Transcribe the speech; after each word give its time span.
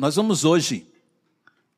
Nós 0.00 0.16
vamos 0.16 0.46
hoje 0.46 0.86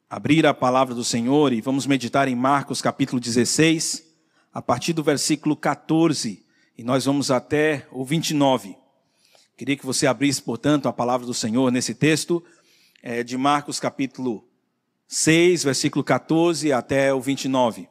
abrir 0.09 0.47
a 0.47 0.55
palavra 0.55 0.95
do 0.95 1.03
Senhor 1.03 1.53
e 1.53 1.61
vamos 1.61 1.89
meditar 1.89 2.29
em 2.29 2.37
Marcos 2.37 2.81
capítulo 2.81 3.19
16, 3.19 4.07
a 4.55 4.63
partir 4.63 4.93
do 4.93 5.03
versículo 5.03 5.57
14, 5.57 6.41
e 6.79 6.85
nós 6.85 7.05
vamos 7.05 7.33
até 7.33 7.85
o 7.91 8.05
29. 8.05 8.77
Queria 9.57 9.77
que 9.77 9.85
você 9.85 10.07
abrisse, 10.07 10.41
portanto, 10.41 10.87
a 10.87 10.93
palavra 10.93 11.27
do 11.27 11.35
Senhor 11.35 11.73
nesse 11.73 11.97
texto 11.97 12.41
é, 13.03 13.25
de 13.25 13.37
Marcos 13.37 13.81
capítulo 13.81 14.49
6, 15.09 15.65
versículo 15.65 16.05
14 16.05 16.73
até 16.73 17.13
o 17.13 17.21
29. 17.21 17.89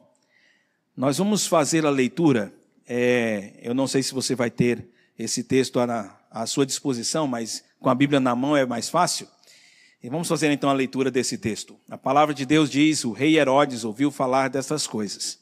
Nós 0.96 1.18
vamos 1.18 1.46
fazer 1.46 1.84
a 1.84 1.90
leitura. 1.90 2.54
É, 2.88 3.60
eu 3.60 3.74
não 3.74 3.86
sei 3.86 4.02
se 4.02 4.14
você 4.14 4.34
vai 4.34 4.50
ter 4.50 4.88
esse 5.18 5.44
texto 5.44 5.78
à, 5.78 6.18
à 6.30 6.46
sua 6.46 6.64
disposição, 6.64 7.26
mas 7.26 7.62
com 7.78 7.90
a 7.90 7.94
Bíblia 7.94 8.18
na 8.18 8.34
mão 8.34 8.56
é 8.56 8.64
mais 8.64 8.88
fácil. 8.88 9.28
E 10.02 10.08
vamos 10.08 10.26
fazer 10.26 10.50
então 10.50 10.68
a 10.68 10.72
leitura 10.72 11.12
desse 11.12 11.38
texto. 11.38 11.76
A 11.88 11.96
palavra 11.96 12.34
de 12.34 12.44
Deus 12.44 12.68
diz: 12.68 13.04
O 13.04 13.12
rei 13.12 13.38
Herodes 13.38 13.84
ouviu 13.84 14.10
falar 14.10 14.48
dessas 14.48 14.84
coisas, 14.84 15.38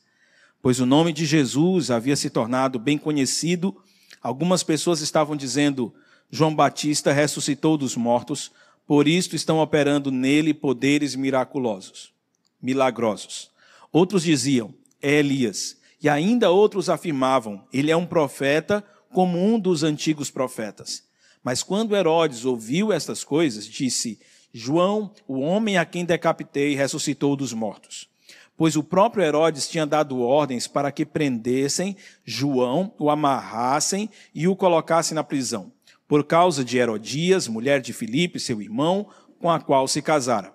pois 0.61 0.79
o 0.81 0.87
nome 0.87 1.15
de 1.15 1.25
Jesus 1.25 1.91
havia 1.91 2.15
se 2.15 2.29
tornado 2.29 2.79
bem 2.79 2.99
conhecido. 2.99 3.75
Algumas 4.23 4.63
pessoas 4.63 5.01
estavam 5.01 5.35
dizendo: 5.35 5.95
João 6.31 6.55
Batista 6.55 7.11
ressuscitou 7.11 7.79
dos 7.79 7.97
mortos, 7.97 8.53
por 8.87 9.09
isto 9.09 9.35
estão 9.35 9.61
operando 9.61 10.11
nele 10.11 10.53
poderes 10.53 11.17
miraculosos, 11.17 12.13
milagrosos. 12.61 13.51
Outros 13.91 14.23
diziam: 14.23 14.75
É 15.01 15.15
Elias. 15.15 15.79
E 16.03 16.09
ainda 16.09 16.51
outros 16.51 16.91
afirmavam: 16.91 17.65
Ele 17.73 17.91
é 17.91 17.97
um 17.97 18.05
profeta 18.05 18.85
como 19.11 19.43
um 19.43 19.59
dos 19.59 19.83
antigos 19.83 20.31
profetas. 20.31 21.03
Mas 21.43 21.63
quando 21.63 21.97
Herodes 21.97 22.45
ouviu 22.45 22.93
estas 22.93 23.25
coisas, 23.25 23.65
disse: 23.65 24.19
João, 24.53 25.13
o 25.29 25.41
homem 25.41 25.79
a 25.79 25.85
quem 25.85 26.05
decapitei, 26.05 26.75
ressuscitou 26.75 27.37
dos 27.37 27.53
mortos. 27.53 28.09
Pois 28.57 28.77
o 28.77 28.83
próprio 28.83 29.25
Herodes 29.25 29.69
tinha 29.69 29.87
dado 29.87 30.21
ordens 30.21 30.67
para 30.67 30.93
que 30.93 31.07
prendessem 31.07 31.97
João, 32.25 32.93
o 32.99 33.09
amarrassem 33.09 34.11
e 34.35 34.47
o 34.47 34.57
colocassem 34.57 35.15
na 35.15 35.25
prisão, 35.25 35.73
por 36.07 36.25
causa 36.25 36.65
de 36.65 36.77
Herodias, 36.77 37.49
mulher 37.49 37.81
de 37.81 37.93
Filipe, 37.93 38.39
seu 38.39 38.61
irmão, 38.61 39.09
com 39.39 39.51
a 39.51 39.59
qual 39.59 39.89
se 39.89 40.03
casara. 40.03 40.53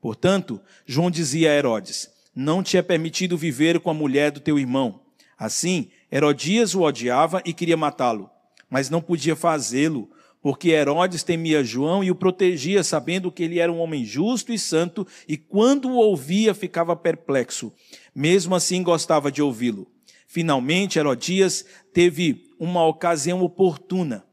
Portanto, 0.00 0.60
João 0.86 1.10
dizia 1.10 1.50
a 1.50 1.54
Herodes: 1.54 2.08
Não 2.34 2.62
te 2.62 2.76
é 2.76 2.82
permitido 2.82 3.36
viver 3.36 3.80
com 3.80 3.90
a 3.90 3.94
mulher 3.94 4.30
do 4.30 4.40
teu 4.40 4.58
irmão. 4.58 5.00
Assim, 5.36 5.90
Herodias 6.10 6.74
o 6.74 6.82
odiava 6.82 7.42
e 7.44 7.52
queria 7.52 7.76
matá-lo, 7.76 8.30
mas 8.70 8.88
não 8.88 9.00
podia 9.00 9.34
fazê-lo, 9.34 10.08
porque 10.40 10.70
Herodes 10.70 11.22
temia 11.22 11.64
João 11.64 12.02
e 12.02 12.10
o 12.10 12.14
protegia, 12.14 12.82
sabendo 12.82 13.30
que 13.30 13.42
ele 13.42 13.58
era 13.58 13.72
um 13.72 13.78
homem 13.78 14.04
justo 14.04 14.52
e 14.52 14.58
santo, 14.58 15.06
e 15.26 15.36
quando 15.36 15.88
o 15.88 15.96
ouvia 15.96 16.54
ficava 16.54 16.94
perplexo. 16.94 17.72
Mesmo 18.14 18.54
assim 18.54 18.82
gostava 18.82 19.30
de 19.32 19.42
ouvi-lo. 19.42 19.90
Finalmente, 20.26 20.98
Herodias 20.98 21.64
teve 21.92 22.50
uma 22.58 22.84
ocasião 22.86 23.42
oportuna. 23.42 24.24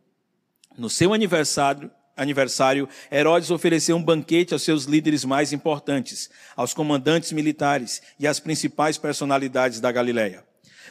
No 0.77 0.89
seu 0.89 1.13
aniversário, 1.13 1.89
aniversário, 2.17 2.87
Herodes 3.11 3.49
ofereceu 3.49 3.95
um 3.95 4.03
banquete 4.03 4.53
aos 4.53 4.61
seus 4.61 4.85
líderes 4.85 5.23
mais 5.23 5.53
importantes, 5.53 6.29
aos 6.55 6.73
comandantes 6.73 7.31
militares 7.31 8.01
e 8.19 8.27
às 8.27 8.39
principais 8.39 8.97
personalidades 8.97 9.79
da 9.79 9.91
Galiléia. 9.91 10.43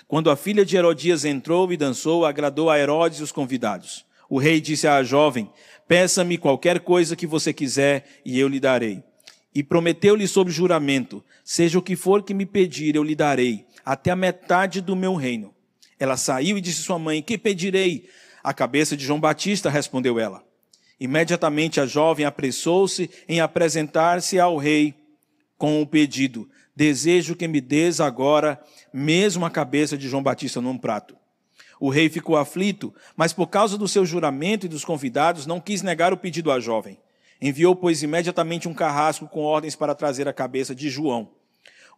Quando 0.06 0.30
a 0.30 0.36
filha 0.36 0.64
de 0.64 0.76
Herodias 0.76 1.24
entrou 1.24 1.72
e 1.72 1.76
dançou, 1.76 2.26
agradou 2.26 2.68
a 2.68 2.78
Herodes 2.78 3.20
e 3.20 3.22
os 3.22 3.32
convidados. 3.32 4.04
O 4.34 4.38
rei 4.38 4.60
disse 4.60 4.88
à 4.88 5.00
jovem: 5.04 5.48
Peça-me 5.86 6.36
qualquer 6.36 6.80
coisa 6.80 7.14
que 7.14 7.24
você 7.24 7.52
quiser 7.52 8.04
e 8.24 8.36
eu 8.36 8.48
lhe 8.48 8.58
darei. 8.58 9.00
E 9.54 9.62
prometeu-lhe 9.62 10.26
sob 10.26 10.50
juramento: 10.50 11.24
Seja 11.44 11.78
o 11.78 11.82
que 11.82 11.94
for 11.94 12.20
que 12.20 12.34
me 12.34 12.44
pedir, 12.44 12.96
eu 12.96 13.04
lhe 13.04 13.14
darei, 13.14 13.64
até 13.84 14.10
a 14.10 14.16
metade 14.16 14.80
do 14.80 14.96
meu 14.96 15.14
reino. 15.14 15.54
Ela 16.00 16.16
saiu 16.16 16.58
e 16.58 16.60
disse 16.60 16.80
à 16.80 16.84
sua 16.84 16.98
mãe: 16.98 17.22
Que 17.22 17.38
pedirei? 17.38 18.08
A 18.42 18.52
cabeça 18.52 18.96
de 18.96 19.04
João 19.04 19.20
Batista, 19.20 19.70
respondeu 19.70 20.18
ela. 20.18 20.42
Imediatamente 20.98 21.80
a 21.80 21.86
jovem 21.86 22.26
apressou-se 22.26 23.08
em 23.28 23.38
apresentar-se 23.38 24.40
ao 24.40 24.56
rei 24.56 24.96
com 25.56 25.80
o 25.80 25.86
pedido: 25.86 26.50
Desejo 26.74 27.36
que 27.36 27.46
me 27.46 27.60
des 27.60 28.00
agora 28.00 28.60
mesmo 28.92 29.46
a 29.46 29.50
cabeça 29.50 29.96
de 29.96 30.08
João 30.08 30.24
Batista 30.24 30.60
num 30.60 30.76
prato. 30.76 31.14
O 31.80 31.90
rei 31.90 32.08
ficou 32.08 32.36
aflito, 32.36 32.94
mas 33.16 33.32
por 33.32 33.48
causa 33.48 33.76
do 33.76 33.88
seu 33.88 34.06
juramento 34.06 34.66
e 34.66 34.68
dos 34.68 34.84
convidados, 34.84 35.46
não 35.46 35.60
quis 35.60 35.82
negar 35.82 36.12
o 36.12 36.16
pedido 36.16 36.50
à 36.50 36.60
jovem. 36.60 36.98
Enviou, 37.40 37.74
pois, 37.74 38.02
imediatamente 38.02 38.68
um 38.68 38.74
carrasco 38.74 39.26
com 39.26 39.42
ordens 39.42 39.76
para 39.76 39.94
trazer 39.94 40.28
a 40.28 40.32
cabeça 40.32 40.74
de 40.74 40.88
João. 40.88 41.30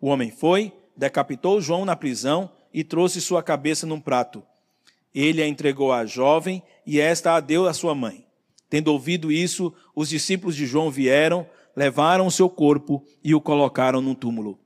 O 0.00 0.09
homem 0.09 0.31
foi, 0.31 0.72
decapitou 0.97 1.60
João 1.60 1.84
na 1.84 1.94
prisão 1.94 2.50
e 2.72 2.82
trouxe 2.82 3.20
sua 3.20 3.42
cabeça 3.42 3.87
num 3.87 4.00
prato. 4.00 4.42
Ele 5.14 5.42
a 5.42 5.47
entregou 5.47 5.93
à 5.93 6.04
jovem 6.04 6.62
e 6.87 7.00
esta 7.00 7.34
a 7.34 7.41
deu 7.41 7.66
à 7.66 7.72
sua 7.72 7.94
mãe. 7.94 8.26
Tendo 8.69 8.88
ouvido 8.88 9.31
isso, 9.31 9.72
os 9.94 10.08
discípulos 10.08 10.56
de 10.56 10.66
João 10.66 10.91
vieram, 10.91 11.47
levaram 11.75 12.26
o 12.26 12.31
seu 12.31 12.48
corpo 12.50 13.04
e 13.22 13.34
o 13.34 13.41
colocaram 13.41 14.00
num 14.00 14.14
túmulo. 14.14 14.58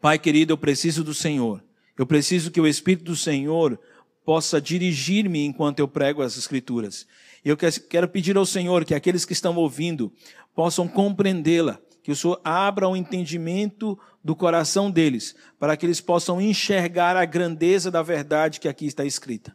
Pai 0.00 0.18
querido, 0.18 0.52
eu 0.52 0.58
preciso 0.58 1.04
do 1.04 1.14
Senhor. 1.14 1.62
Eu 1.98 2.06
preciso 2.06 2.50
que 2.50 2.60
o 2.60 2.66
Espírito 2.66 3.04
do 3.04 3.16
Senhor 3.16 3.78
possa 4.26 4.60
dirigir-me 4.60 5.46
enquanto 5.46 5.78
eu 5.78 5.86
prego 5.86 6.20
as 6.20 6.36
Escrituras. 6.36 7.06
Eu 7.44 7.56
quero 7.56 8.08
pedir 8.08 8.36
ao 8.36 8.44
Senhor 8.44 8.84
que 8.84 8.92
aqueles 8.92 9.24
que 9.24 9.32
estão 9.32 9.54
ouvindo 9.54 10.12
possam 10.52 10.88
compreendê-la, 10.88 11.78
que 12.02 12.10
o 12.10 12.16
Senhor 12.16 12.40
abra 12.42 12.88
o 12.88 12.96
entendimento 12.96 13.96
do 14.24 14.34
coração 14.34 14.90
deles, 14.90 15.36
para 15.60 15.76
que 15.76 15.86
eles 15.86 16.00
possam 16.00 16.40
enxergar 16.40 17.16
a 17.16 17.24
grandeza 17.24 17.88
da 17.88 18.02
verdade 18.02 18.58
que 18.58 18.68
aqui 18.68 18.86
está 18.86 19.04
escrita. 19.04 19.54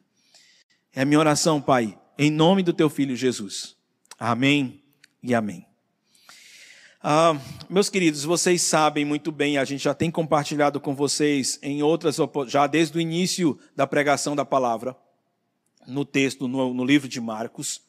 É 0.93 1.01
a 1.01 1.05
minha 1.05 1.19
oração, 1.19 1.61
Pai, 1.61 1.99
em 2.17 2.31
nome 2.31 2.63
do 2.63 2.71
teu 2.71 2.89
filho 2.89 3.15
Jesus. 3.15 3.75
Amém 4.17 4.81
e 5.21 5.35
amém. 5.35 5.70
Ah, 7.03 7.35
meus 7.67 7.89
queridos, 7.89 8.23
vocês 8.23 8.61
sabem 8.61 9.03
muito 9.03 9.31
bem, 9.31 9.57
a 9.57 9.65
gente 9.65 9.83
já 9.83 9.91
tem 9.91 10.11
compartilhado 10.11 10.79
com 10.79 10.93
vocês 10.93 11.57
em 11.63 11.81
outras, 11.81 12.17
já 12.45 12.67
desde 12.67 12.95
o 12.95 13.01
início 13.01 13.57
da 13.75 13.87
pregação 13.87 14.35
da 14.35 14.45
palavra, 14.45 14.95
no 15.87 16.05
texto, 16.05 16.47
no, 16.47 16.75
no 16.75 16.85
livro 16.85 17.07
de 17.07 17.19
Marcos, 17.19 17.81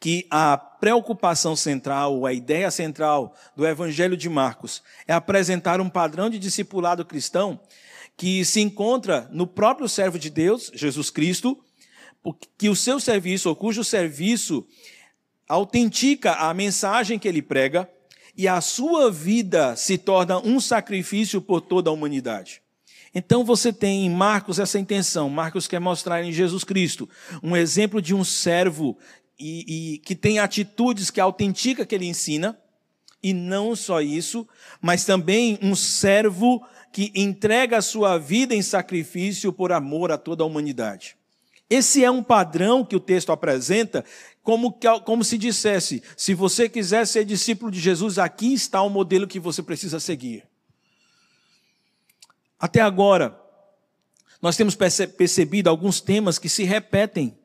que 0.00 0.26
a 0.28 0.56
preocupação 0.56 1.54
central, 1.54 2.26
a 2.26 2.32
ideia 2.32 2.68
central 2.68 3.32
do 3.54 3.64
Evangelho 3.64 4.16
de 4.16 4.28
Marcos 4.28 4.82
é 5.06 5.12
apresentar 5.12 5.80
um 5.80 5.88
padrão 5.88 6.28
de 6.28 6.36
discipulado 6.36 7.04
cristão 7.04 7.60
que 8.16 8.44
se 8.44 8.60
encontra 8.60 9.28
no 9.30 9.46
próprio 9.46 9.88
servo 9.88 10.18
de 10.18 10.30
Deus, 10.30 10.68
Jesus 10.74 11.10
Cristo, 11.10 11.56
que 12.58 12.68
o 12.68 12.74
seu 12.74 12.98
serviço, 12.98 13.50
ou 13.50 13.54
cujo 13.54 13.84
serviço 13.84 14.66
autentica 15.48 16.32
a 16.32 16.52
mensagem 16.52 17.20
que 17.20 17.28
ele 17.28 17.40
prega, 17.40 17.88
e 18.38 18.46
a 18.46 18.60
sua 18.60 19.10
vida 19.10 19.74
se 19.74 19.98
torna 19.98 20.38
um 20.38 20.60
sacrifício 20.60 21.42
por 21.42 21.60
toda 21.60 21.90
a 21.90 21.92
humanidade. 21.92 22.62
Então 23.12 23.44
você 23.44 23.72
tem 23.72 24.06
em 24.06 24.10
Marcos 24.10 24.60
essa 24.60 24.78
intenção. 24.78 25.28
Marcos 25.28 25.66
quer 25.66 25.80
mostrar 25.80 26.22
em 26.22 26.30
Jesus 26.30 26.62
Cristo 26.62 27.08
um 27.42 27.56
exemplo 27.56 28.00
de 28.00 28.14
um 28.14 28.22
servo 28.22 28.96
e, 29.36 29.94
e, 29.94 29.98
que 29.98 30.14
tem 30.14 30.38
atitudes 30.38 31.10
que 31.10 31.20
autentica 31.20 31.84
que 31.84 31.94
ele 31.94 32.06
ensina, 32.06 32.56
e 33.20 33.32
não 33.32 33.74
só 33.74 34.00
isso, 34.00 34.46
mas 34.80 35.04
também 35.04 35.58
um 35.60 35.74
servo 35.74 36.64
que 36.92 37.10
entrega 37.16 37.78
a 37.78 37.82
sua 37.82 38.18
vida 38.18 38.54
em 38.54 38.62
sacrifício 38.62 39.52
por 39.52 39.72
amor 39.72 40.12
a 40.12 40.18
toda 40.18 40.44
a 40.44 40.46
humanidade. 40.46 41.16
Esse 41.70 42.02
é 42.02 42.10
um 42.10 42.22
padrão 42.22 42.84
que 42.84 42.96
o 42.96 43.00
texto 43.00 43.30
apresenta, 43.30 44.04
como, 44.48 44.72
como 45.04 45.22
se 45.22 45.36
dissesse: 45.36 46.02
se 46.16 46.32
você 46.32 46.70
quiser 46.70 47.06
ser 47.06 47.22
discípulo 47.26 47.70
de 47.70 47.78
Jesus, 47.78 48.18
aqui 48.18 48.54
está 48.54 48.80
o 48.80 48.88
modelo 48.88 49.26
que 49.26 49.38
você 49.38 49.62
precisa 49.62 50.00
seguir. 50.00 50.48
Até 52.58 52.80
agora, 52.80 53.38
nós 54.40 54.56
temos 54.56 54.74
percebido 54.74 55.68
alguns 55.68 56.00
temas 56.00 56.38
que 56.38 56.48
se 56.48 56.64
repetem 56.64 57.38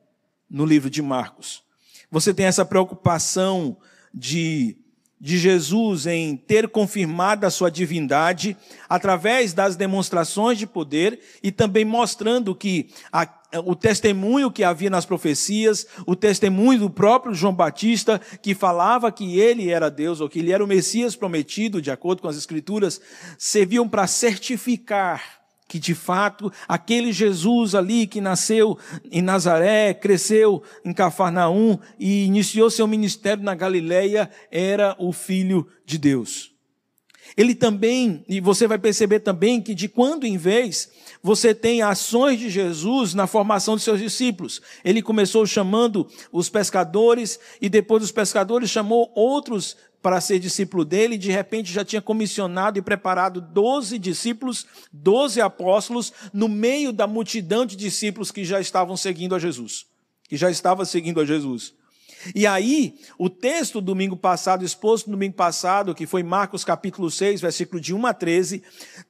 no 0.50 0.66
livro 0.66 0.90
de 0.90 1.02
Marcos. 1.02 1.62
Você 2.10 2.34
tem 2.34 2.46
essa 2.46 2.64
preocupação 2.64 3.76
de, 4.14 4.78
de 5.24 5.38
Jesus 5.38 6.06
em 6.06 6.36
ter 6.36 6.68
confirmado 6.68 7.46
a 7.46 7.50
sua 7.50 7.72
divindade 7.72 8.58
através 8.90 9.54
das 9.54 9.78
demonstrações 9.78 10.58
de 10.58 10.68
poder 10.68 11.18
e 11.42 11.50
também 11.50 11.86
mostrando 11.86 12.54
que 12.54 12.90
a, 13.10 13.26
o 13.64 13.74
testemunho 13.74 14.52
que 14.52 14.66
havia 14.66 14.90
nas 14.90 15.06
profecias, 15.06 15.88
o 16.06 16.14
testemunho 16.14 16.78
do 16.78 16.90
próprio 16.90 17.34
João 17.34 17.56
Batista, 17.56 18.20
que 18.42 18.54
falava 18.54 19.14
que 19.14 19.40
ele 19.40 19.70
era 19.70 19.90
Deus, 19.90 20.20
ou 20.20 20.28
que 20.28 20.40
ele 20.40 20.52
era 20.52 20.62
o 20.62 20.68
Messias 20.68 21.16
prometido, 21.16 21.82
de 21.82 21.90
acordo 21.90 22.22
com 22.22 22.28
as 22.28 22.36
Escrituras, 22.36 23.00
serviam 23.38 23.88
para 23.88 24.06
certificar 24.08 25.43
que 25.74 25.80
de 25.80 25.96
fato 25.96 26.54
aquele 26.68 27.12
Jesus 27.12 27.74
ali 27.74 28.06
que 28.06 28.22
nasceu 28.22 28.78
em 29.12 29.24
Nazaré, 29.24 29.92
cresceu 29.92 30.62
em 30.86 30.94
Cafarnaum 30.94 31.80
e 31.98 32.26
iniciou 32.26 32.70
seu 32.70 32.86
ministério 32.86 33.44
na 33.44 33.56
Galileia 33.56 34.30
era 34.52 34.96
o 35.00 35.12
Filho 35.12 35.68
de 35.84 35.98
Deus. 35.98 36.54
Ele 37.36 37.56
também, 37.56 38.24
e 38.30 38.40
você 38.40 38.68
vai 38.68 38.78
perceber 38.78 39.22
também 39.22 39.60
que 39.60 39.74
de 39.74 39.90
quando 39.90 40.28
em 40.28 40.38
vez 40.38 40.92
você 41.24 41.56
tem 41.56 41.82
ações 41.82 42.38
de 42.38 42.52
Jesus 42.52 43.16
na 43.16 43.26
formação 43.26 43.76
de 43.76 43.82
seus 43.82 44.00
discípulos. 44.00 44.62
Ele 44.86 45.02
começou 45.02 45.44
chamando 45.48 46.08
os 46.32 46.50
pescadores 46.50 47.40
e 47.60 47.68
depois 47.68 48.04
dos 48.04 48.12
pescadores 48.12 48.70
chamou 48.70 49.12
outros 49.16 49.76
para 50.04 50.20
ser 50.20 50.38
discípulo 50.38 50.84
dele, 50.84 51.18
de 51.18 51.32
repente 51.32 51.72
já 51.72 51.86
tinha 51.86 52.02
comissionado 52.02 52.78
e 52.78 52.82
preparado 52.82 53.40
doze 53.40 53.98
discípulos, 53.98 54.68
doze 54.92 55.40
apóstolos, 55.40 56.12
no 56.34 56.50
meio 56.50 56.92
da 56.92 57.08
multidão 57.08 57.66
de 57.66 57.78
discípulos 57.78 58.30
que 58.30 58.44
já 58.44 58.60
estavam 58.60 58.98
seguindo 58.98 59.34
a 59.34 59.40
Jesus, 59.40 59.86
que 60.28 60.36
já 60.36 60.52
estava 60.52 60.84
seguindo 60.84 61.22
a 61.22 61.26
Jesus. 61.26 61.74
E 62.36 62.46
aí, 62.46 62.96
o 63.18 63.30
texto 63.30 63.80
domingo 63.80 64.16
passado, 64.18 64.66
exposto 64.66 65.10
domingo 65.10 65.36
passado, 65.36 65.96
que 65.96 66.06
foi 66.06 66.22
Marcos 66.22 66.66
capítulo 66.66 67.10
6, 67.10 67.40
versículo 67.40 67.82
de 67.82 67.94
1 67.94 68.06
a 68.06 68.14
13, 68.14 68.62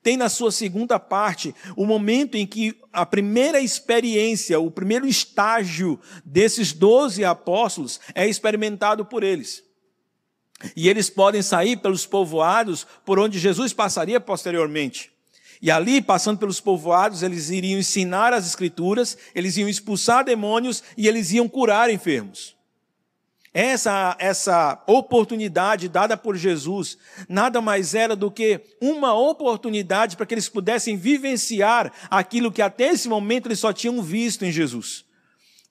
tem 0.03 0.15
na 0.15 0.29
sua 0.29 0.51
segunda 0.51 0.99
parte 0.99 1.55
o 1.75 1.85
momento 1.85 2.35
em 2.35 2.45
que 2.45 2.75
a 2.91 3.05
primeira 3.05 3.59
experiência, 3.59 4.59
o 4.59 4.69
primeiro 4.69 5.07
estágio 5.07 5.99
desses 6.23 6.71
doze 6.71 7.25
apóstolos 7.25 7.99
é 8.13 8.27
experimentado 8.27 9.03
por 9.05 9.23
eles. 9.23 9.72
E 10.75 10.87
eles 10.87 11.09
podem 11.09 11.41
sair 11.41 11.77
pelos 11.77 12.05
povoados 12.05 12.87
por 13.05 13.19
onde 13.19 13.39
Jesus 13.39 13.73
passaria 13.73 14.19
posteriormente. 14.19 15.11
E 15.61 15.71
ali, 15.71 16.01
passando 16.01 16.37
pelos 16.37 16.59
povoados, 16.59 17.23
eles 17.23 17.49
iriam 17.49 17.79
ensinar 17.79 18.33
as 18.33 18.45
escrituras, 18.45 19.17
eles 19.33 19.55
iam 19.55 19.69
expulsar 19.69 20.25
demônios 20.25 20.83
e 20.97 21.07
eles 21.07 21.31
iam 21.31 21.47
curar 21.47 21.89
enfermos. 21.89 22.53
Essa, 23.53 24.15
essa 24.19 24.83
oportunidade 24.87 25.87
dada 25.87 26.17
por 26.17 26.35
Jesus 26.35 26.97
nada 27.29 27.61
mais 27.61 27.93
era 27.93 28.15
do 28.15 28.31
que 28.31 28.59
uma 28.81 29.13
oportunidade 29.13 30.17
para 30.17 30.25
que 30.25 30.33
eles 30.33 30.49
pudessem 30.49 30.97
vivenciar 30.97 31.93
aquilo 32.09 32.51
que 32.51 32.63
até 32.63 32.87
esse 32.87 33.07
momento 33.07 33.45
eles 33.45 33.59
só 33.59 33.71
tinham 33.71 34.01
visto 34.01 34.43
em 34.43 34.51
Jesus. 34.51 35.05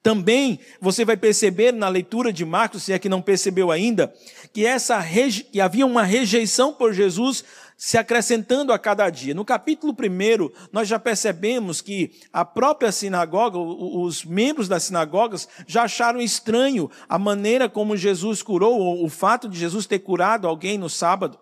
Também 0.03 0.59
você 0.81 1.05
vai 1.05 1.17
perceber 1.17 1.73
na 1.73 1.89
leitura 1.89 2.33
de 2.33 2.45
Marcos, 2.45 2.85
se 2.85 2.93
é 2.93 2.99
que 2.99 3.09
não 3.09 3.21
percebeu 3.21 3.71
ainda, 3.71 4.13
que, 4.53 4.67
essa, 4.67 5.03
que 5.51 5.61
havia 5.61 5.87
uma 5.87 6.03
rejeição 6.03 6.73
por 6.73 6.93
Jesus 6.93 7.45
se 7.77 7.99
acrescentando 7.99 8.73
a 8.73 8.79
cada 8.79 9.11
dia. 9.11 9.35
No 9.35 9.45
capítulo 9.45 9.93
1, 9.93 10.69
nós 10.71 10.87
já 10.87 11.01
percebemos 11.01 11.81
que 11.81 12.13
a 12.33 12.45
própria 12.45 12.93
sinagoga, 12.93 13.59
os 13.59 14.25
membros 14.25 14.69
das 14.69 14.85
sinagogas, 14.85 15.49
já 15.67 15.83
acharam 15.83 16.21
estranho 16.21 16.89
a 17.09 17.19
maneira 17.19 17.69
como 17.69 17.97
Jesus 17.97 18.41
curou, 18.41 19.05
o 19.05 19.09
fato 19.09 19.49
de 19.49 19.59
Jesus 19.59 19.85
ter 19.85 19.99
curado 19.99 20.47
alguém 20.47 20.79
no 20.79 20.89
sábado. 20.89 21.39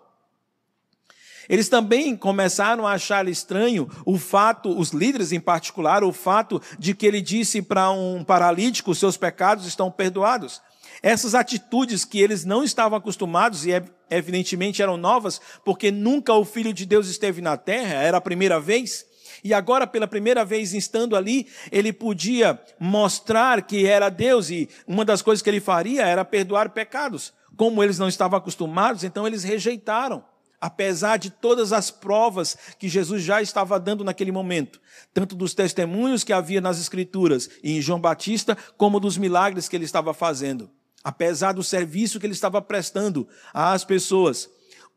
Eles 1.47 1.69
também 1.69 2.15
começaram 2.15 2.87
a 2.87 2.93
achar 2.93 3.27
estranho 3.27 3.87
o 4.05 4.17
fato, 4.17 4.69
os 4.69 4.91
líderes 4.91 5.31
em 5.31 5.39
particular, 5.39 6.03
o 6.03 6.13
fato 6.13 6.61
de 6.79 6.95
que 6.95 7.05
ele 7.05 7.21
disse 7.21 7.61
para 7.61 7.91
um 7.91 8.23
paralítico: 8.23 8.95
seus 8.95 9.17
pecados 9.17 9.65
estão 9.65 9.91
perdoados. 9.91 10.61
Essas 11.03 11.33
atitudes 11.33 12.05
que 12.05 12.19
eles 12.21 12.45
não 12.45 12.63
estavam 12.63 12.95
acostumados 12.95 13.65
e 13.65 13.71
evidentemente 14.09 14.83
eram 14.83 14.97
novas, 14.97 15.41
porque 15.65 15.89
nunca 15.89 16.31
o 16.33 16.45
Filho 16.45 16.71
de 16.71 16.85
Deus 16.85 17.07
esteve 17.07 17.41
na 17.41 17.57
terra, 17.57 17.95
era 17.95 18.17
a 18.17 18.21
primeira 18.21 18.59
vez. 18.59 19.05
E 19.43 19.51
agora, 19.51 19.87
pela 19.87 20.07
primeira 20.07 20.45
vez 20.45 20.75
estando 20.75 21.15
ali, 21.15 21.47
ele 21.71 21.91
podia 21.91 22.59
mostrar 22.79 23.63
que 23.63 23.87
era 23.87 24.09
Deus, 24.09 24.51
e 24.51 24.69
uma 24.85 25.03
das 25.03 25.23
coisas 25.23 25.41
que 25.41 25.49
ele 25.49 25.59
faria 25.59 26.05
era 26.05 26.23
perdoar 26.23 26.69
pecados. 26.69 27.33
Como 27.57 27.83
eles 27.83 27.97
não 27.97 28.07
estavam 28.07 28.37
acostumados, 28.37 29.03
então 29.03 29.25
eles 29.25 29.43
rejeitaram, 29.43 30.23
apesar 30.59 31.17
de 31.17 31.31
todas 31.31 31.73
as 31.73 31.89
provas 31.89 32.55
que 32.77 32.87
Jesus 32.87 33.23
já 33.23 33.41
estava 33.41 33.79
dando 33.79 34.03
naquele 34.03 34.31
momento, 34.31 34.79
tanto 35.11 35.35
dos 35.35 35.55
testemunhos 35.55 36.23
que 36.23 36.31
havia 36.31 36.61
nas 36.61 36.79
Escrituras 36.79 37.49
e 37.63 37.75
em 37.75 37.81
João 37.81 37.99
Batista, 37.99 38.55
como 38.77 38.99
dos 38.99 39.17
milagres 39.17 39.67
que 39.67 39.75
ele 39.75 39.85
estava 39.85 40.13
fazendo 40.13 40.69
apesar 41.03 41.53
do 41.53 41.63
serviço 41.63 42.19
que 42.19 42.25
ele 42.25 42.33
estava 42.33 42.61
prestando 42.61 43.27
às 43.53 43.83
pessoas. 43.83 44.49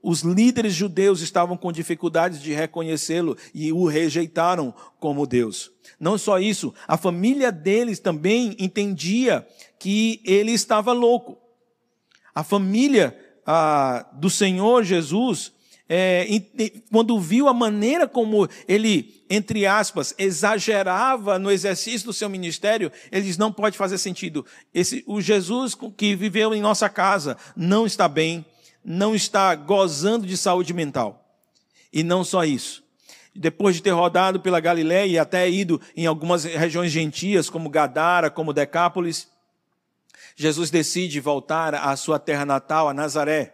Os 0.02 0.20
líderes 0.20 0.74
judeus 0.74 1.22
estavam 1.22 1.56
com 1.56 1.72
dificuldades 1.72 2.42
de 2.42 2.52
reconhecê-lo 2.52 3.38
e 3.54 3.72
o 3.72 3.86
rejeitaram 3.86 4.74
como 5.00 5.26
Deus. 5.26 5.72
Não 5.98 6.18
só 6.18 6.38
isso, 6.38 6.74
a 6.86 6.98
família 6.98 7.50
deles 7.50 7.98
também 7.98 8.54
entendia 8.58 9.46
que 9.78 10.20
ele 10.22 10.52
estava 10.52 10.92
louco. 10.92 11.38
A 12.34 12.44
família 12.44 13.18
ah, 13.46 14.06
do 14.12 14.28
Senhor 14.28 14.84
Jesus 14.84 15.53
é, 15.88 16.26
quando 16.90 17.20
viu 17.20 17.46
a 17.46 17.52
maneira 17.52 18.08
como 18.08 18.48
ele, 18.66 19.22
entre 19.28 19.66
aspas, 19.66 20.14
exagerava 20.16 21.38
no 21.38 21.50
exercício 21.50 22.06
do 22.06 22.12
seu 22.12 22.28
ministério, 22.28 22.90
ele 23.12 23.26
diz: 23.26 23.36
não 23.36 23.52
pode 23.52 23.76
fazer 23.76 23.98
sentido. 23.98 24.46
Esse, 24.72 25.04
o 25.06 25.20
Jesus 25.20 25.76
que 25.96 26.16
viveu 26.16 26.54
em 26.54 26.62
nossa 26.62 26.88
casa 26.88 27.36
não 27.54 27.86
está 27.86 28.08
bem, 28.08 28.44
não 28.84 29.14
está 29.14 29.54
gozando 29.54 30.26
de 30.26 30.36
saúde 30.36 30.72
mental. 30.72 31.20
E 31.92 32.02
não 32.02 32.24
só 32.24 32.44
isso. 32.44 32.82
Depois 33.34 33.76
de 33.76 33.82
ter 33.82 33.90
rodado 33.90 34.40
pela 34.40 34.60
Galiléia 34.60 35.06
e 35.06 35.18
até 35.18 35.50
ido 35.50 35.80
em 35.96 36.06
algumas 36.06 36.44
regiões 36.44 36.90
gentias, 36.90 37.50
como 37.50 37.68
Gadara, 37.68 38.30
como 38.30 38.52
Decápolis, 38.52 39.28
Jesus 40.36 40.70
decide 40.70 41.20
voltar 41.20 41.74
à 41.74 41.94
sua 41.96 42.18
terra 42.18 42.44
natal, 42.44 42.88
a 42.88 42.94
Nazaré. 42.94 43.53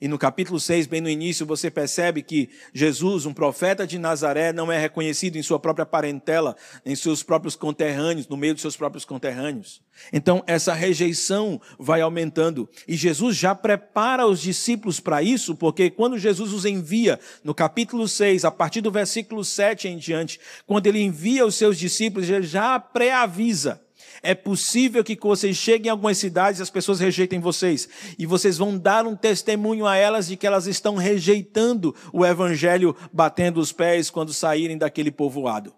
E 0.00 0.08
no 0.08 0.18
capítulo 0.18 0.58
6, 0.58 0.86
bem 0.86 1.00
no 1.00 1.08
início, 1.08 1.46
você 1.46 1.70
percebe 1.70 2.22
que 2.22 2.50
Jesus, 2.72 3.26
um 3.26 3.32
profeta 3.32 3.86
de 3.86 3.98
Nazaré, 3.98 4.52
não 4.52 4.70
é 4.70 4.78
reconhecido 4.78 5.36
em 5.36 5.42
sua 5.42 5.58
própria 5.58 5.86
parentela, 5.86 6.56
em 6.84 6.96
seus 6.96 7.22
próprios 7.22 7.54
conterrâneos, 7.54 8.26
no 8.26 8.36
meio 8.36 8.54
dos 8.54 8.62
seus 8.62 8.76
próprios 8.76 9.04
conterrâneos. 9.04 9.80
Então, 10.12 10.42
essa 10.46 10.74
rejeição 10.74 11.60
vai 11.78 12.00
aumentando. 12.00 12.68
E 12.88 12.96
Jesus 12.96 13.36
já 13.36 13.54
prepara 13.54 14.26
os 14.26 14.40
discípulos 14.40 14.98
para 14.98 15.22
isso, 15.22 15.54
porque 15.54 15.90
quando 15.90 16.18
Jesus 16.18 16.52
os 16.52 16.64
envia, 16.64 17.20
no 17.44 17.54
capítulo 17.54 18.08
6, 18.08 18.44
a 18.44 18.50
partir 18.50 18.80
do 18.80 18.90
versículo 18.90 19.44
7 19.44 19.88
em 19.88 19.96
diante, 19.96 20.40
quando 20.66 20.86
ele 20.86 21.00
envia 21.00 21.46
os 21.46 21.54
seus 21.54 21.78
discípulos, 21.78 22.28
ele 22.28 22.46
já 22.46 22.80
pré-avisa 22.80 23.83
é 24.24 24.34
possível 24.34 25.04
que 25.04 25.16
vocês 25.20 25.54
cheguem 25.56 25.88
em 25.88 25.90
algumas 25.90 26.16
cidades 26.16 26.58
e 26.58 26.62
as 26.62 26.70
pessoas 26.70 26.98
rejeitem 26.98 27.38
vocês. 27.38 27.88
E 28.18 28.24
vocês 28.24 28.56
vão 28.56 28.76
dar 28.76 29.06
um 29.06 29.14
testemunho 29.14 29.86
a 29.86 29.96
elas 29.96 30.26
de 30.26 30.36
que 30.36 30.46
elas 30.46 30.66
estão 30.66 30.96
rejeitando 30.96 31.94
o 32.12 32.24
evangelho, 32.24 32.96
batendo 33.12 33.60
os 33.60 33.70
pés 33.70 34.08
quando 34.08 34.32
saírem 34.32 34.78
daquele 34.78 35.12
povoado. 35.12 35.74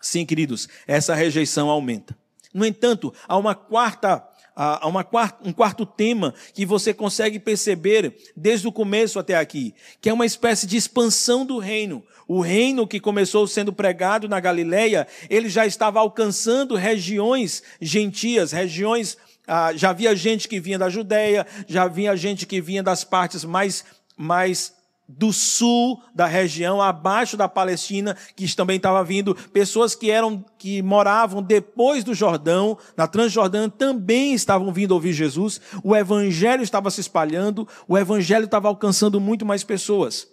Sim, 0.00 0.24
queridos, 0.24 0.68
essa 0.86 1.14
rejeição 1.14 1.68
aumenta. 1.68 2.16
No 2.52 2.64
entanto, 2.64 3.12
há 3.26 3.36
uma 3.36 3.54
quarta 3.54 4.24
há 4.54 4.86
uma, 4.86 5.06
um 5.44 5.52
quarto 5.52 5.84
tema 5.84 6.34
que 6.52 6.64
você 6.64 6.94
consegue 6.94 7.38
perceber 7.38 8.16
desde 8.36 8.68
o 8.68 8.72
começo 8.72 9.18
até 9.18 9.36
aqui, 9.36 9.74
que 10.00 10.08
é 10.08 10.12
uma 10.12 10.26
espécie 10.26 10.66
de 10.66 10.76
expansão 10.76 11.44
do 11.44 11.58
reino. 11.58 12.02
O 12.26 12.40
reino 12.40 12.86
que 12.86 13.00
começou 13.00 13.46
sendo 13.46 13.72
pregado 13.72 14.28
na 14.28 14.40
Galileia, 14.40 15.06
ele 15.28 15.48
já 15.48 15.66
estava 15.66 16.00
alcançando 16.00 16.74
regiões 16.74 17.62
gentias, 17.80 18.52
regiões. 18.52 19.18
Ah, 19.46 19.72
já 19.74 19.90
havia 19.90 20.16
gente 20.16 20.48
que 20.48 20.58
vinha 20.58 20.78
da 20.78 20.88
Judéia, 20.88 21.46
já 21.66 21.82
havia 21.82 22.16
gente 22.16 22.46
que 22.46 22.62
vinha 22.62 22.82
das 22.82 23.04
partes 23.04 23.44
mais, 23.44 23.84
mais 24.16 24.72
do 25.08 25.32
sul 25.32 26.02
da 26.14 26.26
região, 26.26 26.80
abaixo 26.80 27.36
da 27.36 27.48
Palestina, 27.48 28.16
que 28.34 28.54
também 28.54 28.76
estava 28.76 29.04
vindo, 29.04 29.34
pessoas 29.52 29.94
que 29.94 30.10
eram 30.10 30.44
que 30.58 30.82
moravam 30.82 31.42
depois 31.42 32.02
do 32.02 32.14
Jordão, 32.14 32.78
na 32.96 33.06
Transjordânia, 33.06 33.68
também 33.68 34.32
estavam 34.32 34.72
vindo 34.72 34.92
ouvir 34.92 35.12
Jesus. 35.12 35.60
O 35.82 35.94
evangelho 35.94 36.62
estava 36.62 36.90
se 36.90 37.00
espalhando, 37.00 37.68
o 37.86 37.98
evangelho 37.98 38.44
estava 38.46 38.68
alcançando 38.68 39.20
muito 39.20 39.44
mais 39.44 39.62
pessoas. 39.62 40.28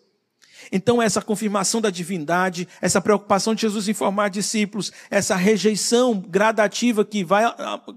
Então, 0.71 1.01
essa 1.01 1.21
confirmação 1.21 1.81
da 1.81 1.89
divindade, 1.89 2.67
essa 2.81 3.01
preocupação 3.01 3.55
de 3.55 3.61
Jesus 3.61 3.89
em 3.89 3.93
formar 3.93 4.29
discípulos, 4.29 4.91
essa 5.09 5.35
rejeição 5.35 6.19
gradativa 6.19 7.03
que, 7.03 7.23
vai, 7.23 7.43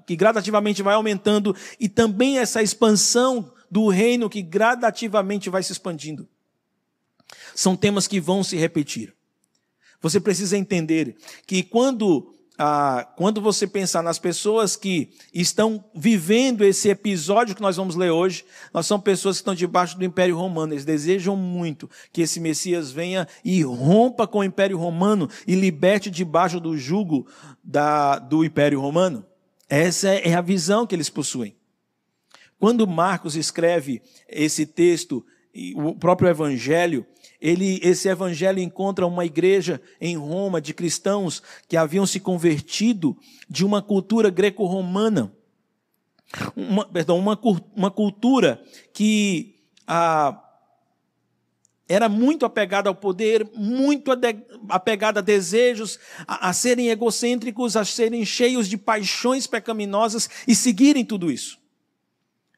que 0.07 0.17
gradativamente 0.17 0.83
vai 0.83 0.95
aumentando, 0.95 1.55
e 1.79 1.89
também 1.89 2.39
essa 2.39 2.63
expansão 2.63 3.53
do 3.71 3.89
reino 3.89 4.31
que 4.31 4.41
gradativamente 4.41 5.51
vai 5.51 5.63
se 5.63 5.73
expandindo. 5.73 6.29
São 7.55 7.77
temas 7.77 8.07
que 8.07 8.21
vão 8.21 8.43
se 8.43 8.57
repetir. 8.57 9.15
Você 10.01 10.21
precisa 10.21 10.59
entender 10.59 11.17
que 11.47 11.63
quando 11.63 12.35
ah, 12.57 13.09
quando 13.17 13.41
você 13.41 13.67
pensar 13.67 14.01
nas 14.01 14.19
pessoas 14.19 14.77
que 14.77 15.11
estão 15.33 15.85
vivendo 15.93 16.63
esse 16.63 16.89
episódio 16.89 17.55
que 17.55 17.63
nós 17.63 17.77
vamos 17.77 17.97
ler 17.97 18.11
hoje, 18.11 18.45
nós 18.73 18.87
são 18.87 19.01
pessoas 19.01 19.37
que 19.37 19.41
estão 19.41 19.57
debaixo 19.57 19.99
do 19.99 20.05
Império 20.05 20.37
Romano. 20.37 20.73
Eles 20.73 20.85
desejam 20.85 21.35
muito 21.37 21.91
que 22.13 22.23
esse 22.23 22.39
Messias 22.39 22.93
venha 22.93 23.27
e 23.45 23.63
rompa 23.63 24.27
com 24.27 24.39
o 24.39 24.45
Império 24.45 24.79
Romano 24.79 25.29
e 25.49 25.57
liberte 25.57 26.11
debaixo 26.11 26.61
do 26.61 26.79
jugo 26.79 27.27
da, 27.63 28.21
do 28.21 28.45
Império 28.45 28.81
Romano. 28.81 29.27
Essa 29.69 30.11
é 30.11 30.35
a 30.35 30.41
visão 30.41 30.87
que 30.87 30.95
eles 30.95 31.11
possuem. 31.11 31.57
Quando 32.61 32.87
Marcos 32.87 33.35
escreve 33.35 34.01
esse 34.29 34.65
texto, 34.65 35.27
o 35.75 35.95
próprio 35.97 36.29
Evangelho, 36.29 37.05
ele, 37.45 37.79
esse 37.83 38.09
evangelho 38.09 38.59
encontra 38.59 39.07
uma 39.07 39.27
igreja 39.27 39.79
em 40.01 40.17
Roma 40.17 40.63
de 40.63 40.73
cristãos 40.73 41.43
que 41.69 41.77
haviam 41.77 42.07
se 42.07 42.19
convertido 42.19 43.15
de 43.51 43.67
uma 43.67 43.83
cultura 43.83 44.31
greco-romana. 44.31 45.31
Uma, 46.57 46.87
perdão, 46.87 47.19
uma, 47.19 47.39
uma 47.77 47.91
cultura 47.91 48.65
que 48.95 49.57
ah, 49.87 50.43
era 51.87 52.09
muito 52.09 52.47
apegada 52.47 52.89
ao 52.89 52.95
poder, 52.95 53.47
muito 53.55 54.11
apegada 54.71 55.21
a 55.21 55.23
desejos, 55.23 55.99
a, 56.27 56.49
a 56.49 56.53
serem 56.55 56.89
egocêntricos, 56.89 57.77
a 57.77 57.85
serem 57.85 58.25
cheios 58.25 58.71
de 58.71 58.79
paixões 58.79 59.47
pecaminosas 59.47 60.31
e 60.49 60.55
seguirem 60.55 61.05
tudo 61.05 61.31
isso. 61.31 61.63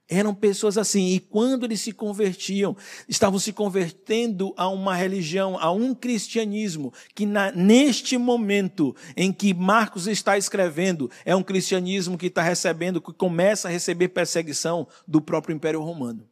Eram 0.08 0.32
pessoas 0.32 0.78
assim, 0.78 1.08
e 1.08 1.18
quando 1.18 1.64
eles 1.64 1.80
se 1.80 1.90
convertiam, 1.90 2.76
estavam 3.08 3.40
se 3.40 3.52
convertendo 3.52 4.54
a 4.56 4.68
uma 4.68 4.94
religião, 4.94 5.58
a 5.58 5.72
um 5.72 5.92
cristianismo, 5.92 6.92
que 7.12 7.26
na, 7.26 7.50
neste 7.50 8.16
momento 8.16 8.94
em 9.16 9.32
que 9.32 9.52
Marcos 9.52 10.06
está 10.06 10.38
escrevendo, 10.38 11.10
é 11.24 11.34
um 11.34 11.42
cristianismo 11.42 12.16
que 12.16 12.26
está 12.26 12.40
recebendo, 12.40 13.00
que 13.00 13.12
começa 13.12 13.66
a 13.66 13.70
receber 13.70 14.08
perseguição 14.08 14.86
do 15.08 15.20
próprio 15.20 15.56
Império 15.56 15.82
Romano. 15.82 16.24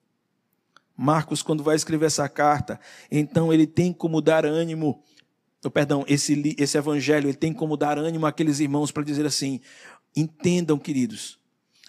Marcos, 0.97 1.43
quando 1.43 1.65
vai 1.65 1.75
escrever 1.75 2.07
essa 2.07 2.29
carta, 2.29 2.79
então 3.11 3.53
ele 3.53 3.67
tem 3.67 3.93
como 3.93 4.21
dar 4.21 4.47
ânimo, 4.47 5.03
oh, 5.65 5.71
perdão, 5.71 6.05
esse, 6.07 6.55
esse 6.57 6.79
evangelho, 6.79 7.27
ele 7.27 7.37
tem 7.37 7.53
como 7.53 7.77
dar 7.77 7.99
ânimo 7.99 8.25
àqueles 8.25 8.61
irmãos 8.61 8.93
para 8.93 9.03
dizer 9.03 9.27
assim: 9.27 9.61
entendam, 10.15 10.79
queridos, 10.79 11.41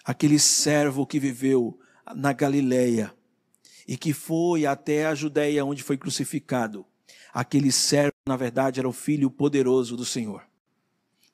aquele 0.06 0.38
servo 0.38 1.04
que 1.04 1.18
viveu 1.18 1.76
na 2.14 2.32
Galileia 2.32 3.12
e 3.88 3.96
que 3.96 4.12
foi 4.12 4.64
até 4.64 5.06
a 5.06 5.14
Judéia 5.16 5.64
onde 5.64 5.82
foi 5.82 5.98
crucificado. 5.98 6.86
Aquele 7.34 7.72
servo, 7.72 8.14
na 8.26 8.36
verdade, 8.36 8.78
era 8.78 8.88
o 8.88 8.92
filho 8.92 9.28
poderoso 9.28 9.96
do 9.96 10.04
Senhor. 10.04 10.44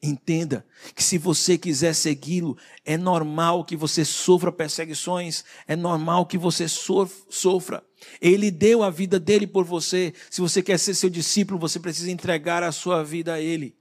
Entenda 0.02 0.66
que 0.96 1.04
se 1.04 1.16
você 1.16 1.56
quiser 1.56 1.94
segui-lo, 1.94 2.56
é 2.84 2.96
normal 2.96 3.64
que 3.64 3.76
você 3.76 4.04
sofra 4.04 4.50
perseguições, 4.50 5.44
é 5.68 5.76
normal 5.76 6.26
que 6.26 6.36
você 6.36 6.66
sofra. 6.66 7.84
Ele 8.20 8.50
deu 8.50 8.82
a 8.82 8.90
vida 8.90 9.20
dele 9.20 9.46
por 9.46 9.64
você. 9.64 10.12
Se 10.28 10.40
você 10.40 10.60
quer 10.60 10.78
ser 10.78 10.94
seu 10.94 11.08
discípulo, 11.08 11.60
você 11.60 11.78
precisa 11.78 12.10
entregar 12.10 12.64
a 12.64 12.72
sua 12.72 13.04
vida 13.04 13.34
a 13.34 13.40
ele. 13.40 13.76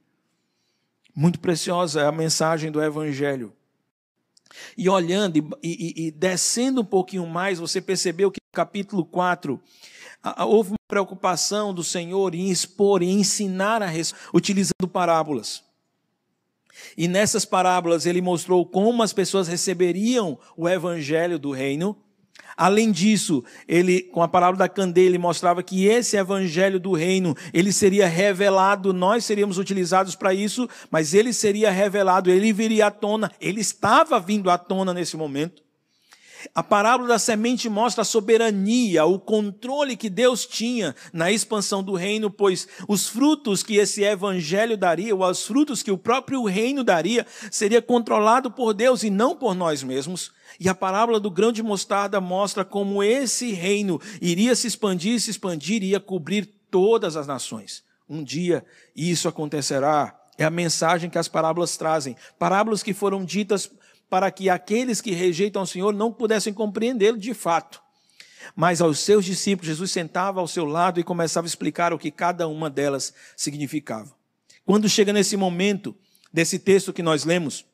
Muito 1.14 1.40
preciosa 1.40 2.02
é 2.02 2.06
a 2.06 2.12
mensagem 2.12 2.70
do 2.70 2.80
Evangelho. 2.80 3.52
E 4.76 4.88
olhando 4.88 5.36
e, 5.36 5.44
e, 5.62 6.06
e, 6.06 6.10
descendo 6.10 6.80
um 6.80 6.84
pouquinho 6.84 7.26
mais, 7.26 7.58
você 7.58 7.80
percebeu 7.80 8.30
que 8.30 8.40
no 8.40 8.54
capítulo 8.54 9.04
4 9.04 9.60
houve 10.46 10.70
uma 10.70 10.76
preocupação 10.88 11.74
do 11.74 11.82
Senhor 11.82 12.34
em 12.34 12.50
expor, 12.50 13.02
em 13.02 13.20
ensinar 13.20 13.82
a 13.82 13.90
utilizando 14.32 14.88
parábolas. 14.90 15.62
E 16.96 17.06
nessas 17.08 17.44
parábolas 17.44 18.06
ele 18.06 18.20
mostrou 18.20 18.64
como 18.64 19.02
as 19.02 19.12
pessoas 19.12 19.48
receberiam 19.48 20.38
o 20.56 20.68
evangelho 20.68 21.38
do 21.38 21.50
reino 21.50 21.96
Além 22.56 22.90
disso, 22.90 23.44
ele, 23.66 24.02
com 24.02 24.22
a 24.22 24.28
palavra 24.28 24.58
da 24.58 24.68
candeia, 24.68 25.06
ele 25.06 25.18
mostrava 25.18 25.62
que 25.62 25.86
esse 25.86 26.16
evangelho 26.16 26.78
do 26.78 26.92
reino, 26.92 27.34
ele 27.52 27.72
seria 27.72 28.06
revelado, 28.06 28.92
nós 28.92 29.24
seríamos 29.24 29.58
utilizados 29.58 30.14
para 30.14 30.34
isso, 30.34 30.68
mas 30.90 31.14
ele 31.14 31.32
seria 31.32 31.70
revelado, 31.70 32.30
ele 32.30 32.52
viria 32.52 32.86
à 32.86 32.90
tona, 32.90 33.30
ele 33.40 33.60
estava 33.60 34.18
vindo 34.20 34.50
à 34.50 34.58
tona 34.58 34.92
nesse 34.92 35.16
momento. 35.16 35.62
A 36.54 36.62
parábola 36.62 37.08
da 37.08 37.18
semente 37.18 37.68
mostra 37.68 38.02
a 38.02 38.04
soberania, 38.04 39.04
o 39.04 39.18
controle 39.18 39.96
que 39.96 40.10
Deus 40.10 40.46
tinha 40.46 40.94
na 41.12 41.30
expansão 41.30 41.82
do 41.82 41.94
reino, 41.94 42.30
pois 42.30 42.66
os 42.88 43.08
frutos 43.08 43.62
que 43.62 43.76
esse 43.76 44.02
evangelho 44.02 44.76
daria, 44.76 45.14
ou 45.14 45.24
os 45.24 45.46
frutos 45.46 45.82
que 45.82 45.90
o 45.90 45.98
próprio 45.98 46.44
reino 46.44 46.82
daria, 46.82 47.26
seria 47.50 47.80
controlado 47.80 48.50
por 48.50 48.74
Deus 48.74 49.02
e 49.02 49.10
não 49.10 49.36
por 49.36 49.54
nós 49.54 49.82
mesmos. 49.82 50.32
E 50.58 50.68
a 50.68 50.74
parábola 50.74 51.18
do 51.18 51.30
grão 51.30 51.52
de 51.52 51.62
mostarda 51.62 52.20
mostra 52.20 52.64
como 52.64 53.02
esse 53.02 53.52
reino 53.52 54.00
iria 54.20 54.54
se 54.54 54.66
expandir, 54.66 55.20
se 55.20 55.30
expandir, 55.30 55.82
ia 55.82 56.00
cobrir 56.00 56.46
todas 56.70 57.16
as 57.16 57.26
nações. 57.26 57.82
Um 58.08 58.22
dia 58.22 58.64
isso 58.94 59.28
acontecerá. 59.28 60.18
É 60.38 60.44
a 60.44 60.50
mensagem 60.50 61.10
que 61.10 61.18
as 61.18 61.28
parábolas 61.28 61.76
trazem. 61.76 62.16
Parábolas 62.38 62.82
que 62.82 62.94
foram 62.94 63.24
ditas 63.24 63.70
para 64.12 64.30
que 64.30 64.50
aqueles 64.50 65.00
que 65.00 65.12
rejeitam 65.12 65.62
o 65.62 65.66
Senhor 65.66 65.94
não 65.94 66.12
pudessem 66.12 66.52
compreendê-lo 66.52 67.16
de 67.16 67.32
fato. 67.32 67.82
Mas 68.54 68.82
aos 68.82 68.98
seus 68.98 69.24
discípulos, 69.24 69.68
Jesus 69.68 69.90
sentava 69.90 70.38
ao 70.38 70.46
seu 70.46 70.66
lado 70.66 71.00
e 71.00 71.02
começava 71.02 71.46
a 71.46 71.48
explicar 71.48 71.94
o 71.94 71.98
que 71.98 72.10
cada 72.10 72.46
uma 72.46 72.68
delas 72.68 73.14
significava. 73.34 74.14
Quando 74.66 74.86
chega 74.86 75.14
nesse 75.14 75.34
momento 75.34 75.96
desse 76.30 76.58
texto 76.58 76.92
que 76.92 77.02
nós 77.02 77.24
lemos, 77.24 77.64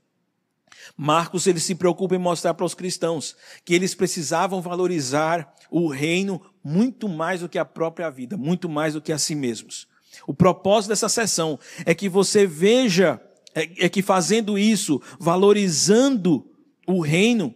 Marcos 0.97 1.49
ele 1.49 1.59
se 1.59 1.75
preocupa 1.75 2.15
em 2.15 2.19
mostrar 2.19 2.55
para 2.55 2.67
os 2.67 2.73
cristãos 2.73 3.35
que 3.65 3.75
eles 3.75 3.93
precisavam 3.93 4.63
valorizar 4.63 5.53
o 5.69 5.89
reino 5.89 6.41
muito 6.63 7.09
mais 7.09 7.41
do 7.41 7.49
que 7.49 7.59
a 7.59 7.65
própria 7.65 8.09
vida, 8.11 8.37
muito 8.37 8.69
mais 8.69 8.95
do 8.95 9.03
que 9.03 9.11
a 9.11 9.19
si 9.19 9.35
mesmos. 9.35 9.89
O 10.25 10.33
propósito 10.33 10.91
dessa 10.91 11.09
sessão 11.09 11.59
é 11.85 11.97
que 11.97 12.09
você 12.09 12.47
veja 12.47 13.21
é, 13.59 13.87
é 13.87 13.89
que 13.89 14.03
fazendo 14.03 14.57
isso, 14.57 15.03
valorizando 15.19 16.49
o 16.87 17.01
reino, 17.01 17.55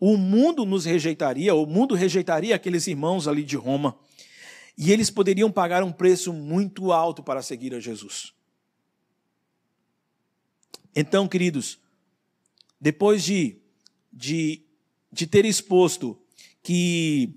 o 0.00 0.16
mundo 0.16 0.64
nos 0.64 0.84
rejeitaria, 0.84 1.54
o 1.54 1.64
mundo 1.66 1.94
rejeitaria 1.94 2.54
aqueles 2.54 2.86
irmãos 2.86 3.28
ali 3.28 3.44
de 3.44 3.56
Roma. 3.56 3.96
E 4.76 4.92
eles 4.92 5.10
poderiam 5.10 5.50
pagar 5.50 5.82
um 5.82 5.92
preço 5.92 6.32
muito 6.32 6.92
alto 6.92 7.22
para 7.22 7.42
seguir 7.42 7.74
a 7.74 7.80
Jesus. 7.80 8.32
Então, 10.94 11.28
queridos, 11.28 11.78
depois 12.80 13.22
de, 13.22 13.58
de, 14.12 14.62
de 15.12 15.26
ter 15.26 15.44
exposto 15.44 16.18
que 16.62 17.34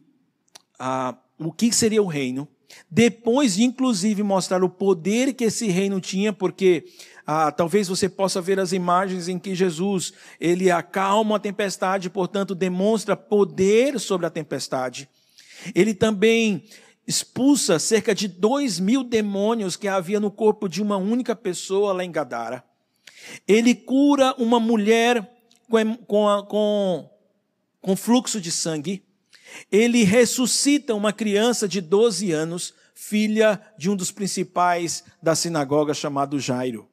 ah, 0.79 1.17
o 1.37 1.51
que 1.51 1.71
seria 1.71 2.01
o 2.01 2.07
reino, 2.07 2.47
depois 2.89 3.55
de 3.55 3.63
inclusive 3.63 4.23
mostrar 4.23 4.63
o 4.63 4.69
poder 4.69 5.33
que 5.33 5.45
esse 5.45 5.67
reino 5.67 5.99
tinha, 5.99 6.31
porque 6.31 6.85
ah, 7.25 7.51
talvez 7.51 7.87
você 7.87 8.09
possa 8.09 8.41
ver 8.41 8.59
as 8.59 8.71
imagens 8.71 9.27
em 9.27 9.37
que 9.37 9.53
Jesus 9.53 10.13
ele 10.39 10.71
acalma 10.71 11.35
a 11.35 11.39
tempestade, 11.39 12.09
portanto 12.09 12.55
demonstra 12.55 13.15
poder 13.15 13.99
sobre 13.99 14.25
a 14.25 14.29
tempestade. 14.29 15.07
Ele 15.75 15.93
também 15.93 16.63
expulsa 17.07 17.79
cerca 17.79 18.13
de 18.15 18.27
dois 18.27 18.79
mil 18.79 19.03
demônios 19.03 19.75
que 19.75 19.87
havia 19.87 20.19
no 20.19 20.31
corpo 20.31 20.67
de 20.67 20.81
uma 20.81 20.97
única 20.97 21.35
pessoa 21.35 21.93
lá 21.93 22.03
em 22.03 22.11
Gadara. 22.11 22.63
Ele 23.47 23.75
cura 23.75 24.33
uma 24.37 24.59
mulher 24.59 25.29
com, 25.69 25.95
com, 25.97 26.45
com, 26.47 27.09
com 27.81 27.95
fluxo 27.95 28.41
de 28.41 28.51
sangue. 28.51 29.03
Ele 29.71 30.03
ressuscita 30.03 30.95
uma 30.95 31.11
criança 31.11 31.67
de 31.67 31.81
12 31.81 32.31
anos, 32.31 32.73
filha 32.95 33.61
de 33.77 33.89
um 33.89 33.95
dos 33.95 34.11
principais 34.11 35.03
da 35.21 35.35
sinagoga 35.35 35.93
chamado 35.93 36.39
Jairo. 36.39 36.90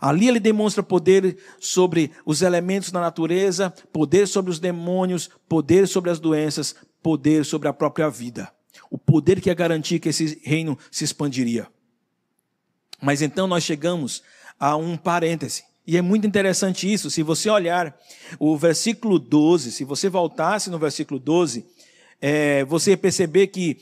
Ali 0.00 0.28
ele 0.28 0.40
demonstra 0.40 0.82
poder 0.82 1.36
sobre 1.60 2.10
os 2.24 2.42
elementos 2.42 2.90
da 2.90 3.00
natureza, 3.00 3.70
poder 3.92 4.26
sobre 4.26 4.50
os 4.50 4.58
demônios, 4.58 5.30
poder 5.48 5.86
sobre 5.86 6.10
as 6.10 6.18
doenças, 6.18 6.74
poder 7.02 7.44
sobre 7.44 7.68
a 7.68 7.72
própria 7.72 8.08
vida. 8.08 8.50
O 8.90 8.98
poder 8.98 9.40
que 9.40 9.48
ia 9.48 9.54
garantir 9.54 9.98
que 9.98 10.08
esse 10.08 10.40
reino 10.44 10.78
se 10.90 11.04
expandiria. 11.04 11.66
Mas 13.00 13.20
então 13.20 13.46
nós 13.46 13.64
chegamos 13.64 14.22
a 14.58 14.76
um 14.76 14.96
parêntese. 14.96 15.64
E 15.84 15.96
é 15.96 16.02
muito 16.02 16.26
interessante 16.26 16.90
isso. 16.90 17.10
Se 17.10 17.22
você 17.22 17.50
olhar 17.50 17.96
o 18.38 18.56
versículo 18.56 19.18
12, 19.18 19.72
se 19.72 19.84
você 19.84 20.08
voltasse 20.08 20.70
no 20.70 20.78
versículo 20.78 21.18
12, 21.18 21.66
é, 22.22 22.64
você 22.64 22.96
perceber 22.96 23.48
que 23.48 23.78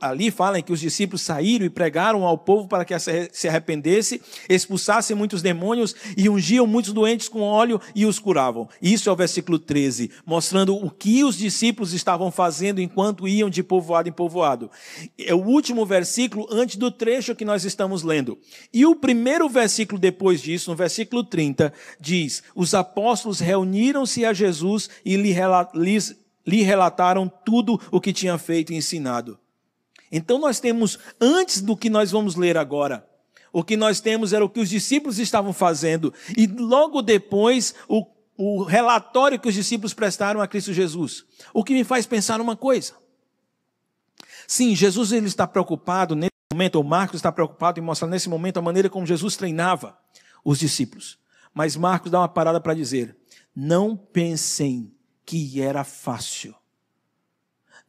ali 0.00 0.30
fala 0.30 0.62
que 0.62 0.72
os 0.72 0.78
discípulos 0.78 1.22
saíram 1.22 1.66
e 1.66 1.70
pregaram 1.70 2.24
ao 2.24 2.38
povo 2.38 2.68
para 2.68 2.84
que 2.84 2.94
se 3.32 3.48
arrependesse, 3.48 4.22
expulsassem 4.48 5.16
muitos 5.16 5.42
demônios 5.42 5.96
e 6.16 6.28
ungiam 6.28 6.68
muitos 6.68 6.92
doentes 6.92 7.28
com 7.28 7.40
óleo 7.40 7.80
e 7.92 8.06
os 8.06 8.20
curavam. 8.20 8.68
Isso 8.80 9.08
é 9.08 9.12
o 9.12 9.16
versículo 9.16 9.58
13, 9.58 10.12
mostrando 10.24 10.76
o 10.76 10.88
que 10.88 11.24
os 11.24 11.36
discípulos 11.36 11.92
estavam 11.92 12.30
fazendo 12.30 12.80
enquanto 12.80 13.26
iam 13.26 13.50
de 13.50 13.62
povoado 13.62 14.08
em 14.08 14.12
povoado. 14.12 14.70
É 15.18 15.34
o 15.34 15.44
último 15.44 15.84
versículo 15.84 16.46
antes 16.48 16.76
do 16.76 16.92
trecho 16.92 17.34
que 17.34 17.44
nós 17.44 17.64
estamos 17.64 18.04
lendo. 18.04 18.38
E 18.72 18.86
o 18.86 18.94
primeiro 18.94 19.48
versículo 19.48 19.98
depois 19.98 20.40
disso, 20.40 20.70
no 20.70 20.76
versículo 20.76 21.24
30, 21.24 21.72
diz: 21.98 22.42
Os 22.54 22.72
apóstolos 22.72 23.40
reuniram-se 23.40 24.24
a 24.24 24.32
Jesus 24.32 24.88
e 25.04 25.16
lhes 25.16 26.19
lhe 26.46 26.62
relataram 26.62 27.30
tudo 27.44 27.80
o 27.90 28.00
que 28.00 28.12
tinha 28.12 28.36
feito 28.38 28.72
e 28.72 28.76
ensinado. 28.76 29.38
Então 30.10 30.38
nós 30.38 30.58
temos, 30.58 30.98
antes 31.20 31.60
do 31.60 31.76
que 31.76 31.88
nós 31.88 32.10
vamos 32.10 32.34
ler 32.34 32.56
agora, 32.56 33.06
o 33.52 33.62
que 33.62 33.76
nós 33.76 34.00
temos 34.00 34.32
era 34.32 34.44
o 34.44 34.48
que 34.48 34.60
os 34.60 34.68
discípulos 34.68 35.18
estavam 35.18 35.52
fazendo, 35.52 36.12
e 36.36 36.46
logo 36.46 37.02
depois 37.02 37.74
o, 37.88 38.06
o 38.36 38.62
relatório 38.62 39.38
que 39.38 39.48
os 39.48 39.54
discípulos 39.54 39.94
prestaram 39.94 40.40
a 40.40 40.48
Cristo 40.48 40.72
Jesus. 40.72 41.24
O 41.52 41.62
que 41.62 41.74
me 41.74 41.84
faz 41.84 42.06
pensar 42.06 42.40
uma 42.40 42.56
coisa. 42.56 42.94
Sim, 44.46 44.74
Jesus 44.74 45.12
ele 45.12 45.26
está 45.26 45.46
preocupado 45.46 46.16
nesse 46.16 46.30
momento, 46.52 46.76
ou 46.76 46.84
Marcos 46.84 47.16
está 47.16 47.30
preocupado 47.30 47.78
em 47.78 47.82
mostrar 47.82 48.08
nesse 48.08 48.28
momento 48.28 48.58
a 48.58 48.62
maneira 48.62 48.90
como 48.90 49.06
Jesus 49.06 49.36
treinava 49.36 49.96
os 50.44 50.58
discípulos. 50.58 51.18
Mas 51.54 51.76
Marcos 51.76 52.10
dá 52.10 52.20
uma 52.20 52.28
parada 52.28 52.60
para 52.60 52.74
dizer: 52.74 53.16
não 53.54 53.96
pensem 53.96 54.92
que 55.30 55.62
era 55.62 55.84
fácil. 55.84 56.56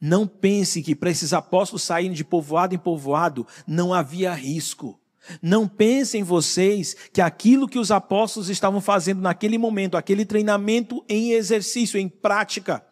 Não 0.00 0.28
pense 0.28 0.80
que 0.80 0.94
para 0.94 1.10
esses 1.10 1.32
apóstolos 1.32 1.82
saírem 1.82 2.12
de 2.12 2.22
povoado 2.22 2.72
em 2.72 2.78
povoado 2.78 3.44
não 3.66 3.92
havia 3.92 4.32
risco. 4.32 4.96
Não 5.42 5.66
pensem 5.66 6.22
vocês 6.22 6.94
que 7.12 7.20
aquilo 7.20 7.68
que 7.68 7.80
os 7.80 7.90
apóstolos 7.90 8.48
estavam 8.48 8.80
fazendo 8.80 9.20
naquele 9.20 9.58
momento, 9.58 9.96
aquele 9.96 10.24
treinamento 10.24 11.04
em 11.08 11.32
exercício, 11.32 11.98
em 11.98 12.08
prática, 12.08 12.86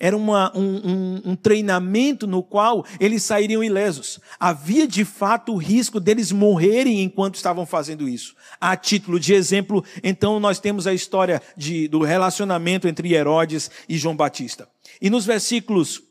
era 0.00 0.16
uma, 0.16 0.56
um, 0.56 0.62
um, 0.62 1.22
um, 1.32 1.36
treinamento 1.36 2.26
no 2.26 2.42
qual 2.42 2.84
eles 3.00 3.22
sairiam 3.24 3.64
ilesos. 3.64 4.20
Havia 4.38 4.86
de 4.86 5.04
fato 5.04 5.52
o 5.52 5.56
risco 5.56 5.98
deles 5.98 6.30
morrerem 6.30 7.02
enquanto 7.02 7.34
estavam 7.34 7.66
fazendo 7.66 8.08
isso. 8.08 8.36
A 8.60 8.76
título 8.76 9.18
de 9.18 9.34
exemplo, 9.34 9.84
então 10.02 10.38
nós 10.38 10.60
temos 10.60 10.86
a 10.86 10.94
história 10.94 11.42
de, 11.56 11.88
do 11.88 12.02
relacionamento 12.02 12.86
entre 12.86 13.12
Herodes 13.12 13.70
e 13.88 13.98
João 13.98 14.14
Batista. 14.14 14.68
E 15.02 15.10
nos 15.10 15.26
versículos 15.26 16.02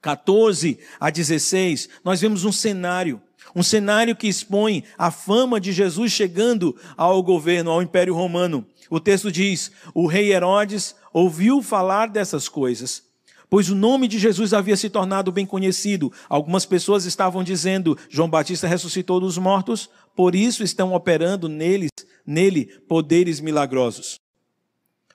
14 0.00 0.78
a 1.00 1.10
16, 1.10 1.88
nós 2.04 2.20
vemos 2.20 2.44
um 2.44 2.52
cenário. 2.52 3.20
Um 3.54 3.62
cenário 3.62 4.14
que 4.14 4.28
expõe 4.28 4.84
a 4.96 5.10
fama 5.10 5.60
de 5.60 5.72
Jesus 5.72 6.12
chegando 6.12 6.76
ao 6.96 7.22
governo, 7.22 7.70
ao 7.70 7.82
Império 7.82 8.14
Romano. 8.14 8.66
O 8.88 9.00
texto 9.00 9.32
diz: 9.32 9.72
o 9.94 10.06
rei 10.06 10.32
Herodes 10.32 10.94
ouviu 11.12 11.62
falar 11.62 12.08
dessas 12.08 12.48
coisas, 12.48 13.02
pois 13.50 13.68
o 13.68 13.74
nome 13.74 14.08
de 14.08 14.18
Jesus 14.18 14.54
havia 14.54 14.76
se 14.76 14.88
tornado 14.88 15.30
bem 15.30 15.44
conhecido. 15.44 16.12
Algumas 16.28 16.64
pessoas 16.64 17.04
estavam 17.04 17.44
dizendo: 17.44 17.96
João 18.08 18.30
Batista 18.30 18.66
ressuscitou 18.66 19.20
dos 19.20 19.38
mortos, 19.38 19.90
por 20.16 20.34
isso 20.34 20.62
estão 20.62 20.94
operando 20.94 21.48
neles, 21.48 21.90
nele 22.26 22.66
poderes 22.88 23.40
milagrosos. 23.40 24.16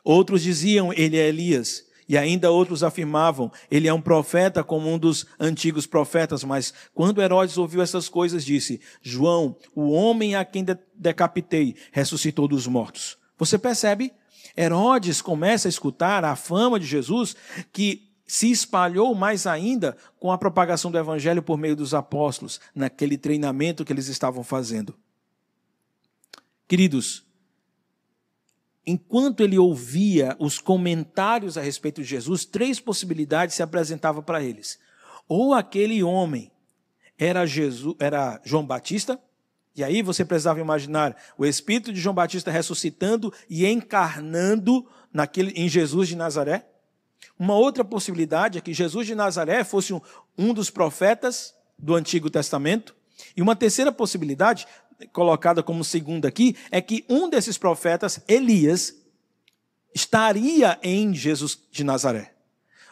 Outros 0.03 0.41
diziam: 0.41 0.93
Ele 0.93 1.17
é 1.17 1.27
Elias. 1.27 1.87
E 2.09 2.17
ainda 2.17 2.49
outros 2.49 2.83
afirmavam, 2.83 3.51
ele 3.69 3.87
é 3.87 3.93
um 3.93 3.99
profeta 3.99 4.63
como 4.63 4.89
um 4.89 4.97
dos 4.97 5.25
antigos 5.37 5.85
profetas. 5.85 6.41
Mas 6.43 6.73
quando 6.93 7.21
Herodes 7.21 7.57
ouviu 7.57 7.81
essas 7.81 8.07
coisas, 8.07 8.45
disse: 8.45 8.79
João, 9.01 9.57
o 9.75 9.91
homem 9.91 10.33
a 10.33 10.45
quem 10.45 10.65
decapitei, 10.95 11.75
ressuscitou 11.91 12.47
dos 12.47 12.65
mortos. 12.65 13.17
Você 13.37 13.57
percebe? 13.57 14.13
Herodes 14.55 15.21
começa 15.21 15.67
a 15.67 15.69
escutar 15.69 16.23
a 16.23 16.35
fama 16.35 16.79
de 16.79 16.85
Jesus 16.85 17.35
que 17.71 18.07
se 18.27 18.51
espalhou 18.51 19.15
mais 19.15 19.47
ainda 19.47 19.95
com 20.19 20.31
a 20.31 20.37
propagação 20.37 20.91
do 20.91 20.97
evangelho 20.97 21.41
por 21.41 21.57
meio 21.57 21.75
dos 21.75 21.93
apóstolos, 21.93 22.59
naquele 22.75 23.17
treinamento 23.17 23.85
que 23.85 23.93
eles 23.93 24.07
estavam 24.07 24.43
fazendo. 24.43 24.93
Queridos, 26.67 27.25
enquanto 28.85 29.41
ele 29.41 29.57
ouvia 29.57 30.35
os 30.39 30.59
comentários 30.59 31.57
a 31.57 31.61
respeito 31.61 32.01
de 32.01 32.07
Jesus, 32.07 32.43
três 32.43 32.79
possibilidades 32.79 33.55
se 33.55 33.63
apresentavam 33.63 34.21
para 34.21 34.43
eles. 34.43 34.77
Ou 35.27 35.53
aquele 35.53 36.03
homem 36.03 36.51
era 37.17 37.45
Jesus, 37.45 37.95
era 37.99 38.41
João 38.43 38.65
Batista, 38.65 39.19
e 39.77 39.83
aí 39.83 40.01
você 40.01 40.25
precisava 40.25 40.59
imaginar 40.59 41.15
o 41.37 41.45
espírito 41.45 41.93
de 41.93 42.01
João 42.01 42.15
Batista 42.15 42.49
ressuscitando 42.49 43.31
e 43.47 43.63
encarnando 43.67 44.83
naquele, 45.13 45.51
em 45.51 45.69
Jesus 45.69 46.07
de 46.07 46.15
Nazaré. 46.15 46.67
Uma 47.37 47.53
outra 47.53 47.85
possibilidade 47.85 48.57
é 48.57 48.61
que 48.61 48.73
Jesus 48.73 49.05
de 49.05 49.13
Nazaré 49.13 49.63
fosse 49.63 49.93
um, 49.93 50.01
um 50.35 50.51
dos 50.51 50.71
profetas 50.71 51.53
do 51.77 51.93
Antigo 51.93 52.27
Testamento. 52.27 52.95
E 53.35 53.41
uma 53.41 53.55
terceira 53.55 53.91
possibilidade, 53.91 54.65
colocada 55.13 55.61
como 55.61 55.83
segunda 55.83 56.27
aqui, 56.27 56.55
é 56.71 56.81
que 56.81 57.05
um 57.07 57.29
desses 57.29 57.55
profetas, 57.55 58.19
Elias, 58.27 58.95
estaria 59.93 60.79
em 60.81 61.13
Jesus 61.13 61.55
de 61.71 61.83
Nazaré. 61.83 62.33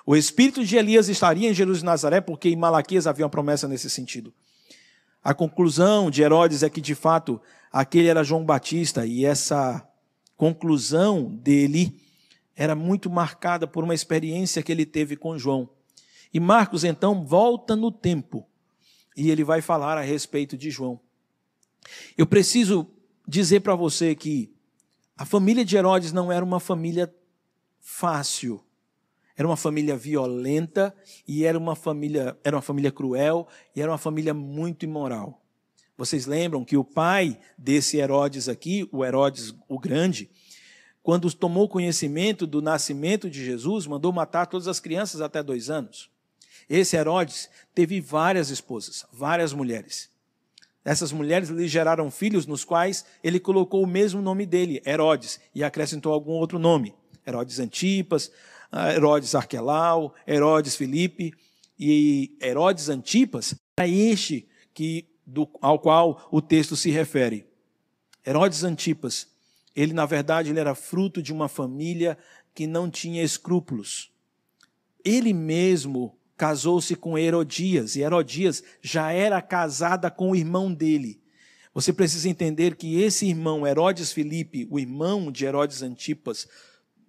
O 0.05 0.15
espírito 0.15 0.63
de 0.63 0.77
Elias 0.77 1.09
estaria 1.09 1.49
em 1.49 1.53
Jesus 1.53 1.79
de 1.79 1.85
Nazaré, 1.85 2.21
porque 2.21 2.49
em 2.49 2.55
Malaquias 2.55 3.07
havia 3.07 3.25
uma 3.25 3.31
promessa 3.31 3.67
nesse 3.67 3.89
sentido. 3.89 4.31
A 5.25 5.33
conclusão 5.33 6.11
de 6.11 6.21
Herodes 6.21 6.61
é 6.61 6.69
que, 6.69 6.79
de 6.79 6.93
fato, 6.93 7.41
aquele 7.71 8.07
era 8.07 8.23
João 8.23 8.45
Batista, 8.45 9.07
e 9.07 9.25
essa 9.25 9.83
conclusão 10.37 11.33
dele 11.35 11.99
era 12.55 12.75
muito 12.75 13.09
marcada 13.09 13.65
por 13.65 13.83
uma 13.83 13.95
experiência 13.95 14.61
que 14.61 14.71
ele 14.71 14.85
teve 14.85 15.17
com 15.17 15.35
João. 15.35 15.67
E 16.31 16.39
Marcos, 16.39 16.83
então, 16.83 17.25
volta 17.25 17.75
no 17.75 17.91
tempo 17.91 18.47
e 19.17 19.31
ele 19.31 19.43
vai 19.43 19.61
falar 19.61 19.97
a 19.97 20.01
respeito 20.01 20.57
de 20.57 20.69
João. 20.69 20.99
Eu 22.17 22.27
preciso 22.27 22.87
dizer 23.27 23.61
para 23.61 23.73
você 23.73 24.13
que 24.13 24.53
a 25.17 25.25
família 25.25 25.65
de 25.65 25.75
Herodes 25.75 26.11
não 26.11 26.31
era 26.31 26.45
uma 26.45 26.59
família 26.59 27.13
fácil. 27.79 28.63
Era 29.37 29.47
uma 29.47 29.57
família 29.57 29.97
violenta 29.97 30.95
e 31.27 31.43
era 31.43 31.57
uma 31.57 31.75
família, 31.75 32.37
era 32.43 32.55
uma 32.55 32.61
família 32.61 32.91
cruel 32.91 33.47
e 33.75 33.81
era 33.81 33.91
uma 33.91 33.97
família 33.97 34.33
muito 34.33 34.85
imoral. 34.85 35.41
Vocês 35.97 36.25
lembram 36.25 36.63
que 36.63 36.77
o 36.77 36.83
pai 36.83 37.39
desse 37.57 37.97
Herodes 37.97 38.49
aqui, 38.49 38.87
o 38.91 39.03
Herodes 39.03 39.53
o 39.67 39.79
Grande, 39.79 40.29
quando 41.01 41.31
tomou 41.33 41.69
conhecimento 41.69 42.47
do 42.47 42.61
nascimento 42.61 43.29
de 43.29 43.43
Jesus, 43.43 43.85
mandou 43.87 44.11
matar 44.11 44.47
todas 44.47 44.67
as 44.67 44.79
crianças 44.79 45.21
até 45.21 45.43
dois 45.43 45.69
anos. 45.69 46.09
Esse 46.69 46.97
Herodes 46.97 47.49
teve 47.73 48.01
várias 48.01 48.49
esposas, 48.49 49.05
várias 49.11 49.53
mulheres. 49.53 50.09
Essas 50.83 51.11
mulheres 51.11 51.49
lhe 51.49 51.67
geraram 51.67 52.11
filhos 52.11 52.45
nos 52.45 52.63
quais 52.63 53.05
ele 53.23 53.39
colocou 53.39 53.83
o 53.83 53.87
mesmo 53.87 54.21
nome 54.21 54.45
dele, 54.45 54.81
Herodes, 54.85 55.39
e 55.53 55.63
acrescentou 55.63 56.13
algum 56.13 56.33
outro 56.33 56.59
nome. 56.59 56.93
Herodes 57.25 57.59
Antipas, 57.59 58.31
Herodes 58.75 59.35
Arquelau, 59.35 60.13
Herodes 60.27 60.75
Filipe 60.75 61.33
e 61.79 62.35
Herodes 62.41 62.89
Antipas, 62.89 63.55
é 63.77 63.89
este 63.89 64.47
que, 64.73 65.07
do, 65.25 65.49
ao 65.61 65.79
qual 65.79 66.27
o 66.31 66.41
texto 66.41 66.75
se 66.75 66.89
refere. 66.89 67.45
Herodes 68.25 68.63
Antipas, 68.63 69.27
ele 69.75 69.93
na 69.93 70.05
verdade 70.05 70.49
ele 70.49 70.59
era 70.59 70.75
fruto 70.75 71.21
de 71.21 71.31
uma 71.31 71.47
família 71.47 72.17
que 72.53 72.65
não 72.67 72.89
tinha 72.89 73.23
escrúpulos. 73.23 74.11
Ele 75.03 75.33
mesmo 75.33 76.17
casou-se 76.37 76.95
com 76.95 77.17
Herodias, 77.17 77.95
e 77.95 78.01
Herodias 78.01 78.63
já 78.81 79.11
era 79.11 79.41
casada 79.41 80.11
com 80.11 80.31
o 80.31 80.35
irmão 80.35 80.73
dele. 80.73 81.21
Você 81.73 81.91
precisa 81.93 82.29
entender 82.29 82.75
que 82.75 83.01
esse 83.01 83.27
irmão, 83.27 83.67
Herodes 83.67 84.11
Filipe, 84.11 84.67
o 84.69 84.79
irmão 84.79 85.31
de 85.31 85.45
Herodes 85.45 85.81
Antipas, 85.81 86.47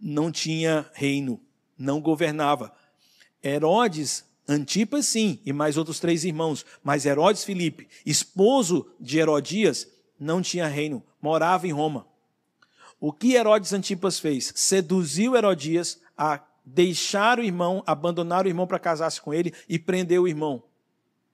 não 0.01 0.31
tinha 0.31 0.91
reino 0.93 1.41
não 1.79 2.01
governava. 2.01 2.73
Herodes 3.43 4.25
Antipas, 4.49 5.07
sim, 5.07 5.41
e 5.45 5.53
mais 5.53 5.77
outros 5.77 5.99
três 5.99 6.25
irmãos, 6.25 6.65
mas 6.83 7.05
Herodes 7.05 7.43
Filipe, 7.43 7.89
esposo 8.05 8.87
de 9.01 9.19
Herodias, 9.19 9.89
não 10.21 10.41
tinha 10.41 10.69
reino, 10.69 11.03
morava 11.21 11.67
em 11.67 11.73
Roma. 11.73 12.07
O 13.01 13.13
que 13.13 13.35
Herodes 13.35 13.73
Antipas 13.73 14.21
fez? 14.21 14.53
Seduziu 14.55 15.37
Herodias 15.37 16.01
a 16.17 16.41
deixar 16.65 17.39
o 17.39 17.43
irmão, 17.43 17.83
abandonar 17.87 18.47
o 18.47 18.49
irmão 18.49 18.67
para 18.67 18.79
casar-se 18.79 19.21
com 19.21 19.35
ele 19.35 19.53
e 19.69 19.79
prender 19.79 20.21
o 20.21 20.29
irmão. 20.29 20.63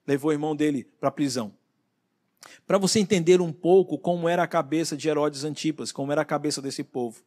Levou 0.05 0.29
o 0.29 0.33
irmão 0.33 0.55
dele 0.55 0.83
para 0.99 1.09
a 1.09 1.11
prisão. 1.11 1.53
Para 2.67 2.77
você 2.77 2.99
entender 2.99 3.41
um 3.41 3.53
pouco 3.53 3.97
como 3.97 4.27
era 4.27 4.43
a 4.43 4.47
cabeça 4.47 4.97
de 4.97 5.07
Herodes 5.07 5.43
Antipas, 5.43 5.91
como 5.91 6.11
era 6.11 6.21
a 6.21 6.25
cabeça 6.25 6.61
desse 6.61 6.83
povo. 6.83 7.21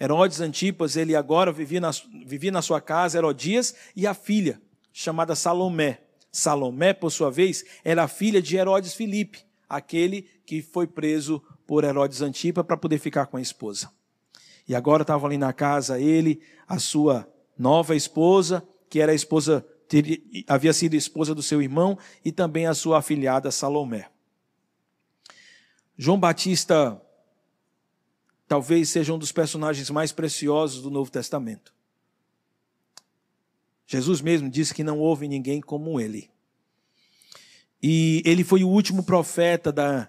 Herodes 0.00 0.40
Antipas, 0.40 0.96
ele 0.96 1.16
agora 1.16 1.50
vivia 1.50 1.80
na, 1.80 1.90
vivia 2.24 2.52
na 2.52 2.62
sua 2.62 2.80
casa, 2.80 3.18
Herodias 3.18 3.74
e 3.96 4.06
a 4.06 4.14
filha, 4.14 4.60
chamada 4.92 5.34
Salomé. 5.34 6.00
Salomé, 6.30 6.92
por 6.92 7.10
sua 7.10 7.30
vez, 7.30 7.64
era 7.84 8.06
filha 8.06 8.40
de 8.40 8.56
Herodes 8.56 8.94
Filipe, 8.94 9.44
aquele 9.68 10.22
que 10.46 10.62
foi 10.62 10.86
preso 10.86 11.42
por 11.66 11.82
Herodes 11.82 12.22
Antipas 12.22 12.64
para 12.64 12.76
poder 12.76 12.98
ficar 12.98 13.26
com 13.26 13.36
a 13.36 13.40
esposa. 13.40 13.90
E 14.68 14.74
agora 14.74 15.02
estava 15.02 15.26
ali 15.26 15.38
na 15.38 15.52
casa 15.52 15.98
ele, 15.98 16.40
a 16.66 16.78
sua 16.78 17.28
nova 17.58 17.96
esposa, 17.96 18.62
que 18.88 19.00
era 19.00 19.12
a 19.12 19.14
esposa, 19.14 19.66
havia 20.46 20.72
sido 20.72 20.94
esposa 20.94 21.34
do 21.34 21.42
seu 21.42 21.60
irmão, 21.60 21.98
e 22.24 22.30
também 22.30 22.66
a 22.66 22.74
sua 22.74 22.98
afilhada 22.98 23.50
Salomé. 23.50 24.08
João 25.96 26.20
Batista 26.20 27.00
talvez 28.48 28.88
seja 28.88 29.12
um 29.12 29.18
dos 29.18 29.30
personagens 29.30 29.90
mais 29.90 30.10
preciosos 30.10 30.82
do 30.82 30.90
Novo 30.90 31.10
Testamento. 31.10 31.72
Jesus 33.86 34.20
mesmo 34.20 34.50
disse 34.50 34.74
que 34.74 34.82
não 34.82 34.98
houve 34.98 35.28
ninguém 35.28 35.60
como 35.60 36.00
ele. 36.00 36.30
E 37.82 38.22
ele 38.24 38.42
foi 38.42 38.64
o 38.64 38.68
último 38.68 39.02
profeta 39.02 39.70
da, 39.70 40.08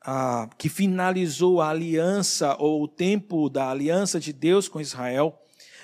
a, 0.00 0.48
que 0.58 0.68
finalizou 0.68 1.60
a 1.60 1.70
aliança, 1.70 2.56
ou 2.58 2.82
o 2.82 2.88
tempo 2.88 3.48
da 3.48 3.70
aliança 3.70 4.20
de 4.20 4.32
Deus 4.32 4.68
com 4.68 4.80
Israel. 4.80 5.40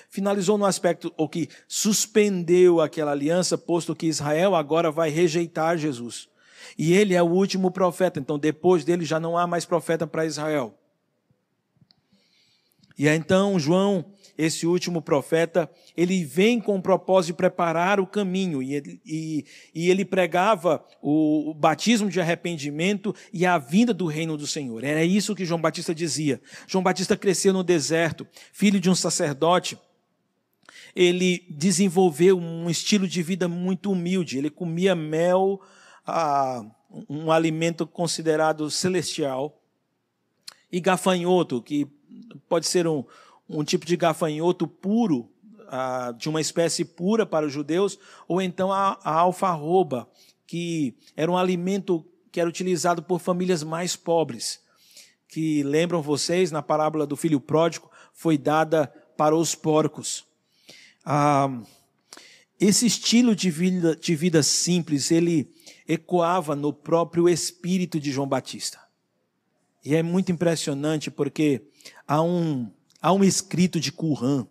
Finalizou 0.09 0.57
no 0.57 0.65
aspecto, 0.65 1.13
ou 1.17 1.27
que 1.27 1.49
suspendeu 1.67 2.79
aquela 2.79 3.11
aliança, 3.11 3.57
posto 3.57 3.95
que 3.95 4.05
Israel 4.05 4.55
agora 4.55 4.91
vai 4.91 5.09
rejeitar 5.09 5.77
Jesus. 5.77 6.29
E 6.77 6.93
ele 6.93 7.15
é 7.15 7.23
o 7.23 7.27
último 7.27 7.71
profeta, 7.71 8.19
então 8.19 8.37
depois 8.37 8.83
dele 8.83 9.03
já 9.03 9.19
não 9.19 9.37
há 9.37 9.47
mais 9.47 9.65
profeta 9.65 10.05
para 10.05 10.25
Israel. 10.25 10.77
E 12.97 13.07
então 13.07 13.59
João, 13.59 14.05
esse 14.37 14.65
último 14.65 15.01
profeta, 15.01 15.69
ele 15.95 16.23
vem 16.23 16.59
com 16.59 16.75
o 16.75 16.81
propósito 16.81 17.33
de 17.33 17.37
preparar 17.37 17.99
o 17.99 18.07
caminho, 18.07 18.61
e 18.61 18.75
ele, 18.75 19.01
e, 19.05 19.45
e 19.73 19.89
ele 19.89 20.03
pregava 20.03 20.83
o, 21.01 21.51
o 21.51 21.53
batismo 21.53 22.09
de 22.09 22.19
arrependimento 22.19 23.13
e 23.31 23.45
a 23.45 23.57
vinda 23.57 23.93
do 23.93 24.05
reino 24.05 24.35
do 24.35 24.47
Senhor. 24.47 24.83
Era 24.83 25.03
isso 25.03 25.35
que 25.35 25.45
João 25.45 25.61
Batista 25.61 25.93
dizia. 25.93 26.41
João 26.67 26.83
Batista 26.83 27.15
cresceu 27.15 27.53
no 27.53 27.63
deserto, 27.63 28.27
filho 28.51 28.79
de 28.79 28.89
um 28.89 28.95
sacerdote, 28.95 29.77
ele 30.95 31.45
desenvolveu 31.47 32.39
um 32.39 32.67
estilo 32.67 33.07
de 33.07 33.21
vida 33.21 33.47
muito 33.47 33.91
humilde. 33.91 34.39
Ele 34.39 34.49
comia 34.49 34.95
mel, 34.95 35.61
ah, 36.03 36.65
um 37.07 37.31
alimento 37.31 37.85
considerado 37.85 38.71
celestial, 38.71 39.61
e 40.71 40.79
gafanhoto, 40.79 41.61
que 41.61 41.87
pode 42.47 42.67
ser 42.67 42.87
um, 42.87 43.03
um 43.49 43.63
tipo 43.63 43.85
de 43.85 43.95
gafanhoto 43.95 44.67
puro, 44.67 45.29
ah, 45.69 46.13
de 46.17 46.29
uma 46.29 46.41
espécie 46.41 46.85
pura 46.85 47.25
para 47.25 47.45
os 47.45 47.53
judeus, 47.53 47.99
ou 48.27 48.41
então 48.41 48.71
a, 48.71 48.99
a 49.03 49.13
alfarroba, 49.13 50.09
que 50.45 50.95
era 51.15 51.31
um 51.31 51.37
alimento 51.37 52.05
que 52.31 52.39
era 52.39 52.49
utilizado 52.49 53.01
por 53.01 53.19
famílias 53.19 53.63
mais 53.63 53.95
pobres, 53.95 54.61
que 55.27 55.63
lembram 55.63 56.01
vocês, 56.01 56.51
na 56.51 56.61
parábola 56.61 57.05
do 57.05 57.17
filho 57.17 57.39
pródigo, 57.39 57.91
foi 58.13 58.37
dada 58.37 58.87
para 59.17 59.35
os 59.35 59.55
porcos. 59.55 60.25
Ah, 61.03 61.61
esse 62.59 62.85
estilo 62.87 63.35
de 63.35 63.51
vida, 63.51 63.95
de 63.95 64.15
vida 64.15 64.41
simples, 64.41 65.11
ele 65.11 65.51
ecoava 65.87 66.55
no 66.55 66.73
próprio 66.73 67.29
espírito 67.29 67.99
de 67.99 68.11
João 68.11 68.27
Batista. 68.27 68.79
E 69.85 69.95
é 69.95 70.01
muito 70.01 70.31
impressionante 70.31 71.11
porque 71.11 71.61
há 72.07 72.21
um, 72.21 72.69
há 73.01 73.11
um 73.13 73.23
escrito 73.23 73.79
de 73.79 73.91
Qumran. 73.91 74.47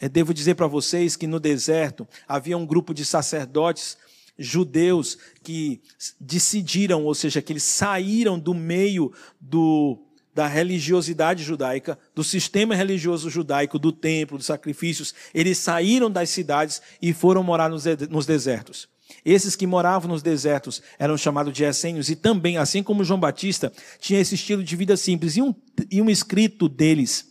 Eu 0.00 0.08
devo 0.08 0.32
dizer 0.32 0.54
para 0.54 0.66
vocês 0.66 1.16
que 1.16 1.26
no 1.26 1.40
deserto 1.40 2.06
havia 2.26 2.56
um 2.56 2.66
grupo 2.66 2.94
de 2.94 3.04
sacerdotes 3.04 3.96
judeus 4.38 5.18
que 5.42 5.80
decidiram, 6.20 7.04
ou 7.04 7.14
seja, 7.14 7.42
que 7.42 7.52
eles 7.52 7.64
saíram 7.64 8.38
do 8.38 8.54
meio 8.54 9.12
do, 9.40 9.98
da 10.32 10.46
religiosidade 10.46 11.42
judaica, 11.42 11.98
do 12.14 12.22
sistema 12.22 12.76
religioso 12.76 13.28
judaico, 13.28 13.78
do 13.78 13.90
templo, 13.90 14.38
dos 14.38 14.46
sacrifícios. 14.46 15.12
Eles 15.34 15.58
saíram 15.58 16.08
das 16.08 16.30
cidades 16.30 16.80
e 17.02 17.12
foram 17.12 17.42
morar 17.42 17.68
nos, 17.68 17.84
nos 18.08 18.24
desertos. 18.24 18.88
Esses 19.24 19.56
que 19.56 19.66
moravam 19.66 20.10
nos 20.10 20.22
desertos 20.22 20.82
eram 20.98 21.16
chamados 21.16 21.52
de 21.52 21.64
essênios, 21.64 22.08
e 22.10 22.16
também, 22.16 22.56
assim 22.56 22.82
como 22.82 23.04
João 23.04 23.20
Batista, 23.20 23.72
tinha 24.00 24.20
esse 24.20 24.34
estilo 24.34 24.62
de 24.62 24.76
vida 24.76 24.96
simples. 24.96 25.36
E 25.36 25.42
um, 25.42 25.54
e 25.90 26.00
um 26.00 26.10
escrito 26.10 26.68
deles 26.68 27.26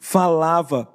falava 0.00 0.88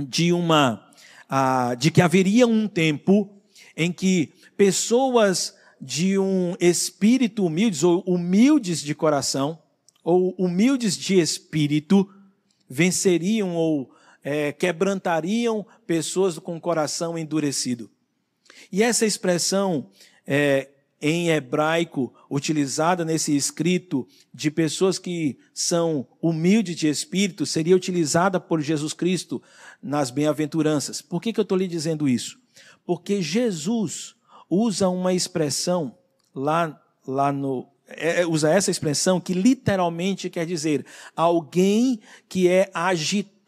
de 0.00 0.32
uma 0.32 0.88
ah, 1.28 1.74
de 1.74 1.90
que 1.90 2.02
haveria 2.02 2.46
um 2.46 2.68
tempo 2.68 3.42
em 3.76 3.90
que 3.90 4.32
pessoas 4.56 5.54
de 5.80 6.18
um 6.18 6.54
espírito 6.60 7.44
humildes 7.44 7.82
ou 7.82 8.02
humildes 8.06 8.80
de 8.80 8.94
coração 8.94 9.58
ou 10.04 10.34
humildes 10.38 10.96
de 10.96 11.18
espírito 11.18 12.08
venceriam 12.68 13.54
ou 13.56 13.90
é, 14.22 14.52
quebrantariam 14.52 15.66
pessoas 15.86 16.38
com 16.38 16.56
o 16.56 16.60
coração 16.60 17.18
endurecido. 17.18 17.90
E 18.70 18.82
essa 18.82 19.06
expressão 19.06 19.88
é, 20.26 20.68
em 21.00 21.30
hebraico, 21.30 22.14
utilizada 22.30 23.04
nesse 23.04 23.34
escrito 23.34 24.06
de 24.32 24.50
pessoas 24.50 24.98
que 24.98 25.36
são 25.52 26.06
humildes 26.20 26.76
de 26.76 26.88
espírito, 26.88 27.44
seria 27.44 27.74
utilizada 27.74 28.38
por 28.38 28.60
Jesus 28.60 28.92
Cristo 28.92 29.42
nas 29.82 30.10
bem-aventuranças. 30.10 31.02
Por 31.02 31.20
que, 31.20 31.32
que 31.32 31.40
eu 31.40 31.42
estou 31.42 31.58
lhe 31.58 31.66
dizendo 31.66 32.08
isso? 32.08 32.38
Porque 32.86 33.20
Jesus 33.20 34.14
usa 34.48 34.88
uma 34.88 35.12
expressão 35.12 35.96
lá, 36.34 36.80
lá 37.06 37.32
no. 37.32 37.68
É, 37.88 38.24
usa 38.24 38.50
essa 38.50 38.70
expressão 38.70 39.20
que 39.20 39.34
literalmente 39.34 40.30
quer 40.30 40.46
dizer 40.46 40.86
alguém 41.14 42.00
que 42.28 42.48
é 42.48 42.70
agitado 42.72 43.41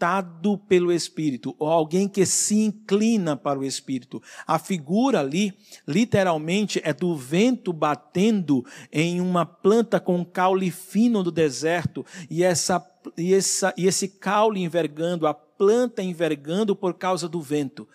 pelo 0.69 0.93
Espírito, 0.93 1.55
ou 1.59 1.69
alguém 1.69 2.09
que 2.09 2.27
se 2.27 2.57
inclina 2.57 3.37
para 3.37 3.59
o 3.59 3.65
Espírito. 3.65 4.23
A 4.47 4.59
figura 4.59 5.21
ali, 5.21 5.55
literalmente, 5.87 6.81
é 6.85 6.93
do 6.93 7.17
vento 7.17 7.73
batendo 7.73 8.65
em 8.93 9.21
uma 9.21 9.47
planta 9.47 9.99
com 10.01 10.25
caule 10.25 10.71
fino 10.71 11.23
do 11.23 11.31
deserto, 11.31 12.05
e, 12.31 12.43
essa, 12.43 12.85
e, 13.17 13.33
essa, 13.35 13.73
e 13.77 13.87
esse 13.87 14.09
caule 14.09 14.61
envergando, 14.61 15.27
a 15.27 15.35
planta 15.35 16.03
envergando 16.03 16.75
por 16.75 16.95
causa 16.95 17.29
do 17.29 17.41
vento. 17.41 17.89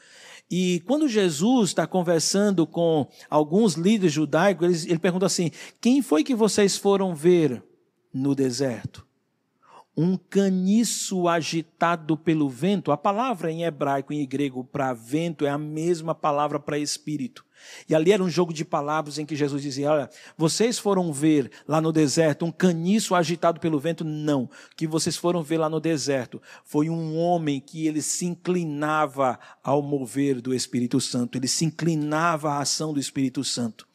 E 0.49 0.81
quando 0.87 1.07
Jesus 1.07 1.69
está 1.69 1.85
conversando 1.85 2.65
com 2.65 3.07
alguns 3.29 3.75
líderes 3.75 4.13
judaicos, 4.13 4.83
ele, 4.83 4.91
ele 4.93 4.99
pergunta 4.99 5.27
assim: 5.27 5.51
quem 5.79 6.01
foi 6.01 6.23
que 6.23 6.33
vocês 6.33 6.75
foram 6.75 7.13
ver 7.13 7.61
no 8.11 8.33
deserto? 8.33 9.08
Um 10.01 10.15
caniço 10.15 11.27
agitado 11.27 12.15
pelo 12.15 12.47
vento. 12.47 12.89
A 12.89 12.95
palavra 12.95 13.51
em 13.51 13.63
hebraico 13.63 14.13
e 14.13 14.21
em 14.21 14.25
grego 14.25 14.63
para 14.63 14.93
vento 14.93 15.45
é 15.45 15.49
a 15.49 15.57
mesma 15.57 16.15
palavra 16.15 16.57
para 16.57 16.79
espírito. 16.79 17.43
E 17.89 17.93
ali 17.93 18.13
era 18.13 18.23
um 18.23 18.29
jogo 18.29 18.53
de 18.53 18.63
palavras 18.63 19.19
em 19.19 19.25
que 19.25 19.35
Jesus 19.35 19.61
dizia: 19.61 19.91
Olha, 19.91 20.09
vocês 20.37 20.79
foram 20.79 21.11
ver 21.11 21.51
lá 21.67 21.81
no 21.81 21.91
deserto 21.91 22.45
um 22.45 22.51
caniço 22.51 23.13
agitado 23.13 23.59
pelo 23.59 23.77
vento? 23.77 24.05
Não. 24.05 24.43
O 24.43 24.49
que 24.77 24.87
vocês 24.87 25.17
foram 25.17 25.43
ver 25.43 25.57
lá 25.57 25.69
no 25.69 25.81
deserto 25.81 26.41
foi 26.63 26.89
um 26.89 27.17
homem 27.17 27.59
que 27.59 27.85
ele 27.85 28.01
se 28.01 28.25
inclinava 28.25 29.37
ao 29.61 29.81
mover 29.81 30.39
do 30.39 30.53
Espírito 30.53 31.01
Santo, 31.01 31.37
ele 31.37 31.49
se 31.49 31.65
inclinava 31.65 32.51
à 32.53 32.59
ação 32.59 32.93
do 32.93 33.01
Espírito 33.01 33.43
Santo. 33.43 33.88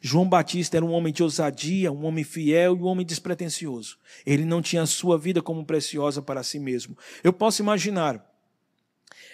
João 0.00 0.28
Batista 0.28 0.76
era 0.76 0.84
um 0.84 0.92
homem 0.92 1.12
de 1.12 1.22
ousadia, 1.22 1.92
um 1.92 2.04
homem 2.04 2.24
fiel 2.24 2.76
e 2.76 2.80
um 2.80 2.86
homem 2.86 3.04
despretensioso. 3.04 3.98
Ele 4.24 4.44
não 4.44 4.62
tinha 4.62 4.82
a 4.82 4.86
sua 4.86 5.18
vida 5.18 5.42
como 5.42 5.64
preciosa 5.64 6.22
para 6.22 6.42
si 6.42 6.58
mesmo. 6.58 6.96
Eu 7.22 7.32
posso 7.32 7.62
imaginar 7.62 8.24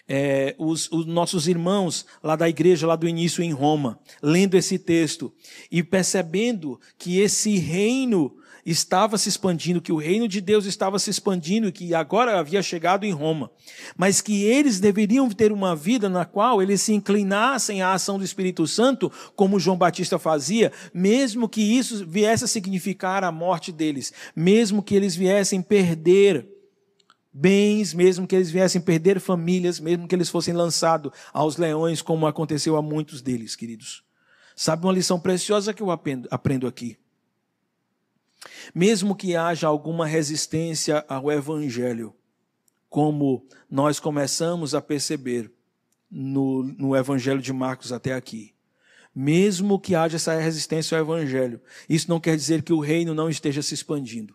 é, 0.09 0.55
os, 0.59 0.91
os, 0.91 1.07
nossos 1.07 1.47
irmãos 1.47 2.05
lá 2.23 2.35
da 2.35 2.49
igreja, 2.49 2.87
lá 2.87 2.97
do 2.97 3.09
início 3.09 3.45
em 3.45 3.53
Roma, 3.53 3.99
lendo 4.23 4.57
esse 4.57 4.79
texto 4.79 5.33
e 5.71 5.83
percebendo 5.83 6.81
que 6.99 7.21
esse 7.21 7.57
reino 7.59 8.37
estava 8.65 9.17
se 9.19 9.29
expandindo, 9.29 9.81
que 9.81 9.93
o 9.93 9.97
reino 9.97 10.29
de 10.29 10.41
Deus 10.41 10.67
estava 10.67 10.99
se 10.99 11.11
expandindo 11.11 11.69
e 11.69 11.73
que 11.73 11.95
agora 11.95 12.39
havia 12.39 12.63
chegado 12.63 13.05
em 13.05 13.13
Roma, 13.13 13.51
mas 13.97 14.21
que 14.21 14.45
eles 14.45 14.81
deveriam 14.81 15.29
ter 15.31 15.53
uma 15.53 15.75
vida 15.75 16.09
na 16.09 16.25
qual 16.25 16.63
eles 16.63 16.83
se 16.83 16.93
inclinassem 16.93 17.83
à 17.83 17.93
ação 17.93 18.19
do 18.19 18.25
Espírito 18.25 18.67
Santo, 18.67 19.11
como 19.35 19.61
João 19.61 19.77
Batista 19.77 20.19
fazia, 20.19 20.73
mesmo 20.93 21.49
que 21.49 21.63
isso 21.63 22.07
viesse 22.07 22.45
a 22.45 22.49
significar 22.49 23.25
a 23.25 23.33
morte 23.33 23.73
deles, 23.73 24.13
mesmo 24.35 24.83
que 24.83 24.95
eles 24.95 25.15
viessem 25.17 25.63
perder 25.63 26.47
bens, 27.33 27.95
mesmo 27.95 28.27
que 28.27 28.35
eles 28.35 28.51
viessem 28.51 28.81
perder 28.81 29.21
famílias, 29.21 29.79
mesmo 29.79 30.09
que 30.09 30.15
eles 30.15 30.29
fossem 30.29 30.53
lançados 30.53 31.13
aos 31.33 31.57
leões, 31.57 32.03
como 32.03 32.27
aconteceu 32.27 32.77
a 32.77 32.83
muitos 32.83 33.23
deles, 33.23 33.55
queridos. 33.55 34.03
Sabe 34.57 34.85
uma 34.85 34.93
lição 34.93 35.19
preciosa 35.19 35.73
que 35.73 35.83
eu 35.83 35.91
aprendo 35.91 36.67
aqui? 36.67 36.99
Mesmo 38.75 39.15
que 39.15 39.37
haja 39.37 39.67
alguma 39.67 40.07
resistência 40.07 41.05
ao 41.09 41.31
Evangelho, 41.31 42.15
como 42.89 43.47
nós 43.71 44.01
começamos 44.01 44.75
a 44.75 44.81
perceber 44.81 45.51
no, 46.11 46.63
no 46.63 46.97
Evangelho 46.97 47.41
de 47.41 47.53
Marcos 47.53 47.93
até 47.93 48.15
aqui. 48.15 48.55
Mesmo 49.15 49.79
que 49.79 49.95
haja 49.95 50.17
essa 50.17 50.39
resistência 50.39 50.97
ao 50.97 51.05
Evangelho, 51.05 51.61
isso 51.89 52.09
não 52.09 52.21
quer 52.21 52.37
dizer 52.37 52.63
que 52.63 52.73
o 52.73 52.81
reino 52.81 53.15
não 53.15 53.29
esteja 53.29 53.63
se 53.63 53.75
expandindo. 53.75 54.35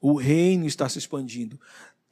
O 0.00 0.16
reino 0.16 0.66
está 0.66 0.88
se 0.88 0.98
expandindo. 0.98 1.58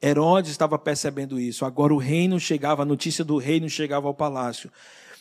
Herodes 0.01 0.51
estava 0.51 0.77
percebendo 0.77 1.39
isso. 1.39 1.65
Agora 1.65 1.93
o 1.93 1.97
reino 1.97 2.39
chegava, 2.39 2.81
a 2.81 2.85
notícia 2.85 3.23
do 3.23 3.37
reino 3.37 3.69
chegava 3.69 4.07
ao 4.07 4.13
palácio 4.13 4.69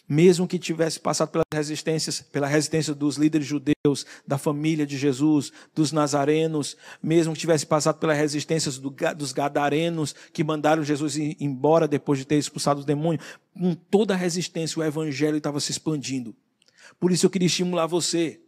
mesmo 0.09 0.47
que 0.47 0.59
tivesse 0.59 1.01
passado 1.01 1.31
pelas 1.31 1.47
resistências, 1.53 2.21
pela 2.21 2.47
resistência 2.47 2.95
dos 2.95 3.17
líderes 3.17 3.47
judeus, 3.47 4.05
da 4.27 4.37
família 4.37 4.87
de 4.87 4.97
Jesus, 4.99 5.53
dos 5.75 5.93
nazarenos, 5.93 6.77
mesmo 7.03 7.33
que 7.33 7.41
tivesse 7.41 7.67
passado 7.67 7.99
pelas 7.99 8.19
resistências 8.19 8.79
do, 8.79 8.95
dos 9.17 9.33
gadarenos 9.33 10.15
que 10.33 10.45
mandaram 10.45 10.85
Jesus 10.85 11.17
embora 11.17 11.89
depois 11.89 12.19
de 12.19 12.25
ter 12.25 12.37
expulsado 12.37 12.81
os 12.81 12.87
demônios, 12.87 13.25
com 13.55 13.75
toda 13.75 14.15
a 14.15 14.17
resistência 14.17 14.81
o 14.81 14.85
evangelho 14.85 15.37
estava 15.37 15.61
se 15.61 15.71
expandindo. 15.71 16.35
Por 17.01 17.11
isso 17.11 17.27
eu 17.27 17.31
queria 17.31 17.47
estimular 17.47 17.87
você, 17.87 18.41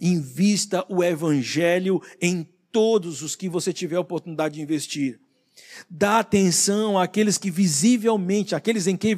invista 0.00 0.84
o 0.88 1.02
evangelho 1.04 2.02
em 2.20 2.46
todos 2.70 3.22
os 3.22 3.36
que 3.36 3.48
você 3.48 3.72
tiver 3.72 3.96
a 3.96 4.00
oportunidade 4.00 4.54
de 4.54 4.62
investir. 4.62 5.20
Dá 5.88 6.20
atenção 6.20 6.98
àqueles 6.98 7.36
que 7.36 7.50
visivelmente, 7.50 8.54
aqueles 8.54 8.86
em 8.86 8.96
que 8.96 9.14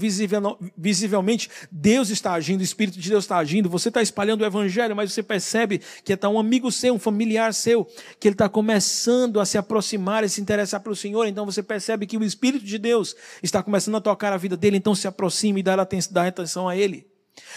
visivelmente 0.77 1.49
Deus 1.70 2.11
está 2.11 2.33
agindo, 2.33 2.61
o 2.61 2.64
Espírito 2.64 2.99
de 2.99 3.09
Deus 3.09 3.25
está 3.25 3.37
agindo. 3.37 3.68
Você 3.68 3.88
está 3.88 4.03
espalhando 4.03 4.42
o 4.42 4.44
Evangelho, 4.44 4.97
mas 4.97 5.12
você 5.12 5.23
percebe 5.23 5.81
que 6.03 6.12
está 6.12 6.29
um 6.29 6.38
amigo 6.38 6.73
seu, 6.73 6.94
um 6.94 6.99
familiar 6.99 7.55
seu, 7.55 7.85
que 8.18 8.27
ele 8.27 8.35
está 8.35 8.49
começando 8.49 9.38
a 9.38 9.47
se 9.47 9.57
aproximar 9.57 10.25
e 10.25 10.29
se 10.29 10.40
interessar 10.40 10.81
pelo 10.81 10.97
Senhor. 10.97 11.27
Então 11.27 11.47
você 11.47 11.62
percebe 11.62 12.07
que 12.07 12.16
o 12.16 12.25
Espírito 12.25 12.64
de 12.64 12.79
Deus 12.79 13.14
está 13.42 13.62
começando 13.62 13.97
a 13.97 14.01
tocar 14.01 14.33
a 14.33 14.37
vida 14.37 14.57
dele. 14.57 14.77
Então 14.77 14.94
se 14.94 15.07
aproxime 15.07 15.61
e 15.61 15.62
dá 15.62 15.81
atenção 15.81 16.68
a 16.68 16.77
ele. 16.77 17.07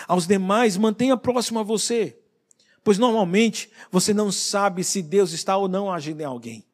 Aos 0.08 0.28
demais, 0.28 0.78
mantenha 0.78 1.18
próximo 1.18 1.60
a 1.60 1.64
você, 1.64 2.18
pois 2.84 2.98
normalmente 3.00 3.70
você 3.92 4.14
não 4.14 4.32
sabe 4.32 4.84
se 4.84 5.02
Deus 5.02 5.32
está 5.32 5.58
ou 5.58 5.68
não 5.68 5.92
agindo 5.92 6.22
em 6.22 6.26
alguém. 6.26 6.67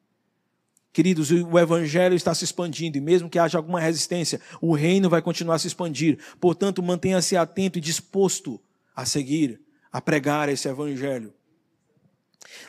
Queridos, 0.94 1.32
o 1.32 1.58
evangelho 1.58 2.14
está 2.14 2.32
se 2.32 2.44
expandindo 2.44 2.96
e 2.96 3.00
mesmo 3.00 3.28
que 3.28 3.36
haja 3.36 3.58
alguma 3.58 3.80
resistência, 3.80 4.40
o 4.60 4.76
reino 4.76 5.10
vai 5.10 5.20
continuar 5.20 5.56
a 5.56 5.58
se 5.58 5.66
expandir. 5.66 6.20
Portanto, 6.40 6.80
mantenha-se 6.80 7.36
atento 7.36 7.78
e 7.78 7.80
disposto 7.80 8.60
a 8.94 9.04
seguir, 9.04 9.60
a 9.90 10.00
pregar 10.00 10.48
esse 10.48 10.68
evangelho. 10.68 11.34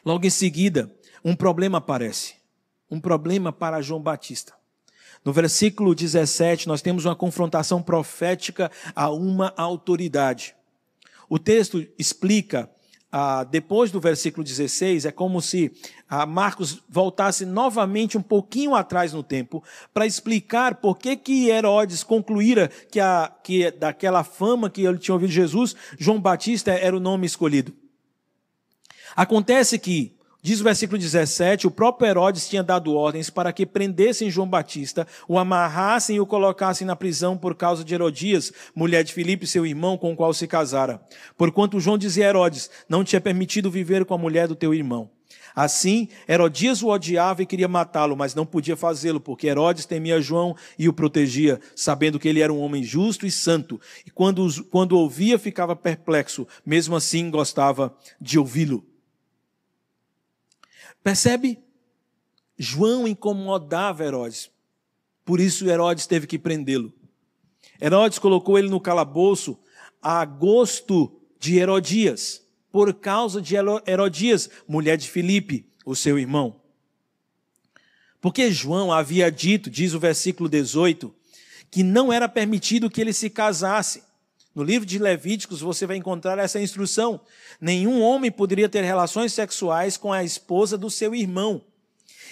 Logo 0.04 0.26
em 0.26 0.30
seguida, 0.32 0.92
um 1.24 1.36
problema 1.36 1.78
aparece. 1.78 2.34
Um 2.90 3.00
problema 3.00 3.54
para 3.54 3.80
João 3.80 4.02
Batista. 4.02 4.56
No 5.24 5.32
versículo 5.32 5.94
17, 5.94 6.68
nós 6.68 6.82
temos 6.82 7.06
uma 7.06 7.16
confrontação 7.16 7.80
profética 7.80 8.72
a 8.96 9.08
uma 9.12 9.54
autoridade. 9.56 10.56
O 11.30 11.38
texto 11.38 11.86
explica 11.96 12.72
ah, 13.18 13.46
depois 13.46 13.92
do 13.92 14.02
versículo 14.02 14.44
16, 14.44 15.06
é 15.06 15.12
como 15.12 15.42
se 15.42 15.72
ah, 16.10 16.26
Marcos 16.26 16.84
voltasse 16.90 17.46
novamente 17.46 18.18
um 18.18 18.22
pouquinho 18.22 18.76
atrás 18.76 19.14
no 19.14 19.24
tempo 19.24 19.64
para 19.94 20.06
explicar 20.06 20.76
por 20.76 20.98
que, 20.98 21.16
que 21.16 21.48
Herodes 21.48 22.04
concluíra 22.04 22.70
que, 22.92 23.00
a, 23.00 23.34
que 23.42 23.72
daquela 23.72 24.26
fama 24.26 24.70
que 24.70 24.84
ele 24.84 24.98
tinha 24.98 25.16
ouvido 25.16 25.30
de 25.30 25.36
Jesus, 25.36 25.78
João 25.98 26.20
Batista 26.20 26.72
era 26.72 26.94
o 26.94 27.00
nome 27.00 27.26
escolhido. 27.26 27.74
Acontece 29.16 29.80
que 29.80 30.15
Diz 30.46 30.62
o 30.62 30.64
versículo 30.64 31.00
17: 31.00 31.66
o 31.66 31.72
próprio 31.72 32.08
Herodes 32.08 32.48
tinha 32.48 32.62
dado 32.62 32.94
ordens 32.94 33.32
para 33.32 33.52
que 33.52 33.66
prendessem 33.66 34.30
João 34.30 34.48
Batista, 34.48 35.08
o 35.28 35.40
amarrassem 35.40 36.18
e 36.18 36.20
o 36.20 36.26
colocassem 36.28 36.86
na 36.86 36.96
prisão 36.96 37.36
por 37.36 37.56
causa 37.56 37.84
de 37.84 37.96
Herodias, 37.96 38.54
mulher 38.76 39.04
de 39.04 39.12
Filipe, 39.12 39.48
seu 39.48 39.66
irmão, 39.66 39.98
com 39.98 40.14
o 40.14 40.16
qual 40.16 40.32
se 40.36 40.46
casara. 40.46 41.02
Porquanto 41.36 41.80
João 41.80 41.98
dizia 41.98 42.28
a 42.28 42.30
Herodes: 42.30 42.70
Não 42.88 43.04
te 43.04 43.16
é 43.16 43.20
permitido 43.20 43.72
viver 43.72 44.06
com 44.06 44.14
a 44.14 44.20
mulher 44.20 44.48
do 44.48 44.56
teu 44.56 44.72
irmão. 44.72 45.10
Assim, 45.56 46.10
Herodias 46.30 46.84
o 46.84 46.90
odiava 46.90 47.42
e 47.42 47.48
queria 47.48 47.68
matá-lo, 47.68 48.16
mas 48.16 48.36
não 48.36 48.46
podia 48.46 48.78
fazê-lo, 48.78 49.20
porque 49.20 49.48
Herodes 49.48 49.88
temia 49.88 50.22
João 50.22 50.56
e 50.78 50.88
o 50.88 50.94
protegia, 50.94 51.60
sabendo 51.76 52.20
que 52.20 52.28
ele 52.28 52.42
era 52.42 52.54
um 52.54 52.62
homem 52.62 52.84
justo 52.84 53.26
e 53.26 53.32
santo. 53.32 53.82
E 54.06 54.12
quando, 54.12 54.48
quando 54.66 54.96
ouvia, 54.96 55.40
ficava 55.40 55.76
perplexo, 55.76 56.48
mesmo 56.64 56.96
assim 56.96 57.32
gostava 57.32 57.92
de 58.22 58.38
ouvi-lo. 58.38 58.86
Percebe? 61.06 61.60
João 62.58 63.08
incomodava 63.08 64.04
Herodes. 64.04 64.50
Por 65.24 65.40
isso 65.40 65.70
Herodes 65.70 66.08
teve 66.08 66.26
que 66.26 66.40
prendê-lo. 66.40 66.92
Herodes 67.80 68.18
colocou 68.18 68.58
ele 68.58 68.70
no 68.70 68.82
calabouço 68.82 69.56
a 70.02 70.26
gosto 70.26 71.22
de 71.40 71.60
Herodias, 71.60 72.44
por 72.72 72.92
causa 72.92 73.40
de 73.40 73.56
Herodias, 73.56 74.50
mulher 74.68 74.98
de 74.98 75.08
Filipe, 75.08 75.72
o 75.86 75.96
seu 75.96 76.18
irmão. 76.18 76.60
Porque 78.20 78.52
João 78.52 78.92
havia 78.92 79.32
dito, 79.32 79.70
diz 79.70 79.94
o 79.94 80.00
versículo 80.00 80.50
18, 80.50 81.14
que 81.70 81.84
não 81.84 82.12
era 82.12 82.28
permitido 82.28 82.90
que 82.90 83.00
ele 83.00 83.14
se 83.14 83.30
casasse. 83.30 84.02
No 84.56 84.64
livro 84.64 84.86
de 84.86 84.98
Levíticos 84.98 85.60
você 85.60 85.86
vai 85.86 85.98
encontrar 85.98 86.40
essa 86.40 86.62
instrução. 86.62 87.20
Nenhum 87.60 88.02
homem 88.02 88.32
poderia 88.32 88.70
ter 88.70 88.82
relações 88.84 89.34
sexuais 89.34 89.98
com 89.98 90.14
a 90.14 90.24
esposa 90.24 90.78
do 90.78 90.90
seu 90.90 91.14
irmão. 91.14 91.62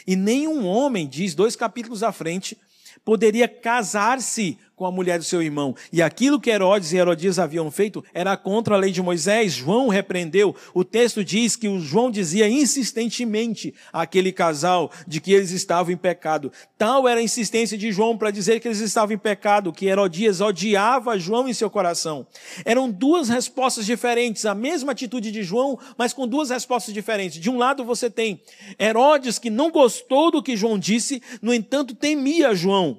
E 0.08 0.16
nenhum 0.16 0.66
homem, 0.66 1.06
diz 1.06 1.36
dois 1.36 1.56
capítulos 1.58 2.02
à 2.02 2.14
frente, 2.14 2.58
poderia 3.04 3.48
casar-se 3.48 4.58
com 4.84 4.88
a 4.88 4.92
mulher 4.92 5.18
do 5.18 5.24
seu 5.24 5.42
irmão. 5.42 5.74
E 5.94 6.02
aquilo 6.02 6.42
que 6.42 6.50
Herodes 6.50 6.92
e 6.92 6.98
Herodias 6.98 7.40
haviam 7.40 7.72
feito 7.72 8.04
era 8.14 8.36
contra 8.36 8.76
a 8.76 8.78
lei 8.78 8.92
de 8.92 9.02
Moisés. 9.02 9.54
João 9.54 9.88
repreendeu. 9.88 10.54
O 10.74 10.84
texto 10.84 11.24
diz 11.24 11.56
que 11.56 11.70
o 11.70 11.80
João 11.80 12.12
dizia 12.12 12.50
insistentemente 12.50 13.74
àquele 13.94 14.34
casal 14.34 14.92
de 15.08 15.22
que 15.22 15.32
eles 15.32 15.52
estavam 15.52 15.94
em 15.94 15.96
pecado. 15.96 16.52
Tal 16.78 17.08
era 17.08 17.22
a 17.22 17.24
insistência 17.24 17.78
de 17.78 17.94
João 17.94 18.18
para 18.18 18.30
dizer 18.30 18.60
que 18.60 18.68
eles 18.68 18.82
estavam 18.82 19.16
em 19.16 19.18
pecado, 19.18 19.72
que 19.72 19.86
Herodias 19.86 20.42
odiava 20.42 21.18
João 21.18 21.48
em 21.48 21.54
seu 21.54 21.70
coração. 21.70 22.28
Eram 22.66 22.92
duas 22.92 23.30
respostas 23.30 23.86
diferentes, 23.86 24.46
a 24.46 24.54
mesma 24.54 24.92
atitude 24.92 25.32
de 25.32 25.44
João, 25.44 25.80
mas 25.98 26.12
com 26.12 26.28
duas 26.28 26.50
respostas 26.50 26.94
diferentes. 26.94 27.40
De 27.40 27.50
um 27.50 27.58
lado 27.58 27.86
você 27.86 28.10
tem 28.10 28.42
Herodes 28.78 29.40
que 29.40 29.50
não 29.50 29.72
gostou 29.72 30.30
do 30.30 30.44
que 30.44 30.58
João 30.58 30.78
disse, 30.78 31.22
no 31.42 31.54
entanto 31.54 31.96
temia 31.96 32.54
João. 32.54 32.98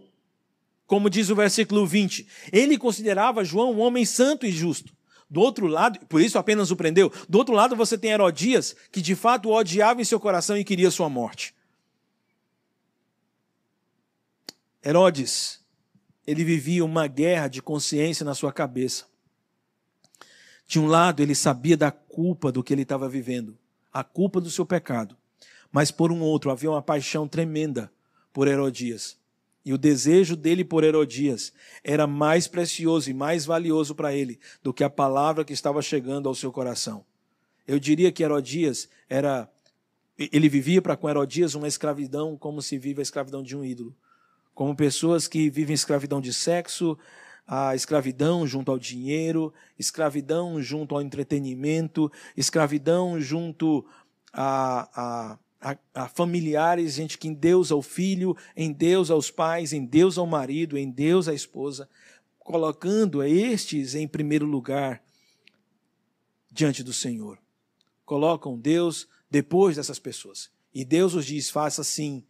Como 0.87 1.09
diz 1.09 1.31
o 1.31 1.35
versículo 1.37 1.87
20, 1.87 2.27
ele 2.53 2.77
considerava 2.77 3.45
João 3.45 3.73
um 3.73 3.81
homem 3.81 4.05
santo 4.05 4.45
e 4.45 4.53
justo. 4.53 4.93
Do 5.29 5.41
outro 5.41 5.67
lado, 5.67 5.99
por 6.07 6.21
isso 6.21 6.39
apenas 6.39 6.71
o 6.71 6.77
prendeu. 6.77 7.13
Do 7.29 7.39
outro 7.39 7.55
lado 7.55 7.75
você 7.75 7.97
tem 7.97 8.11
Herodias, 8.11 8.77
que 8.93 9.01
de 9.01 9.15
fato 9.15 9.49
o 9.49 9.53
odiava 9.53 10.01
em 10.01 10.05
seu 10.05 10.21
coração 10.21 10.57
e 10.57 10.65
queria 10.65 10.91
sua 10.91 11.09
morte. 11.09 11.55
Herodes, 14.85 15.61
ele 16.27 16.45
vivia 16.45 16.85
uma 16.85 17.07
guerra 17.07 17.49
de 17.49 17.63
consciência 17.63 18.25
na 18.25 18.35
sua 18.35 18.53
cabeça. 18.53 19.07
De 20.67 20.79
um 20.79 20.87
lado, 20.87 21.23
ele 21.23 21.35
sabia 21.35 21.77
da 21.77 21.91
culpa 21.91 22.53
do 22.53 22.63
que 22.63 22.73
ele 22.73 22.83
estava 22.83 23.09
vivendo, 23.09 23.59
a 23.93 24.05
culpa 24.05 24.41
do 24.41 24.51
seu 24.51 24.65
pecado. 24.65 25.17
Mas 25.73 25.91
por 25.91 26.13
um 26.13 26.21
outro, 26.21 26.51
havia 26.51 26.71
uma 26.71 26.83
paixão 26.83 27.27
tremenda 27.27 27.91
por 28.33 28.47
Herodias. 28.47 29.17
E 29.65 29.73
o 29.73 29.79
desejo 29.79 30.37
dele 30.37 30.63
por 30.63 30.85
Herodias 30.85 31.53
era 31.83 32.07
mais 32.07 32.47
precioso 32.47 33.11
e 33.11 33.15
mais 33.15 33.47
valioso 33.47 33.95
para 33.95 34.15
ele 34.15 34.39
do 34.63 34.75
que 34.75 34.85
a 34.85 34.91
palavra 34.91 35.45
que 35.45 35.55
estava 35.55 35.81
chegando 35.81 36.29
ao 36.29 36.35
seu 36.35 36.53
coração. 36.53 37.05
Eu 37.67 37.79
diria 37.79 38.13
que 38.13 38.23
Herodias 38.23 38.89
era. 39.09 39.49
Ele 40.19 40.49
vivia 40.49 40.83
para 40.83 40.97
com 40.97 41.09
Herodias 41.09 41.55
uma 41.55 41.67
escravidão 41.67 42.37
como 42.37 42.61
se 42.61 42.79
vive 42.79 43.01
a 43.01 43.03
escravidão 43.03 43.43
de 43.43 43.57
um 43.57 43.65
ídolo. 43.65 43.97
Como 44.55 44.77
pessoas 44.77 45.27
que 45.27 45.51
vivem 45.51 45.75
escravidão 45.75 46.21
de 46.21 46.33
sexo, 46.33 46.97
a 47.47 47.75
escravidão 47.75 48.47
junto 48.47 48.71
ao 48.71 48.79
dinheiro, 48.79 49.53
escravidão 49.79 50.63
junto 50.63 50.95
ao 50.95 51.03
entretenimento, 51.03 52.13
escravidão 52.37 53.21
junto 53.21 53.85
a, 54.33 54.89
a 54.95 55.39
a, 55.65 55.79
a 55.95 56.09
familiares, 56.09 56.95
gente 56.95 57.17
que 57.17 57.27
em 57.27 57.33
Deus 57.33 57.73
ao 57.73 57.81
filho, 57.81 58.37
em 58.55 58.71
Deus 58.71 59.11
aos 59.11 59.31
pais, 59.31 59.73
em 59.73 59.87
Deus 59.87 60.19
ao 60.19 60.27
marido, 60.27 60.77
em 60.77 60.91
Deus 60.91 61.27
à 61.27 61.33
esposa, 61.33 61.89
colocando 62.39 63.23
estes 63.23 63.95
em 63.95 64.07
primeiro 64.07 64.45
lugar 64.45 65.03
diante 66.53 66.83
do 66.83 66.93
Senhor. 66.93 67.39
Colocam 68.05 68.59
Deus 68.59 69.09
depois 69.31 69.77
dessas 69.77 69.99
pessoas. 69.99 70.51
E 70.75 70.85
Deus 70.85 71.15
os 71.15 71.25
diz: 71.25 71.49
faça 71.49 71.81
assim. 71.81 72.23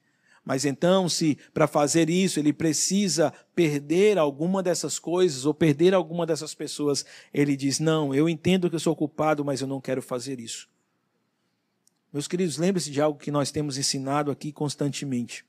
Mas 0.44 0.64
então, 0.64 1.08
se 1.08 1.36
para 1.52 1.66
fazer 1.66 2.08
isso 2.08 2.38
ele 2.38 2.52
precisa 2.52 3.32
perder 3.54 4.18
alguma 4.18 4.62
dessas 4.62 4.98
coisas 4.98 5.46
ou 5.46 5.54
perder 5.54 5.94
alguma 5.94 6.24
dessas 6.24 6.54
pessoas, 6.54 7.04
ele 7.32 7.56
diz: 7.56 7.80
Não, 7.80 8.14
eu 8.14 8.28
entendo 8.28 8.70
que 8.70 8.76
eu 8.76 8.80
sou 8.80 8.94
culpado, 8.94 9.44
mas 9.44 9.60
eu 9.60 9.66
não 9.66 9.80
quero 9.80 10.00
fazer 10.00 10.38
isso. 10.38 10.68
Meus 12.14 12.29
queridos, 12.29 12.59
lembre-se 12.59 12.92
de 12.92 13.00
algo 13.00 13.18
que 13.18 13.33
nós 13.33 13.50
temos 13.50 13.77
ensinado 13.77 14.31
aqui 14.31 14.53
constantemente. 14.53 15.44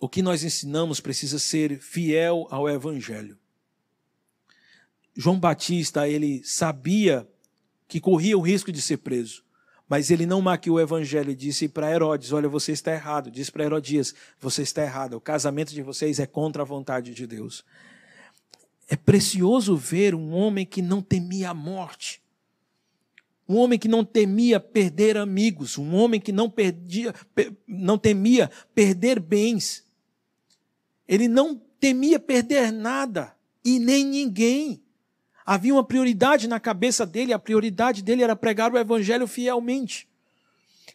o 0.00 0.08
que 0.08 0.22
nós 0.22 0.44
ensinamos 0.44 1.00
precisa 1.00 1.38
ser 1.38 1.80
fiel 1.80 2.46
ao 2.50 2.68
Evangelho. 2.68 3.38
João 5.16 5.40
Batista, 5.40 6.06
ele 6.06 6.44
sabia 6.44 7.26
que 7.88 8.00
corria 8.00 8.36
o 8.36 8.42
risco 8.42 8.70
de 8.70 8.82
ser 8.82 8.98
preso, 8.98 9.42
mas 9.88 10.10
ele 10.10 10.26
não 10.26 10.42
maquiou 10.42 10.76
o 10.76 10.80
Evangelho 10.80 11.30
e 11.30 11.34
disse 11.34 11.68
para 11.68 11.90
Herodes: 11.90 12.32
Olha, 12.32 12.48
você 12.48 12.70
está 12.70 12.92
errado. 12.92 13.30
Disse 13.30 13.50
para 13.50 13.64
Herodias: 13.64 14.14
Você 14.38 14.62
está 14.62 14.82
errado. 14.82 15.14
O 15.14 15.20
casamento 15.20 15.72
de 15.72 15.82
vocês 15.82 16.20
é 16.20 16.26
contra 16.26 16.62
a 16.62 16.66
vontade 16.66 17.12
de 17.12 17.26
Deus. 17.26 17.64
É 18.86 18.94
precioso 18.94 19.74
ver 19.76 20.14
um 20.14 20.32
homem 20.32 20.66
que 20.66 20.82
não 20.82 21.02
temia 21.02 21.50
a 21.50 21.54
morte 21.54 22.23
um 23.48 23.56
homem 23.56 23.78
que 23.78 23.88
não 23.88 24.04
temia 24.04 24.58
perder 24.58 25.16
amigos, 25.16 25.76
um 25.76 25.94
homem 25.94 26.20
que 26.20 26.32
não, 26.32 26.48
perdia, 26.48 27.14
não 27.66 27.98
temia 27.98 28.50
perder 28.74 29.20
bens. 29.20 29.84
Ele 31.06 31.28
não 31.28 31.60
temia 31.78 32.18
perder 32.18 32.72
nada 32.72 33.34
e 33.64 33.78
nem 33.78 34.04
ninguém. 34.04 34.82
Havia 35.44 35.74
uma 35.74 35.84
prioridade 35.84 36.48
na 36.48 36.58
cabeça 36.58 37.04
dele, 37.04 37.34
a 37.34 37.38
prioridade 37.38 38.02
dele 38.02 38.22
era 38.22 38.34
pregar 38.34 38.72
o 38.72 38.78
evangelho 38.78 39.26
fielmente. 39.26 40.08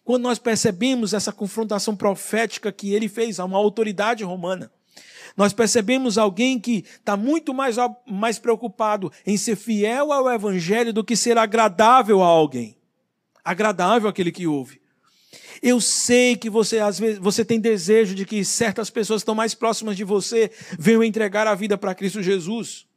Quando 0.03 0.23
nós 0.23 0.39
percebemos 0.39 1.13
essa 1.13 1.31
confrontação 1.31 1.95
profética 1.95 2.71
que 2.71 2.91
ele 2.91 3.07
fez 3.07 3.39
a 3.39 3.45
uma 3.45 3.59
autoridade 3.59 4.23
romana, 4.23 4.71
nós 5.35 5.53
percebemos 5.53 6.17
alguém 6.17 6.59
que 6.59 6.83
está 6.97 7.15
muito 7.15 7.53
mais, 7.53 7.75
mais 8.05 8.39
preocupado 8.39 9.11
em 9.25 9.37
ser 9.37 9.55
fiel 9.55 10.11
ao 10.11 10.29
Evangelho 10.29 10.93
do 10.93 11.03
que 11.03 11.15
ser 11.15 11.37
agradável 11.37 12.21
a 12.21 12.27
alguém. 12.27 12.77
Agradável 13.43 14.09
àquele 14.09 14.31
que 14.31 14.47
ouve. 14.47 14.79
Eu 15.61 15.81
sei 15.81 16.35
que 16.35 16.49
você 16.49 16.79
às 16.79 16.99
vezes 16.99 17.19
você 17.19 17.43
tem 17.43 17.59
desejo 17.59 18.15
de 18.15 18.25
que 18.25 18.45
certas 18.45 18.89
pessoas 18.89 19.21
estão 19.21 19.35
mais 19.35 19.53
próximas 19.53 19.97
de 19.97 20.03
você 20.03 20.51
venham 20.77 21.03
entregar 21.03 21.47
a 21.47 21.55
vida 21.55 21.77
para 21.77 21.95
Cristo 21.95 22.21
Jesus. 22.21 22.87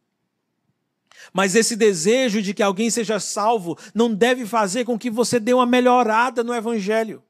Mas 1.32 1.54
esse 1.54 1.76
desejo 1.76 2.42
de 2.42 2.54
que 2.54 2.62
alguém 2.62 2.90
seja 2.90 3.18
salvo 3.18 3.78
não 3.94 4.12
deve 4.12 4.46
fazer 4.46 4.84
com 4.84 4.98
que 4.98 5.10
você 5.10 5.40
dê 5.40 5.52
uma 5.52 5.66
melhorada 5.66 6.44
no 6.44 6.54
evangelho. 6.54 7.22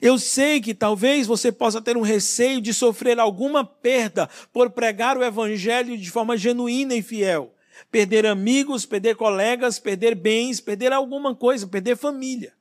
Eu 0.00 0.18
sei 0.18 0.60
que 0.60 0.74
talvez 0.74 1.26
você 1.26 1.50
possa 1.50 1.80
ter 1.80 1.96
um 1.96 2.02
receio 2.02 2.60
de 2.60 2.74
sofrer 2.74 3.18
alguma 3.18 3.64
perda 3.64 4.28
por 4.52 4.70
pregar 4.70 5.16
o 5.16 5.24
evangelho 5.24 5.96
de 5.96 6.10
forma 6.10 6.36
genuína 6.36 6.94
e 6.94 7.02
fiel. 7.02 7.54
Perder 7.90 8.26
amigos, 8.26 8.84
perder 8.84 9.16
colegas, 9.16 9.78
perder 9.78 10.14
bens, 10.14 10.60
perder 10.60 10.92
alguma 10.92 11.34
coisa, 11.34 11.66
perder 11.66 11.96
família. 11.96 12.52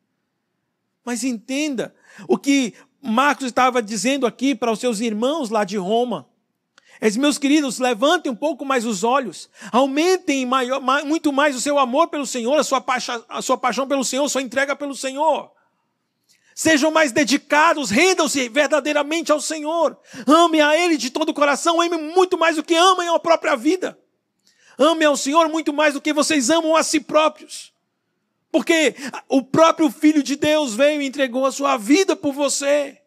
Mas 1.03 1.23
entenda 1.23 1.93
o 2.27 2.37
que 2.37 2.73
Marcos 3.01 3.47
estava 3.47 3.81
dizendo 3.81 4.25
aqui 4.25 4.55
para 4.55 4.71
os 4.71 4.79
seus 4.79 4.99
irmãos 4.99 5.49
lá 5.49 5.63
de 5.63 5.77
Roma. 5.77 6.27
É, 7.01 7.09
meus 7.11 7.37
queridos, 7.37 7.79
levantem 7.79 8.31
um 8.31 8.35
pouco 8.35 8.65
mais 8.65 8.85
os 8.85 9.05
olhos, 9.05 9.49
aumentem 9.71 10.45
maior, 10.45 10.81
muito 11.05 11.31
mais 11.31 11.55
o 11.55 11.61
seu 11.61 11.79
amor 11.79 12.09
pelo 12.09 12.25
Senhor, 12.25 12.59
a 12.59 12.63
sua, 12.63 12.81
paixão, 12.81 13.23
a 13.29 13.41
sua 13.41 13.57
paixão 13.57 13.87
pelo 13.87 14.03
Senhor, 14.03 14.25
a 14.25 14.29
sua 14.29 14.41
entrega 14.41 14.75
pelo 14.75 14.93
Senhor. 14.93 15.49
Sejam 16.59 16.91
mais 16.91 17.13
dedicados, 17.13 17.89
rendam-se 17.89 18.49
verdadeiramente 18.49 19.31
ao 19.31 19.39
Senhor. 19.39 19.97
Ame 20.27 20.59
a 20.59 20.77
Ele 20.77 20.97
de 20.97 21.09
todo 21.09 21.29
o 21.29 21.33
coração, 21.33 21.79
ame 21.79 21.95
muito 21.95 22.37
mais 22.37 22.57
do 22.57 22.63
que 22.65 22.75
amem 22.75 23.07
a 23.07 23.17
própria 23.17 23.55
vida. 23.55 23.97
Ame 24.77 25.05
ao 25.05 25.15
Senhor 25.15 25.47
muito 25.47 25.71
mais 25.71 25.93
do 25.93 26.01
que 26.01 26.11
vocês 26.11 26.49
amam 26.49 26.75
a 26.75 26.83
si 26.83 26.99
próprios. 26.99 27.73
Porque 28.51 28.93
o 29.29 29.41
próprio 29.41 29.89
Filho 29.89 30.21
de 30.21 30.35
Deus 30.35 30.75
veio 30.75 31.01
e 31.01 31.05
entregou 31.05 31.45
a 31.45 31.51
sua 31.53 31.77
vida 31.77 32.13
por 32.13 32.33
você. 32.33 33.01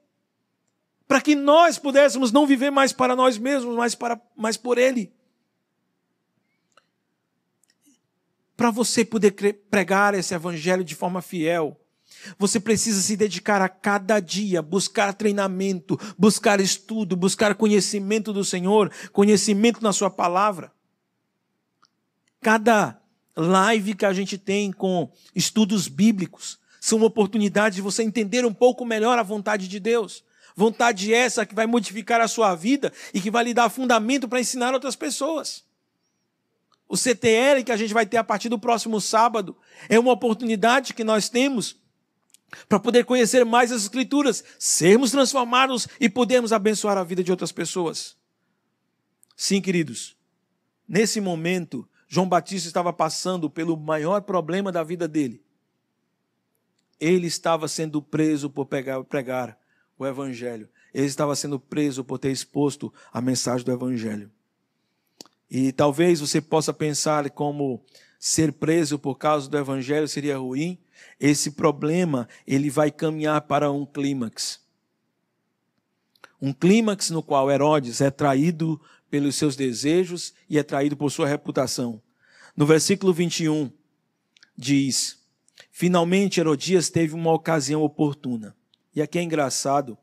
Para 1.06 1.20
que 1.20 1.34
nós 1.34 1.78
pudéssemos 1.78 2.32
não 2.32 2.46
viver 2.46 2.70
mais 2.70 2.90
para 2.90 3.14
nós 3.14 3.36
mesmos, 3.36 3.76
mas, 3.76 3.94
para, 3.94 4.18
mas 4.34 4.56
por 4.56 4.78
Ele. 4.78 5.12
Para 8.56 8.70
você 8.70 9.04
poder 9.04 9.32
pregar 9.70 10.14
esse 10.14 10.32
evangelho 10.32 10.82
de 10.82 10.94
forma 10.94 11.20
fiel, 11.20 11.78
você 12.38 12.60
precisa 12.60 13.00
se 13.00 13.16
dedicar 13.16 13.60
a 13.60 13.68
cada 13.68 14.20
dia, 14.20 14.62
buscar 14.62 15.14
treinamento, 15.14 15.98
buscar 16.18 16.60
estudo, 16.60 17.16
buscar 17.16 17.54
conhecimento 17.54 18.32
do 18.32 18.44
Senhor, 18.44 18.90
conhecimento 19.12 19.82
na 19.82 19.92
Sua 19.92 20.10
palavra. 20.10 20.72
Cada 22.40 23.00
live 23.36 23.94
que 23.94 24.04
a 24.04 24.12
gente 24.12 24.36
tem 24.36 24.72
com 24.72 25.10
estudos 25.34 25.88
bíblicos 25.88 26.58
são 26.80 26.98
uma 26.98 27.06
oportunidade 27.06 27.76
de 27.76 27.82
você 27.82 28.02
entender 28.02 28.44
um 28.44 28.52
pouco 28.52 28.84
melhor 28.84 29.18
a 29.18 29.22
vontade 29.22 29.68
de 29.68 29.78
Deus. 29.78 30.24
Vontade 30.54 31.14
essa 31.14 31.46
que 31.46 31.54
vai 31.54 31.66
modificar 31.66 32.20
a 32.20 32.28
sua 32.28 32.54
vida 32.54 32.92
e 33.14 33.20
que 33.20 33.30
vai 33.30 33.44
lhe 33.44 33.54
dar 33.54 33.70
fundamento 33.70 34.28
para 34.28 34.40
ensinar 34.40 34.74
outras 34.74 34.96
pessoas. 34.96 35.64
O 36.88 36.96
CTL 36.96 37.64
que 37.64 37.72
a 37.72 37.76
gente 37.76 37.94
vai 37.94 38.04
ter 38.04 38.18
a 38.18 38.24
partir 38.24 38.48
do 38.48 38.58
próximo 38.58 39.00
sábado 39.00 39.56
é 39.88 39.98
uma 39.98 40.12
oportunidade 40.12 40.92
que 40.92 41.04
nós 41.04 41.28
temos 41.28 41.80
para 42.68 42.78
poder 42.78 43.04
conhecer 43.04 43.44
mais 43.44 43.72
as 43.72 43.82
Escrituras, 43.82 44.44
sermos 44.58 45.10
transformados 45.10 45.88
e 46.00 46.08
podermos 46.08 46.52
abençoar 46.52 46.96
a 46.96 47.04
vida 47.04 47.22
de 47.22 47.30
outras 47.30 47.52
pessoas. 47.52 48.16
Sim, 49.36 49.60
queridos, 49.60 50.16
nesse 50.86 51.20
momento, 51.20 51.88
João 52.06 52.28
Batista 52.28 52.68
estava 52.68 52.92
passando 52.92 53.48
pelo 53.48 53.76
maior 53.76 54.20
problema 54.22 54.70
da 54.70 54.82
vida 54.82 55.08
dele. 55.08 55.42
Ele 57.00 57.26
estava 57.26 57.66
sendo 57.66 58.00
preso 58.00 58.48
por 58.48 58.66
pregar, 58.66 59.58
o 59.98 60.06
Evangelho. 60.06 60.68
Ele 60.92 61.06
estava 61.06 61.34
sendo 61.34 61.58
preso 61.58 62.04
por 62.04 62.18
ter 62.18 62.30
exposto 62.30 62.92
a 63.12 63.20
mensagem 63.20 63.64
do 63.64 63.72
Evangelho. 63.72 64.30
E 65.50 65.72
talvez 65.72 66.20
você 66.20 66.40
possa 66.40 66.72
pensar 66.72 67.28
como 67.30 67.84
ser 68.18 68.52
preso 68.52 68.98
por 68.98 69.16
causa 69.16 69.48
do 69.48 69.58
Evangelho 69.58 70.06
seria 70.06 70.38
ruim 70.38 70.78
esse 71.18 71.52
problema 71.52 72.28
ele 72.46 72.70
vai 72.70 72.90
caminhar 72.90 73.40
para 73.42 73.70
um 73.70 73.86
clímax. 73.86 74.60
Um 76.40 76.52
clímax 76.52 77.10
no 77.10 77.22
qual 77.22 77.50
Herodes 77.50 78.00
é 78.00 78.10
traído 78.10 78.80
pelos 79.08 79.36
seus 79.36 79.54
desejos 79.54 80.34
e 80.48 80.58
é 80.58 80.62
traído 80.62 80.96
por 80.96 81.10
sua 81.10 81.28
reputação. 81.28 82.02
No 82.56 82.66
versículo 82.66 83.12
21 83.12 83.70
diz: 84.56 85.22
Finalmente 85.70 86.40
Herodias 86.40 86.90
teve 86.90 87.14
uma 87.14 87.32
ocasião 87.32 87.82
oportuna. 87.82 88.56
E 88.94 89.00
aqui 89.00 89.18
é 89.18 89.22
engraçado, 89.22 89.96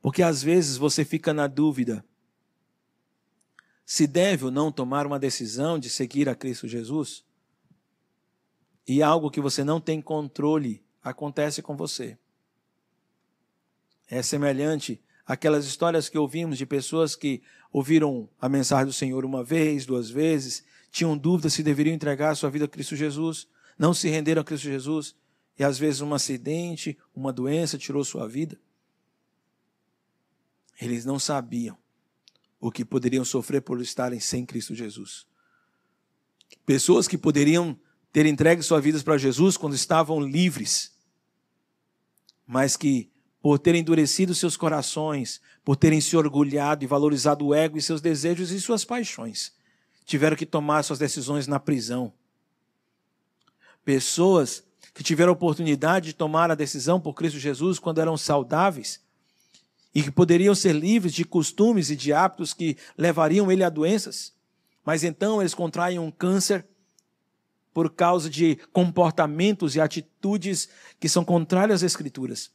porque 0.00 0.22
às 0.22 0.42
vezes 0.42 0.76
você 0.76 1.04
fica 1.04 1.32
na 1.32 1.46
dúvida 1.46 2.04
se 3.84 4.06
deve 4.06 4.46
ou 4.46 4.50
não 4.50 4.72
tomar 4.72 5.06
uma 5.06 5.18
decisão 5.18 5.78
de 5.78 5.90
seguir 5.90 6.28
a 6.28 6.34
Cristo 6.34 6.66
Jesus 6.66 7.24
e 8.86 9.02
algo 9.02 9.30
que 9.30 9.40
você 9.40 9.62
não 9.62 9.80
tem 9.80 10.00
controle 10.00 10.84
acontece 11.02 11.62
com 11.62 11.76
você. 11.76 12.18
É 14.08 14.22
semelhante 14.22 15.00
àquelas 15.26 15.64
histórias 15.64 16.08
que 16.08 16.18
ouvimos 16.18 16.58
de 16.58 16.66
pessoas 16.66 17.14
que 17.16 17.42
ouviram 17.72 18.28
a 18.40 18.48
mensagem 18.48 18.86
do 18.86 18.92
Senhor 18.92 19.24
uma 19.24 19.42
vez, 19.42 19.86
duas 19.86 20.10
vezes, 20.10 20.64
tinham 20.90 21.16
dúvida 21.16 21.48
se 21.48 21.62
deveriam 21.62 21.94
entregar 21.94 22.30
a 22.30 22.34
sua 22.34 22.50
vida 22.50 22.66
a 22.66 22.68
Cristo 22.68 22.94
Jesus, 22.94 23.48
não 23.78 23.94
se 23.94 24.08
renderam 24.08 24.42
a 24.42 24.44
Cristo 24.44 24.64
Jesus, 24.64 25.14
e 25.58 25.64
às 25.64 25.78
vezes 25.78 26.00
um 26.00 26.12
acidente, 26.12 26.98
uma 27.14 27.32
doença 27.32 27.78
tirou 27.78 28.04
sua 28.04 28.28
vida. 28.28 28.60
Eles 30.80 31.04
não 31.04 31.18
sabiam 31.18 31.78
o 32.60 32.70
que 32.70 32.84
poderiam 32.84 33.24
sofrer 33.24 33.60
por 33.62 33.80
estarem 33.80 34.20
sem 34.20 34.44
Cristo 34.44 34.74
Jesus. 34.74 35.26
Pessoas 36.66 37.08
que 37.08 37.18
poderiam 37.18 37.78
ter 38.12 38.26
entregue 38.26 38.62
suas 38.62 38.84
vidas 38.84 39.02
para 39.02 39.16
Jesus 39.16 39.56
quando 39.56 39.74
estavam 39.74 40.20
livres, 40.20 40.92
mas 42.46 42.76
que, 42.76 43.10
por 43.40 43.58
terem 43.58 43.80
endurecido 43.80 44.34
seus 44.34 44.56
corações, 44.56 45.40
por 45.64 45.76
terem 45.76 46.00
se 46.00 46.16
orgulhado 46.16 46.84
e 46.84 46.86
valorizado 46.86 47.46
o 47.46 47.54
ego 47.54 47.78
e 47.78 47.82
seus 47.82 48.00
desejos 48.00 48.50
e 48.50 48.60
suas 48.60 48.84
paixões, 48.84 49.52
tiveram 50.04 50.36
que 50.36 50.44
tomar 50.44 50.82
suas 50.82 50.98
decisões 50.98 51.46
na 51.46 51.58
prisão. 51.58 52.12
Pessoas 53.84 54.62
que 54.92 55.02
tiveram 55.02 55.30
a 55.30 55.32
oportunidade 55.32 56.06
de 56.06 56.12
tomar 56.12 56.50
a 56.50 56.54
decisão 56.54 57.00
por 57.00 57.14
Cristo 57.14 57.38
Jesus 57.38 57.78
quando 57.78 58.00
eram 58.00 58.16
saudáveis 58.16 59.00
e 59.94 60.02
que 60.02 60.10
poderiam 60.10 60.54
ser 60.54 60.74
livres 60.74 61.14
de 61.14 61.24
costumes 61.24 61.90
e 61.90 61.96
de 61.96 62.12
hábitos 62.12 62.52
que 62.52 62.76
levariam 62.96 63.50
ele 63.50 63.64
a 63.64 63.70
doenças, 63.70 64.34
mas 64.84 65.02
então 65.02 65.40
eles 65.40 65.54
contraem 65.54 65.98
um 65.98 66.10
câncer 66.10 66.66
por 67.72 67.90
causa 67.90 68.28
de 68.28 68.56
comportamentos 68.72 69.74
e 69.76 69.80
atitudes 69.80 70.68
que 71.00 71.08
são 71.08 71.24
contrárias 71.24 71.82
às 71.82 71.92
Escrituras. 71.92 72.50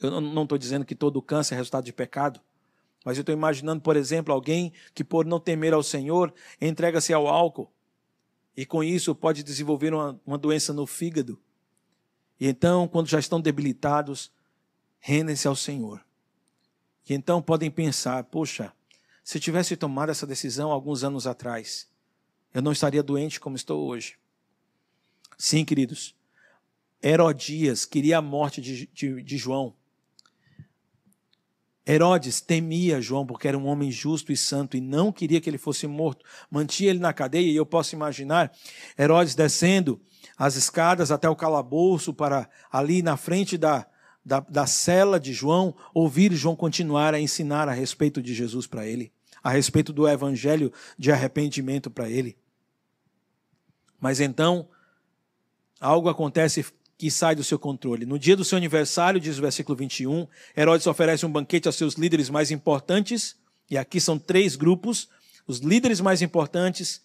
Eu 0.00 0.20
não 0.20 0.44
estou 0.44 0.56
dizendo 0.56 0.84
que 0.84 0.94
todo 0.94 1.20
câncer 1.20 1.54
é 1.54 1.56
resultado 1.56 1.84
de 1.84 1.92
pecado, 1.92 2.40
mas 3.04 3.16
eu 3.16 3.22
estou 3.22 3.32
imaginando, 3.32 3.82
por 3.82 3.96
exemplo, 3.96 4.32
alguém 4.32 4.72
que, 4.94 5.02
por 5.02 5.26
não 5.26 5.40
temer 5.40 5.74
ao 5.74 5.82
Senhor, 5.82 6.32
entrega-se 6.60 7.12
ao 7.12 7.26
álcool 7.26 7.70
e 8.56 8.66
com 8.66 8.84
isso 8.84 9.14
pode 9.14 9.42
desenvolver 9.42 9.92
uma, 9.94 10.20
uma 10.26 10.38
doença 10.38 10.72
no 10.72 10.86
fígado. 10.86 11.40
E 12.38 12.46
então, 12.46 12.86
quando 12.86 13.08
já 13.08 13.18
estão 13.18 13.40
debilitados, 13.40 14.30
rendem-se 14.98 15.48
ao 15.48 15.56
Senhor. 15.56 16.04
E 17.08 17.14
então 17.14 17.42
podem 17.42 17.70
pensar: 17.70 18.22
poxa, 18.24 18.72
se 19.24 19.40
tivesse 19.40 19.76
tomado 19.76 20.10
essa 20.10 20.26
decisão 20.26 20.70
alguns 20.70 21.02
anos 21.02 21.26
atrás, 21.26 21.88
eu 22.52 22.62
não 22.62 22.72
estaria 22.72 23.02
doente 23.02 23.40
como 23.40 23.56
estou 23.56 23.86
hoje. 23.86 24.16
Sim, 25.38 25.64
queridos. 25.64 26.14
Herodias 27.02 27.84
queria 27.84 28.18
a 28.18 28.22
morte 28.22 28.60
de, 28.60 28.86
de, 28.92 29.22
de 29.22 29.36
João. 29.36 29.74
Herodes 31.86 32.40
temia 32.40 33.00
João 33.00 33.26
porque 33.26 33.48
era 33.48 33.58
um 33.58 33.66
homem 33.66 33.90
justo 33.90 34.30
e 34.30 34.36
santo 34.36 34.76
e 34.76 34.80
não 34.80 35.10
queria 35.10 35.40
que 35.40 35.50
ele 35.50 35.58
fosse 35.58 35.86
morto. 35.86 36.24
Mantinha 36.48 36.90
ele 36.90 37.00
na 37.00 37.12
cadeia 37.12 37.50
e 37.50 37.56
eu 37.56 37.66
posso 37.66 37.94
imaginar 37.94 38.52
Herodes 38.96 39.34
descendo 39.34 40.00
as 40.38 40.54
escadas 40.54 41.10
até 41.10 41.28
o 41.28 41.34
calabouço 41.34 42.14
para 42.14 42.48
ali 42.70 43.02
na 43.02 43.16
frente 43.16 43.58
da, 43.58 43.84
da, 44.24 44.40
da 44.40 44.66
cela 44.66 45.18
de 45.18 45.32
João 45.32 45.74
ouvir 45.92 46.32
João 46.32 46.54
continuar 46.54 47.14
a 47.14 47.20
ensinar 47.20 47.68
a 47.68 47.72
respeito 47.72 48.22
de 48.22 48.32
Jesus 48.32 48.66
para 48.68 48.86
ele, 48.86 49.12
a 49.42 49.50
respeito 49.50 49.92
do 49.92 50.08
evangelho 50.08 50.72
de 50.96 51.10
arrependimento 51.10 51.90
para 51.90 52.08
ele. 52.08 52.36
Mas 54.02 54.18
então 54.18 54.68
algo 55.80 56.08
acontece 56.08 56.66
que 56.98 57.08
sai 57.08 57.36
do 57.36 57.44
seu 57.44 57.56
controle. 57.56 58.04
No 58.04 58.18
dia 58.18 58.36
do 58.36 58.44
seu 58.44 58.58
aniversário, 58.58 59.20
diz 59.20 59.38
o 59.38 59.40
versículo 59.40 59.78
21, 59.78 60.26
Herodes 60.56 60.88
oferece 60.88 61.24
um 61.24 61.30
banquete 61.30 61.68
aos 61.68 61.76
seus 61.76 61.94
líderes 61.94 62.28
mais 62.28 62.50
importantes, 62.50 63.36
e 63.70 63.78
aqui 63.78 64.00
são 64.00 64.18
três 64.18 64.56
grupos: 64.56 65.08
os 65.46 65.60
líderes 65.60 66.00
mais 66.00 66.20
importantes, 66.20 67.00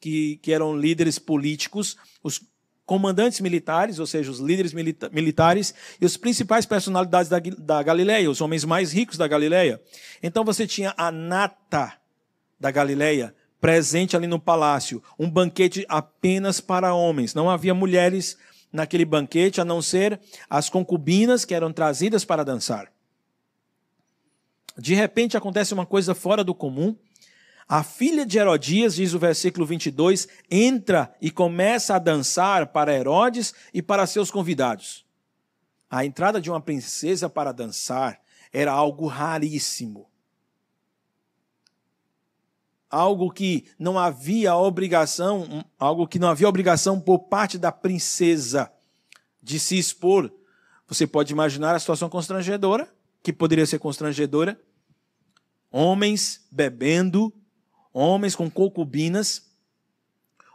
que, 0.00 0.36
que 0.36 0.52
eram 0.52 0.78
líderes 0.78 1.18
políticos, 1.18 1.96
os 2.22 2.40
comandantes 2.86 3.40
militares, 3.40 3.98
ou 3.98 4.06
seja, 4.06 4.30
os 4.30 4.38
líderes 4.38 4.72
milita 4.72 5.10
militares, 5.10 5.74
e 6.00 6.06
os 6.06 6.16
principais 6.16 6.64
personalidades 6.64 7.28
da, 7.28 7.40
da 7.40 7.82
Galileia, 7.82 8.30
os 8.30 8.40
homens 8.40 8.64
mais 8.64 8.92
ricos 8.92 9.18
da 9.18 9.26
Galileia. 9.26 9.82
Então 10.22 10.44
você 10.44 10.68
tinha 10.68 10.94
a 10.96 11.10
nata 11.10 11.94
da 12.60 12.70
Galileia 12.70 13.34
presente 13.60 14.16
ali 14.16 14.26
no 14.26 14.38
palácio, 14.38 15.02
um 15.18 15.28
banquete 15.28 15.84
apenas 15.88 16.60
para 16.60 16.94
homens, 16.94 17.34
não 17.34 17.50
havia 17.50 17.74
mulheres 17.74 18.36
naquele 18.72 19.04
banquete, 19.04 19.60
a 19.60 19.64
não 19.64 19.80
ser 19.80 20.20
as 20.48 20.68
concubinas 20.68 21.44
que 21.44 21.54
eram 21.54 21.72
trazidas 21.72 22.24
para 22.24 22.44
dançar. 22.44 22.92
De 24.76 24.94
repente 24.94 25.36
acontece 25.36 25.74
uma 25.74 25.86
coisa 25.86 26.14
fora 26.14 26.44
do 26.44 26.54
comum. 26.54 26.94
A 27.68 27.82
filha 27.82 28.24
de 28.24 28.38
Herodias, 28.38 28.94
diz 28.94 29.12
o 29.12 29.18
versículo 29.18 29.66
22, 29.66 30.28
entra 30.50 31.12
e 31.20 31.30
começa 31.30 31.96
a 31.96 31.98
dançar 31.98 32.68
para 32.68 32.94
Herodes 32.94 33.54
e 33.74 33.82
para 33.82 34.06
seus 34.06 34.30
convidados. 34.30 35.04
A 35.90 36.04
entrada 36.04 36.40
de 36.40 36.50
uma 36.50 36.60
princesa 36.60 37.28
para 37.28 37.52
dançar 37.52 38.20
era 38.52 38.70
algo 38.70 39.06
raríssimo 39.06 40.07
algo 42.90 43.30
que 43.30 43.66
não 43.78 43.98
havia 43.98 44.56
obrigação, 44.56 45.64
algo 45.78 46.06
que 46.06 46.18
não 46.18 46.28
havia 46.28 46.48
obrigação 46.48 47.00
por 47.00 47.20
parte 47.20 47.58
da 47.58 47.70
princesa 47.70 48.72
de 49.42 49.58
se 49.58 49.78
expor. 49.78 50.32
Você 50.86 51.06
pode 51.06 51.32
imaginar 51.32 51.74
a 51.74 51.78
situação 51.78 52.08
constrangedora, 52.08 52.92
que 53.22 53.32
poderia 53.32 53.66
ser 53.66 53.78
constrangedora. 53.78 54.60
Homens 55.70 56.46
bebendo, 56.50 57.32
homens 57.92 58.34
com 58.34 58.50
concubinas, 58.50 59.50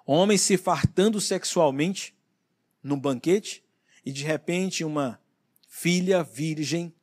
homens 0.06 0.42
se 0.42 0.58
fartando 0.58 1.22
sexualmente 1.22 2.16
num 2.82 3.00
banquete, 3.00 3.64
e 4.06 4.12
de 4.12 4.24
repente 4.24 4.84
uma 4.84 5.20
filha 5.68 6.24
virgem 6.24 6.94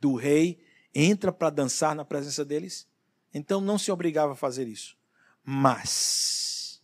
do 0.00 0.14
rei 0.16 0.58
entra 0.94 1.32
para 1.32 1.50
dançar 1.50 1.94
na 1.94 2.04
presença 2.04 2.44
deles. 2.44 2.89
Então 3.32 3.60
não 3.60 3.78
se 3.78 3.90
obrigava 3.90 4.32
a 4.32 4.36
fazer 4.36 4.66
isso. 4.66 4.96
Mas, 5.44 6.82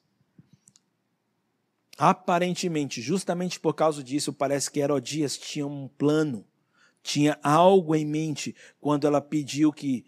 aparentemente, 1.99 3.01
justamente 3.01 3.61
por 3.61 3.75
causa 3.75 4.03
disso, 4.03 4.33
parece 4.33 4.71
que 4.71 4.81
Herodias 4.81 5.37
tinha 5.37 5.67
um 5.67 5.89
plano, 5.89 6.47
tinha 7.03 7.39
algo 7.43 7.95
em 7.95 8.05
mente 8.05 8.55
quando 8.81 9.07
ela 9.07 9.21
pediu 9.21 9.73
que 9.73 10.05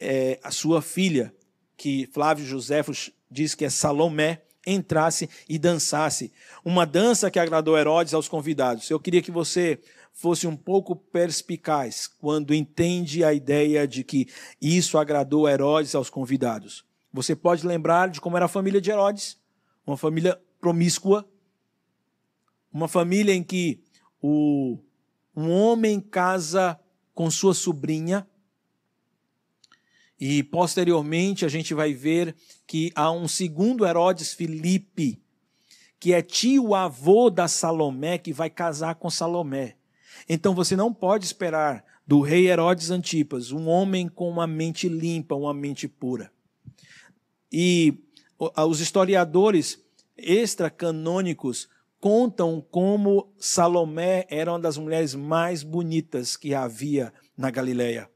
é, 0.00 0.40
a 0.42 0.50
sua 0.50 0.82
filha, 0.82 1.34
que 1.76 2.08
Flávio 2.12 2.44
Joséfo 2.44 2.92
diz 3.30 3.54
que 3.54 3.64
é 3.64 3.70
Salomé, 3.70 4.42
entrasse 4.66 5.28
e 5.48 5.58
dançasse. 5.58 6.32
Uma 6.64 6.86
dança 6.86 7.30
que 7.30 7.38
agradou 7.38 7.76
Herodes 7.76 8.14
aos 8.14 8.28
convidados. 8.28 8.88
Eu 8.90 9.00
queria 9.00 9.22
que 9.22 9.30
você 9.30 9.80
fosse 10.12 10.46
um 10.46 10.56
pouco 10.56 10.94
perspicaz 10.94 12.06
quando 12.06 12.54
entende 12.54 13.24
a 13.24 13.32
ideia 13.32 13.88
de 13.88 14.04
que 14.04 14.28
isso 14.60 14.98
agradou 14.98 15.48
Herodes 15.48 15.94
aos 15.94 16.10
convidados. 16.10 16.84
Você 17.12 17.34
pode 17.34 17.66
lembrar 17.66 18.08
de 18.08 18.20
como 18.20 18.36
era 18.36 18.46
a 18.46 18.48
família 18.48 18.80
de 18.80 18.90
Herodes, 18.90 19.38
uma 19.86 19.96
família 19.96 20.40
promíscua, 20.60 21.28
uma 22.72 22.88
família 22.88 23.34
em 23.34 23.42
que 23.42 23.82
o, 24.20 24.78
um 25.36 25.50
homem 25.50 26.00
casa 26.00 26.78
com 27.14 27.30
sua 27.30 27.52
sobrinha, 27.52 28.26
e 30.24 30.42
posteriormente 30.44 31.44
a 31.44 31.48
gente 31.48 31.74
vai 31.74 31.92
ver 31.92 32.36
que 32.64 32.92
há 32.94 33.10
um 33.10 33.26
segundo 33.26 33.84
Herodes 33.84 34.32
Filipe, 34.32 35.20
que 35.98 36.12
é 36.12 36.22
tio-avô 36.22 37.28
da 37.28 37.48
Salomé, 37.48 38.18
que 38.18 38.32
vai 38.32 38.48
casar 38.48 38.94
com 38.94 39.10
Salomé. 39.10 39.76
Então 40.28 40.54
você 40.54 40.76
não 40.76 40.92
pode 40.92 41.24
esperar 41.24 41.84
do 42.06 42.20
rei 42.20 42.48
Herodes 42.48 42.90
Antipas 42.90 43.52
um 43.52 43.68
homem 43.68 44.08
com 44.08 44.28
uma 44.28 44.46
mente 44.46 44.88
limpa, 44.88 45.34
uma 45.34 45.54
mente 45.54 45.86
pura. 45.86 46.30
E 47.50 47.94
os 48.66 48.80
historiadores 48.80 49.78
extracanônicos 50.16 51.68
contam 52.00 52.64
como 52.70 53.32
Salomé 53.38 54.26
era 54.28 54.50
uma 54.50 54.58
das 54.58 54.76
mulheres 54.76 55.14
mais 55.14 55.62
bonitas 55.62 56.36
que 56.36 56.54
havia 56.54 57.12
na 57.36 57.50
Galileia. 57.50 58.11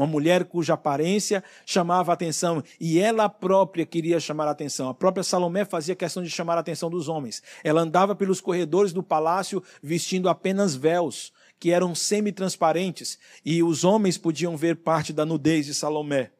Uma 0.00 0.06
mulher 0.06 0.46
cuja 0.46 0.72
aparência 0.72 1.44
chamava 1.66 2.10
a 2.10 2.14
atenção 2.14 2.64
e 2.80 2.98
ela 2.98 3.28
própria 3.28 3.84
queria 3.84 4.18
chamar 4.18 4.48
a 4.48 4.52
atenção. 4.52 4.88
A 4.88 4.94
própria 4.94 5.22
Salomé 5.22 5.66
fazia 5.66 5.94
questão 5.94 6.22
de 6.22 6.30
chamar 6.30 6.56
a 6.56 6.60
atenção 6.60 6.88
dos 6.88 7.06
homens. 7.06 7.42
Ela 7.62 7.82
andava 7.82 8.14
pelos 8.14 8.40
corredores 8.40 8.94
do 8.94 9.02
palácio 9.02 9.62
vestindo 9.82 10.30
apenas 10.30 10.74
véus, 10.74 11.34
que 11.58 11.70
eram 11.70 11.94
semi-transparentes 11.94 13.18
e 13.44 13.62
os 13.62 13.84
homens 13.84 14.16
podiam 14.16 14.56
ver 14.56 14.76
parte 14.76 15.12
da 15.12 15.26
nudez 15.26 15.66
de 15.66 15.74
Salomé. 15.74 16.30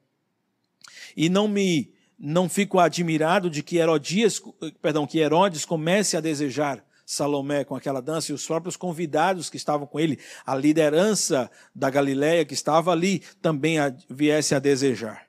E 1.14 1.28
não 1.28 1.46
me 1.46 1.92
não 2.18 2.48
fico 2.48 2.78
admirado 2.78 3.50
de 3.50 3.62
que 3.62 3.76
Herodias, 3.76 4.40
perdão, 4.80 5.06
que 5.06 5.18
Herodes 5.18 5.66
comece 5.66 6.16
a 6.16 6.20
desejar 6.22 6.82
Salomé 7.10 7.64
com 7.64 7.74
aquela 7.74 8.00
dança 8.00 8.30
e 8.30 8.34
os 8.34 8.46
próprios 8.46 8.76
convidados 8.76 9.50
que 9.50 9.56
estavam 9.56 9.84
com 9.84 9.98
ele, 9.98 10.16
a 10.46 10.54
liderança 10.54 11.50
da 11.74 11.90
Galiléia 11.90 12.44
que 12.44 12.54
estava 12.54 12.92
ali 12.92 13.18
também 13.42 13.80
a, 13.80 13.92
viesse 14.08 14.54
a 14.54 14.60
desejar. 14.60 15.26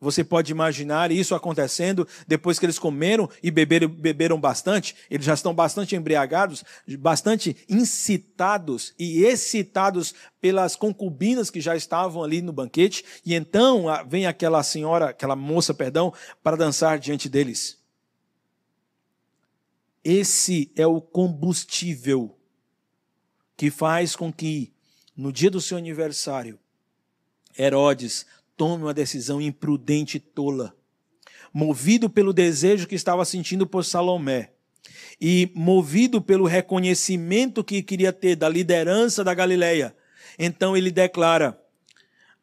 Você 0.00 0.22
pode 0.22 0.52
imaginar 0.52 1.10
isso 1.10 1.34
acontecendo 1.34 2.06
depois 2.28 2.60
que 2.60 2.64
eles 2.64 2.78
comeram 2.78 3.28
e 3.42 3.50
beberam, 3.50 3.88
beberam 3.88 4.40
bastante, 4.40 4.94
eles 5.10 5.26
já 5.26 5.34
estão 5.34 5.52
bastante 5.52 5.96
embriagados, 5.96 6.62
bastante 6.96 7.56
incitados 7.68 8.94
e 8.96 9.24
excitados 9.24 10.14
pelas 10.40 10.76
concubinas 10.76 11.50
que 11.50 11.60
já 11.60 11.74
estavam 11.74 12.22
ali 12.22 12.40
no 12.40 12.52
banquete, 12.52 13.04
e 13.26 13.34
então 13.34 13.86
vem 14.06 14.26
aquela 14.26 14.62
senhora, 14.62 15.06
aquela 15.06 15.34
moça, 15.34 15.74
perdão, 15.74 16.14
para 16.40 16.56
dançar 16.56 17.00
diante 17.00 17.28
deles. 17.28 17.79
Esse 20.04 20.72
é 20.74 20.86
o 20.86 21.00
combustível 21.00 22.36
que 23.56 23.70
faz 23.70 24.16
com 24.16 24.32
que, 24.32 24.72
no 25.14 25.30
dia 25.30 25.50
do 25.50 25.60
seu 25.60 25.76
aniversário, 25.76 26.58
Herodes 27.58 28.24
tome 28.56 28.84
uma 28.84 28.94
decisão 28.94 29.40
imprudente 29.40 30.16
e 30.16 30.20
tola, 30.20 30.74
movido 31.52 32.08
pelo 32.08 32.32
desejo 32.32 32.86
que 32.86 32.94
estava 32.94 33.24
sentindo 33.24 33.66
por 33.66 33.84
Salomé 33.84 34.52
e 35.20 35.50
movido 35.54 36.22
pelo 36.22 36.46
reconhecimento 36.46 37.62
que 37.62 37.82
queria 37.82 38.12
ter 38.12 38.36
da 38.36 38.48
liderança 38.48 39.22
da 39.22 39.34
Galileia. 39.34 39.94
Então 40.38 40.76
ele 40.76 40.90
declara 40.90 41.60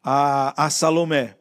a, 0.02 0.66
a 0.66 0.70
Salomé: 0.70 1.37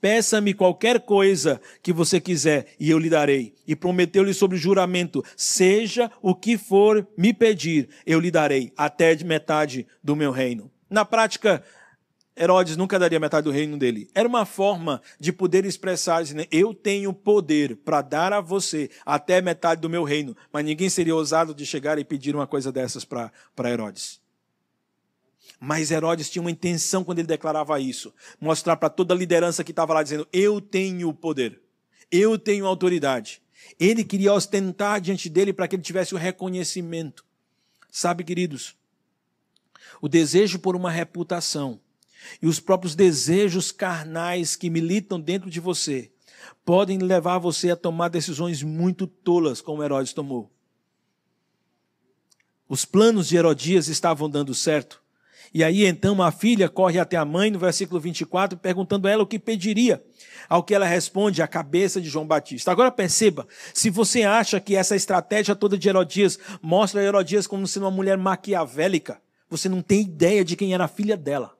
Peça-me 0.00 0.54
qualquer 0.54 1.00
coisa 1.00 1.60
que 1.82 1.92
você 1.92 2.20
quiser 2.20 2.66
e 2.78 2.90
eu 2.90 2.98
lhe 2.98 3.10
darei. 3.10 3.54
E 3.66 3.74
prometeu-lhe 3.74 4.32
sobre 4.32 4.56
juramento: 4.56 5.24
seja 5.36 6.10
o 6.22 6.34
que 6.34 6.56
for 6.56 7.06
me 7.16 7.32
pedir, 7.34 7.88
eu 8.06 8.20
lhe 8.20 8.30
darei, 8.30 8.72
até 8.76 9.14
de 9.14 9.24
metade 9.24 9.86
do 10.02 10.14
meu 10.14 10.30
reino. 10.30 10.70
Na 10.88 11.04
prática, 11.04 11.62
Herodes 12.38 12.76
nunca 12.76 12.98
daria 12.98 13.18
metade 13.18 13.44
do 13.44 13.50
reino 13.50 13.76
dele. 13.76 14.08
Era 14.14 14.28
uma 14.28 14.46
forma 14.46 15.02
de 15.18 15.32
poder 15.32 15.64
expressar, 15.64 16.22
dizendo, 16.22 16.46
eu 16.52 16.72
tenho 16.72 17.12
poder 17.12 17.76
para 17.76 18.00
dar 18.00 18.32
a 18.32 18.40
você 18.40 18.88
até 19.04 19.42
metade 19.42 19.80
do 19.80 19.90
meu 19.90 20.04
reino. 20.04 20.36
Mas 20.52 20.64
ninguém 20.64 20.88
seria 20.88 21.16
ousado 21.16 21.52
de 21.52 21.66
chegar 21.66 21.98
e 21.98 22.04
pedir 22.04 22.36
uma 22.36 22.46
coisa 22.46 22.70
dessas 22.70 23.04
para 23.04 23.32
Herodes. 23.64 24.20
Mas 25.60 25.90
Herodes 25.90 26.30
tinha 26.30 26.42
uma 26.42 26.50
intenção 26.50 27.02
quando 27.02 27.18
ele 27.18 27.28
declarava 27.28 27.80
isso: 27.80 28.14
mostrar 28.40 28.76
para 28.76 28.88
toda 28.88 29.14
a 29.14 29.16
liderança 29.16 29.64
que 29.64 29.72
estava 29.72 29.94
lá 29.94 30.02
dizendo: 30.02 30.26
Eu 30.32 30.60
tenho 30.60 31.12
poder, 31.12 31.60
eu 32.10 32.38
tenho 32.38 32.66
autoridade. 32.66 33.42
Ele 33.78 34.04
queria 34.04 34.32
ostentar 34.32 35.00
diante 35.00 35.28
dele 35.28 35.52
para 35.52 35.66
que 35.68 35.76
ele 35.76 35.82
tivesse 35.82 36.14
o 36.14 36.18
reconhecimento. 36.18 37.24
Sabe, 37.90 38.22
queridos, 38.22 38.76
o 40.00 40.08
desejo 40.08 40.58
por 40.58 40.76
uma 40.76 40.90
reputação 40.90 41.80
e 42.40 42.46
os 42.46 42.60
próprios 42.60 42.94
desejos 42.94 43.72
carnais 43.72 44.56
que 44.56 44.70
militam 44.70 45.20
dentro 45.20 45.50
de 45.50 45.60
você 45.60 46.10
podem 46.64 46.98
levar 46.98 47.38
você 47.38 47.70
a 47.70 47.76
tomar 47.76 48.08
decisões 48.08 48.62
muito 48.62 49.06
tolas, 49.06 49.60
como 49.60 49.82
Herodes 49.82 50.12
tomou. 50.12 50.50
Os 52.68 52.84
planos 52.84 53.28
de 53.28 53.36
Herodias 53.36 53.88
estavam 53.88 54.28
dando 54.28 54.54
certo. 54.54 55.02
E 55.52 55.64
aí 55.64 55.86
então 55.86 56.20
a 56.22 56.30
filha 56.30 56.68
corre 56.68 56.98
até 56.98 57.16
a 57.16 57.24
mãe, 57.24 57.50
no 57.50 57.58
versículo 57.58 58.00
24, 58.00 58.58
perguntando 58.58 59.08
a 59.08 59.10
ela 59.10 59.22
o 59.22 59.26
que 59.26 59.38
pediria. 59.38 60.02
Ao 60.48 60.62
que 60.62 60.74
ela 60.74 60.86
responde, 60.86 61.42
a 61.42 61.48
cabeça 61.48 62.00
de 62.00 62.08
João 62.08 62.26
Batista. 62.26 62.70
Agora 62.70 62.90
perceba, 62.90 63.46
se 63.74 63.90
você 63.90 64.22
acha 64.22 64.60
que 64.60 64.76
essa 64.76 64.96
estratégia 64.96 65.54
toda 65.54 65.76
de 65.76 65.88
Herodias 65.88 66.38
mostra 66.62 67.02
Herodias 67.02 67.46
como 67.46 67.66
sendo 67.66 67.84
uma 67.84 67.90
mulher 67.90 68.16
maquiavélica, 68.16 69.20
você 69.48 69.68
não 69.68 69.82
tem 69.82 70.02
ideia 70.02 70.44
de 70.44 70.56
quem 70.56 70.74
era 70.74 70.84
a 70.84 70.88
filha 70.88 71.16
dela. 71.16 71.54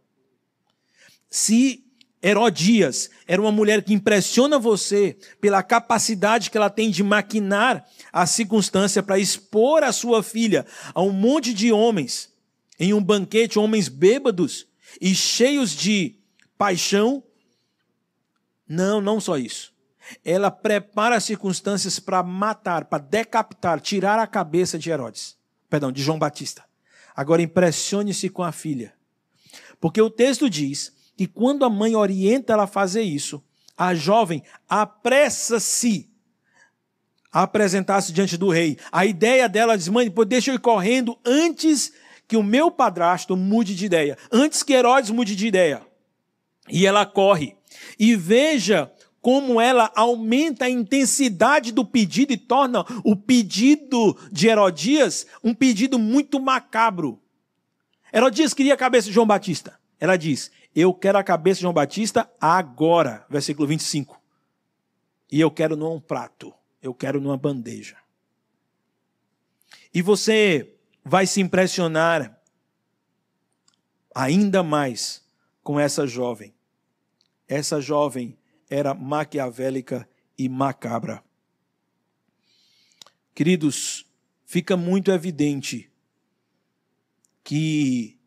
Se 1.31 1.85
Herodias 2.23 3.11
era 3.27 3.41
uma 3.41 3.53
mulher 3.53 3.83
que 3.83 3.95
impressiona 3.95 4.59
você 4.59 5.17
pela 5.41 5.63
capacidade 5.63 6.51
que 6.51 6.57
ela 6.57 6.71
tem 6.71 6.91
de 6.91 7.03
maquinar 7.03 7.87
a 8.13 8.27
circunstância 8.27 9.03
para 9.03 9.19
expor 9.19 9.83
a 9.83 9.93
sua 9.93 10.23
filha 10.23 10.67
a 10.95 11.01
um 11.03 11.13
monte 11.13 11.55
de 11.55 11.71
homens 11.73 12.31
em 12.79 12.95
um 12.95 13.03
banquete, 13.03 13.59
homens 13.59 13.89
bêbados 13.89 14.67
e 15.01 15.15
cheios 15.15 15.73
de 15.73 16.17
paixão. 16.57 17.23
Não, 18.69 19.01
não 19.01 19.21
só 19.21 19.37
isso. 19.37 19.73
Ela 20.25 20.51
prepara 20.51 21.17
as 21.17 21.25
circunstâncias 21.25 21.99
para 21.99 22.23
matar, 22.23 22.87
para 22.87 23.03
decapitar, 23.03 23.81
tirar 23.81 24.19
a 24.19 24.27
cabeça 24.27 24.79
de 24.79 24.91
Herodes. 24.91 25.37
Perdão, 25.69 25.93
de 25.93 26.03
João 26.03 26.19
Batista. 26.19 26.65
Agora 27.15 27.43
impressione-se 27.43 28.29
com 28.29 28.43
a 28.43 28.53
filha. 28.53 28.95
Porque 29.81 30.01
o 30.01 30.11
texto 30.11 30.49
diz 30.49 30.93
que 31.17 31.27
quando 31.27 31.65
a 31.65 31.71
mãe 31.71 31.95
orienta 31.95 32.53
ela 32.53 32.65
a 32.65 32.69
fazer 32.69 33.03
isso, 33.03 33.43
a 33.77 33.95
jovem 33.95 34.43
apressa-se 34.69 36.11
a 37.31 37.43
apresentar-se 37.43 38.13
diante 38.13 38.37
do 38.37 38.49
rei. 38.49 38.79
A 38.91 39.05
ideia 39.05 39.49
dela 39.49 39.77
diz: 39.77 39.89
mãe, 39.89 40.13
deixa 40.27 40.51
eu 40.51 40.55
ir 40.55 40.61
correndo 40.61 41.19
antes 41.25 41.93
que 42.29 42.37
o 42.37 42.43
meu 42.43 42.71
padrasto 42.71 43.35
mude 43.35 43.75
de 43.75 43.87
ideia, 43.87 44.19
antes 44.31 44.63
que 44.63 44.75
Herodes 44.75 45.11
mude 45.11 45.35
de 45.35 45.47
ideia. 45.47 45.83
E 46.69 46.87
ela 46.87 47.07
corre. 47.07 47.57
E 47.99 48.15
veja 48.15 48.93
como 49.21 49.59
ela 49.61 49.91
aumenta 49.97 50.67
a 50.67 50.71
intensidade 50.71 51.73
do 51.73 51.85
pedido 51.85 52.33
e 52.33 52.37
torna 52.37 52.85
o 53.03 53.17
pedido 53.17 54.17
de 54.31 54.47
Herodias 54.47 55.27
um 55.43 55.55
pedido 55.55 55.99
muito 55.99 56.39
macabro. 56.39 57.19
Herodias 58.13 58.53
queria 58.53 58.75
a 58.75 58.77
cabeça 58.77 59.09
de 59.09 59.15
João 59.15 59.27
Batista. 59.27 59.79
Ela 59.99 60.17
diz: 60.17 60.51
Eu 60.75 60.93
quero 60.93 61.19
a 61.19 61.25
cabeça 61.25 61.57
de 61.59 61.63
João 61.63 61.75
Batista 61.75 62.31
agora. 62.39 63.25
Versículo 63.29 63.67
25. 63.67 64.21
E 65.33 65.41
eu 65.41 65.51
quero 65.51 65.77
num 65.77 65.99
prato. 65.99 66.53
Eu 66.83 66.95
quero 66.95 67.21
numa 67.21 67.37
bandeja. 67.37 67.97
E 69.93 70.01
você 70.01 70.78
vai 71.09 71.27
se 71.27 71.41
impressionar 71.41 72.39
ainda 74.15 74.63
mais 74.63 75.27
com 75.63 75.81
essa 75.81 76.07
jovem. 76.07 76.55
Essa 77.49 77.81
jovem 77.81 78.39
era 78.69 78.93
maquiavélica 78.93 80.07
e 80.37 80.49
macabra. 80.49 81.25
Queridos, 83.35 84.07
fica 84.45 84.77
muito 84.77 85.11
evidente 85.11 85.91
que 87.43 88.19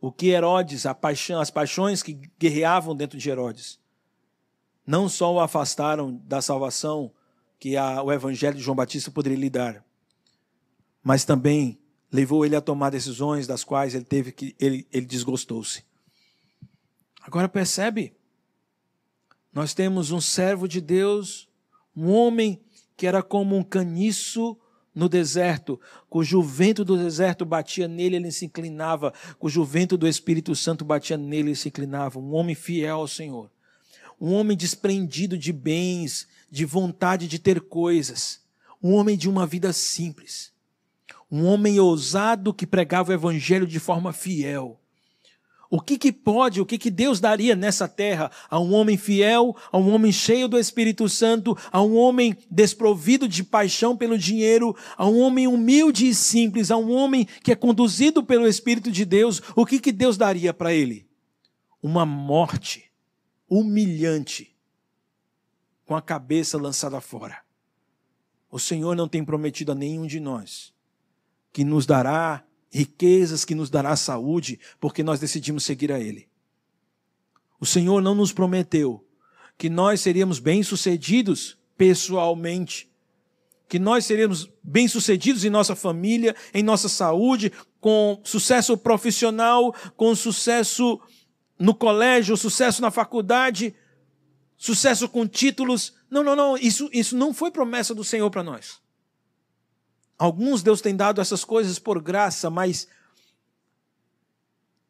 o 0.00 0.12
que 0.12 0.28
Herodes, 0.28 0.84
paixão, 1.00 1.40
as 1.40 1.50
paixões 1.50 2.02
que 2.02 2.20
guerreavam 2.38 2.94
dentro 2.94 3.16
de 3.16 3.30
Herodes, 3.30 3.80
não 4.86 5.08
só 5.08 5.32
o 5.32 5.40
afastaram 5.40 6.16
da 6.26 6.42
salvação 6.42 7.10
que 7.58 7.78
a, 7.78 8.02
o 8.02 8.12
evangelho 8.12 8.56
de 8.56 8.62
João 8.62 8.76
Batista 8.76 9.10
poderia 9.10 9.38
lhe 9.38 9.48
dar, 9.48 9.82
mas 11.04 11.24
também 11.24 11.78
levou 12.10 12.46
ele 12.46 12.56
a 12.56 12.60
tomar 12.62 12.90
decisões 12.90 13.46
das 13.46 13.62
quais 13.62 13.94
ele 13.94 14.04
teve 14.04 14.32
que 14.32 14.56
ele, 14.58 14.86
ele 14.90 15.04
desgostou-se. 15.04 15.84
Agora 17.20 17.48
percebe? 17.48 18.14
Nós 19.52 19.74
temos 19.74 20.10
um 20.10 20.20
servo 20.20 20.66
de 20.66 20.80
Deus, 20.80 21.48
um 21.94 22.10
homem 22.10 22.60
que 22.96 23.06
era 23.06 23.22
como 23.22 23.56
um 23.56 23.62
caniço 23.62 24.56
no 24.94 25.08
deserto, 25.08 25.80
cujo 26.08 26.40
vento 26.40 26.84
do 26.84 26.96
deserto 26.96 27.44
batia 27.44 27.88
nele, 27.88 28.16
ele 28.16 28.30
se 28.30 28.46
inclinava, 28.46 29.12
cujo 29.38 29.64
vento 29.64 29.96
do 29.96 30.06
Espírito 30.06 30.54
Santo 30.54 30.84
batia 30.84 31.16
nele, 31.16 31.48
ele 31.48 31.56
se 31.56 31.68
inclinava. 31.68 32.20
Um 32.20 32.32
homem 32.32 32.54
fiel 32.54 32.98
ao 32.98 33.08
Senhor, 33.08 33.50
um 34.20 34.32
homem 34.32 34.56
desprendido 34.56 35.36
de 35.36 35.52
bens, 35.52 36.28
de 36.48 36.64
vontade 36.64 37.26
de 37.26 37.40
ter 37.40 37.60
coisas, 37.60 38.40
um 38.80 38.92
homem 38.92 39.18
de 39.18 39.28
uma 39.28 39.46
vida 39.46 39.72
simples, 39.72 40.53
um 41.30 41.46
homem 41.46 41.78
ousado 41.80 42.54
que 42.54 42.66
pregava 42.66 43.10
o 43.10 43.14
Evangelho 43.14 43.66
de 43.66 43.80
forma 43.80 44.12
fiel 44.12 44.80
o 45.70 45.80
que, 45.80 45.98
que 45.98 46.12
pode, 46.12 46.60
o 46.60 46.66
que, 46.66 46.78
que 46.78 46.90
Deus 46.90 47.18
daria 47.18 47.56
nessa 47.56 47.88
terra 47.88 48.30
a 48.48 48.60
um 48.60 48.72
homem 48.74 48.96
fiel, 48.96 49.56
a 49.72 49.78
um 49.78 49.92
homem 49.92 50.12
cheio 50.12 50.46
do 50.46 50.58
Espírito 50.58 51.08
Santo, 51.08 51.56
a 51.72 51.82
um 51.82 51.96
homem 51.96 52.36
desprovido 52.50 53.26
de 53.26 53.42
paixão 53.42 53.96
pelo 53.96 54.18
dinheiro, 54.18 54.76
a 54.96 55.06
um 55.06 55.18
homem 55.18 55.48
humilde 55.48 56.06
e 56.06 56.14
simples, 56.14 56.70
a 56.70 56.76
um 56.76 56.92
homem 56.92 57.24
que 57.42 57.50
é 57.50 57.56
conduzido 57.56 58.22
pelo 58.22 58.46
Espírito 58.46 58.90
de 58.90 59.04
Deus, 59.04 59.42
o 59.56 59.66
que, 59.66 59.80
que 59.80 59.92
Deus 59.92 60.16
daria 60.16 60.52
para 60.54 60.72
ele? 60.72 61.08
Uma 61.82 62.06
morte 62.06 62.90
humilhante, 63.48 64.54
com 65.84 65.94
a 65.94 66.02
cabeça 66.02 66.56
lançada 66.56 67.00
fora. 67.00 67.38
O 68.50 68.58
Senhor 68.58 68.94
não 68.94 69.08
tem 69.08 69.24
prometido 69.24 69.72
a 69.72 69.74
nenhum 69.74 70.06
de 70.06 70.20
nós 70.20 70.73
que 71.54 71.64
nos 71.64 71.86
dará 71.86 72.44
riquezas 72.74 73.44
que 73.44 73.54
nos 73.54 73.70
dará 73.70 73.94
saúde, 73.94 74.58
porque 74.80 75.04
nós 75.04 75.20
decidimos 75.20 75.62
seguir 75.62 75.92
a 75.92 76.00
Ele. 76.00 76.28
O 77.60 77.64
Senhor 77.64 78.02
não 78.02 78.16
nos 78.16 78.32
prometeu 78.32 79.06
que 79.56 79.70
nós 79.70 80.00
seríamos 80.00 80.40
bem-sucedidos 80.40 81.56
pessoalmente, 81.76 82.90
que 83.68 83.78
nós 83.78 84.04
seríamos 84.04 84.50
bem-sucedidos 84.60 85.44
em 85.44 85.50
nossa 85.50 85.76
família, 85.76 86.34
em 86.52 86.64
nossa 86.64 86.88
saúde, 86.88 87.52
com 87.80 88.20
sucesso 88.24 88.76
profissional, 88.76 89.72
com 89.96 90.12
sucesso 90.16 91.00
no 91.56 91.72
colégio, 91.72 92.36
sucesso 92.36 92.82
na 92.82 92.90
faculdade, 92.90 93.72
sucesso 94.56 95.08
com 95.08 95.28
títulos. 95.28 95.94
Não, 96.10 96.24
não, 96.24 96.34
não, 96.34 96.56
isso, 96.56 96.90
isso 96.92 97.16
não 97.16 97.32
foi 97.32 97.52
promessa 97.52 97.94
do 97.94 98.02
Senhor 98.02 98.28
para 98.30 98.42
nós. 98.42 98.82
Alguns 100.18 100.62
Deus 100.62 100.80
tem 100.80 100.94
dado 100.94 101.20
essas 101.20 101.44
coisas 101.44 101.78
por 101.78 102.00
graça, 102.00 102.48
mas 102.48 102.88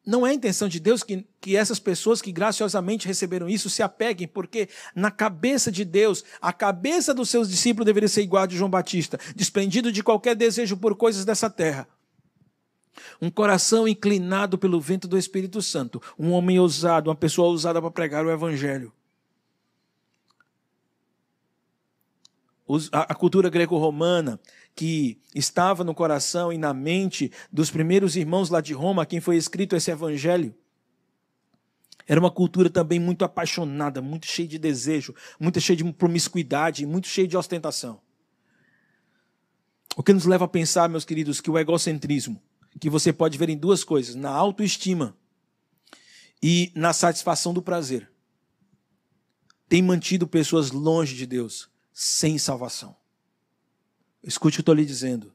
não 0.05 0.25
é 0.25 0.29
a 0.29 0.33
intenção 0.33 0.67
de 0.67 0.79
Deus 0.79 1.01
que, 1.01 1.25
que 1.41 1.55
essas 1.55 1.79
pessoas 1.79 2.21
que 2.21 2.31
graciosamente 2.31 3.07
receberam 3.07 3.49
isso 3.49 3.69
se 3.69 3.81
apeguem, 3.81 4.27
porque 4.27 4.69
na 4.93 5.09
cabeça 5.09 5.71
de 5.71 5.83
Deus, 5.83 6.23
a 6.39 6.53
cabeça 6.53 7.13
dos 7.13 7.29
seus 7.29 7.49
discípulos 7.49 7.85
deveria 7.85 8.07
ser 8.07 8.21
igual 8.21 8.43
a 8.43 8.47
de 8.47 8.55
João 8.55 8.69
Batista, 8.69 9.19
desprendido 9.35 9.91
de 9.91 10.03
qualquer 10.03 10.35
desejo 10.35 10.77
por 10.77 10.95
coisas 10.95 11.25
dessa 11.25 11.49
terra. 11.49 11.87
Um 13.19 13.31
coração 13.31 13.87
inclinado 13.87 14.57
pelo 14.57 14.79
vento 14.79 15.07
do 15.07 15.17
Espírito 15.17 15.61
Santo, 15.61 16.01
um 16.19 16.31
homem 16.31 16.59
ousado, 16.59 17.09
uma 17.09 17.15
pessoa 17.15 17.47
ousada 17.47 17.81
para 17.81 17.91
pregar 17.91 18.25
o 18.25 18.31
Evangelho. 18.31 18.93
A 22.91 23.13
cultura 23.13 23.49
greco-romana 23.49 24.39
que 24.75 25.19
estava 25.33 25.83
no 25.83 25.93
coração 25.93 26.51
e 26.51 26.57
na 26.57 26.73
mente 26.73 27.31
dos 27.51 27.69
primeiros 27.69 28.15
irmãos 28.15 28.49
lá 28.49 28.59
de 28.59 28.73
Roma, 28.73 29.03
a 29.03 29.05
quem 29.05 29.19
foi 29.19 29.37
escrito 29.37 29.75
esse 29.75 29.91
evangelho. 29.91 30.53
Era 32.07 32.19
uma 32.19 32.31
cultura 32.31 32.69
também 32.69 32.99
muito 32.99 33.23
apaixonada, 33.23 34.01
muito 34.01 34.25
cheia 34.25 34.47
de 34.47 34.59
desejo, 34.59 35.13
muito 35.39 35.59
cheia 35.61 35.77
de 35.77 35.93
promiscuidade, 35.93 36.85
muito 36.85 37.07
cheia 37.07 37.27
de 37.27 37.37
ostentação. 37.37 37.99
O 39.95 40.03
que 40.03 40.13
nos 40.13 40.25
leva 40.25 40.45
a 40.45 40.47
pensar, 40.47 40.89
meus 40.89 41.05
queridos, 41.05 41.39
que 41.39 41.49
o 41.49 41.57
egocentrismo, 41.57 42.41
que 42.79 42.89
você 42.89 43.13
pode 43.13 43.37
ver 43.37 43.49
em 43.49 43.57
duas 43.57 43.83
coisas, 43.83 44.13
na 44.13 44.29
autoestima 44.29 45.15
e 46.43 46.71
na 46.75 46.93
satisfação 46.93 47.53
do 47.53 47.61
prazer, 47.61 48.11
tem 49.69 49.81
mantido 49.81 50.27
pessoas 50.27 50.71
longe 50.71 51.15
de 51.15 51.25
Deus, 51.25 51.69
sem 51.97 52.37
salvação. 52.37 52.93
Escute 54.21 54.55
o 54.55 54.57
que 54.57 54.61
estou 54.63 54.75
lhe 54.75 54.85
dizendo. 54.85 55.33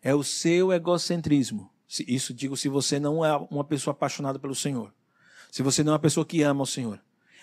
É 0.00 0.14
o 0.14 0.22
seu 0.22 0.72
egocentrismo 0.72 1.72
Isso 2.06 2.32
digo 2.32 2.56
se 2.56 2.68
você 2.68 3.00
não 3.00 3.24
é 3.24 3.34
uma 3.50 3.64
pessoa 3.64 3.92
apaixonada 3.92 4.38
pelo 4.38 4.54
Senhor. 4.54 4.94
Se 5.50 5.60
você 5.60 5.82
não 5.82 5.90
é 5.90 5.94
uma 5.94 5.98
pessoa 5.98 6.24
que 6.24 6.40
ama 6.42 6.62
o 6.62 6.66
Senhor. 6.66 7.02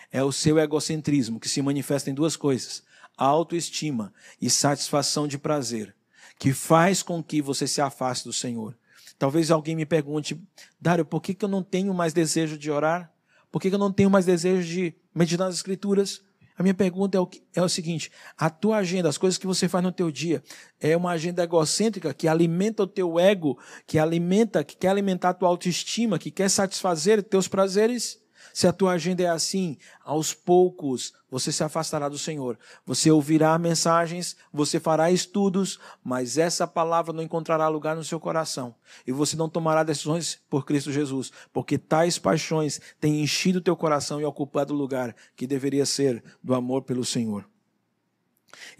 É 0.10 0.24
o 0.24 0.32
seu 0.32 0.58
egocentrismo 0.58 1.38
que 1.38 1.50
se 1.50 1.62
manifesta 1.62 2.10
em 2.10 2.14
duas 2.14 2.38
coisas: 2.38 2.82
autoestima 3.18 4.14
e 4.40 4.50
satisfação 4.50 5.28
de 5.28 5.38
prazer, 5.38 5.94
que 6.40 6.54
faz 6.54 7.04
com 7.04 7.22
que 7.22 7.42
você 7.42 7.68
se 7.68 7.82
afaste 7.82 8.24
do 8.24 8.32
Senhor. 8.32 8.78
Talvez 9.18 9.52
alguém 9.52 9.76
me 9.76 9.86
pergunte, 9.86 10.40
Dário, 10.80 11.04
por 11.04 11.22
que, 11.22 11.34
que 11.34 11.44
eu 11.44 11.50
não 11.50 11.64
tenho 11.64 11.94
mais 11.94 12.14
desejo 12.14 12.58
de 12.58 12.72
orar? 12.72 13.12
Por 13.52 13.62
que, 13.62 13.70
que 13.70 13.76
eu 13.76 13.80
não 13.80 13.92
tenho 13.92 14.10
mais 14.10 14.26
desejo 14.26 14.66
de 14.66 14.94
meditar 15.14 15.48
nas 15.48 15.56
Escrituras? 15.56 16.22
A 16.58 16.64
minha 16.64 16.74
pergunta 16.74 17.18
é 17.18 17.22
o, 17.22 17.30
é 17.56 17.62
o 17.62 17.70
seguinte: 17.70 18.12
a 18.38 18.50
tua 18.50 18.78
agenda, 18.78 19.10
as 19.10 19.18
coisas 19.18 19.38
que 19.38 19.48
você 19.48 19.68
faz 19.68 19.84
no 19.84 19.92
teu 19.92 20.10
dia, 20.10 20.44
é 20.80 20.96
uma 20.96 21.12
agenda 21.12 21.44
egocêntrica 21.44 22.14
que 22.14 22.28
alimenta 22.28 22.84
o 22.84 22.88
teu 22.88 23.20
ego, 23.20 23.60
que 23.86 24.00
alimenta, 24.00 24.64
que 24.64 24.76
quer 24.76 24.90
alimentar 24.90 25.30
a 25.30 25.34
tua 25.34 25.50
autoestima, 25.50 26.18
que 26.18 26.32
quer 26.32 26.50
satisfazer 26.50 27.22
teus 27.22 27.48
prazeres? 27.48 28.25
Se 28.56 28.68
a 28.68 28.72
tua 28.72 28.94
agenda 28.94 29.22
é 29.22 29.28
assim, 29.28 29.78
aos 30.02 30.34
poucos 30.34 31.14
você 31.30 31.52
se 31.52 31.62
afastará 31.62 32.08
do 32.08 32.18
Senhor. 32.18 32.58
Você 32.86 33.12
ouvirá 33.12 33.58
mensagens, 33.58 34.38
você 34.50 34.80
fará 34.80 35.12
estudos, 35.12 35.78
mas 36.02 36.38
essa 36.38 36.66
palavra 36.66 37.12
não 37.12 37.22
encontrará 37.22 37.68
lugar 37.68 37.98
no 37.98 38.04
seu 38.06 38.18
coração. 38.18 38.74
E 39.06 39.12
você 39.12 39.36
não 39.36 39.50
tomará 39.50 39.84
decisões 39.84 40.40
por 40.50 40.66
Cristo 40.66 40.90
Jesus, 40.90 41.34
porque 41.52 41.78
tais 41.78 42.18
paixões 42.18 42.80
têm 42.98 43.22
enchido 43.22 43.60
o 43.60 43.62
teu 43.62 43.76
coração 43.76 44.22
e 44.22 44.24
ocupado 44.24 44.74
o 44.74 44.78
lugar 44.78 45.14
que 45.36 45.46
deveria 45.46 45.86
ser 45.86 46.24
do 46.42 46.56
amor 46.56 46.84
pelo 46.84 47.04
Senhor. 47.04 47.46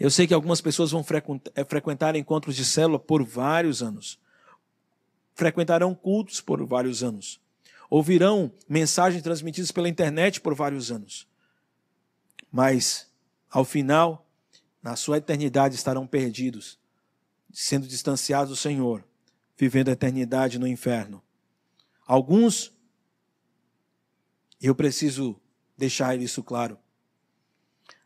Eu 0.00 0.10
sei 0.10 0.26
que 0.26 0.32
algumas 0.32 0.62
pessoas 0.62 0.90
vão 0.90 1.04
eh, 1.54 1.64
frequentar 1.66 2.16
encontros 2.16 2.56
de 2.56 2.64
célula 2.64 2.98
por 2.98 3.22
vários 3.22 3.82
anos. 3.82 4.18
Frequentarão 5.34 5.94
cultos 5.94 6.40
por 6.40 6.64
vários 6.64 7.02
anos 7.02 7.44
ouvirão 7.90 8.52
mensagens 8.68 9.22
transmitidas 9.22 9.70
pela 9.70 9.88
internet 9.88 10.40
por 10.40 10.54
vários 10.54 10.90
anos. 10.90 11.26
Mas, 12.50 13.10
ao 13.50 13.64
final, 13.64 14.26
na 14.82 14.96
sua 14.96 15.18
eternidade 15.18 15.74
estarão 15.74 16.06
perdidos, 16.06 16.78
sendo 17.52 17.86
distanciados 17.86 18.50
do 18.50 18.56
Senhor, 18.56 19.04
vivendo 19.56 19.88
a 19.88 19.92
eternidade 19.92 20.58
no 20.58 20.66
inferno. 20.66 21.22
Alguns, 22.06 22.72
eu 24.60 24.74
preciso 24.74 25.40
deixar 25.76 26.18
isso 26.20 26.42
claro. 26.42 26.78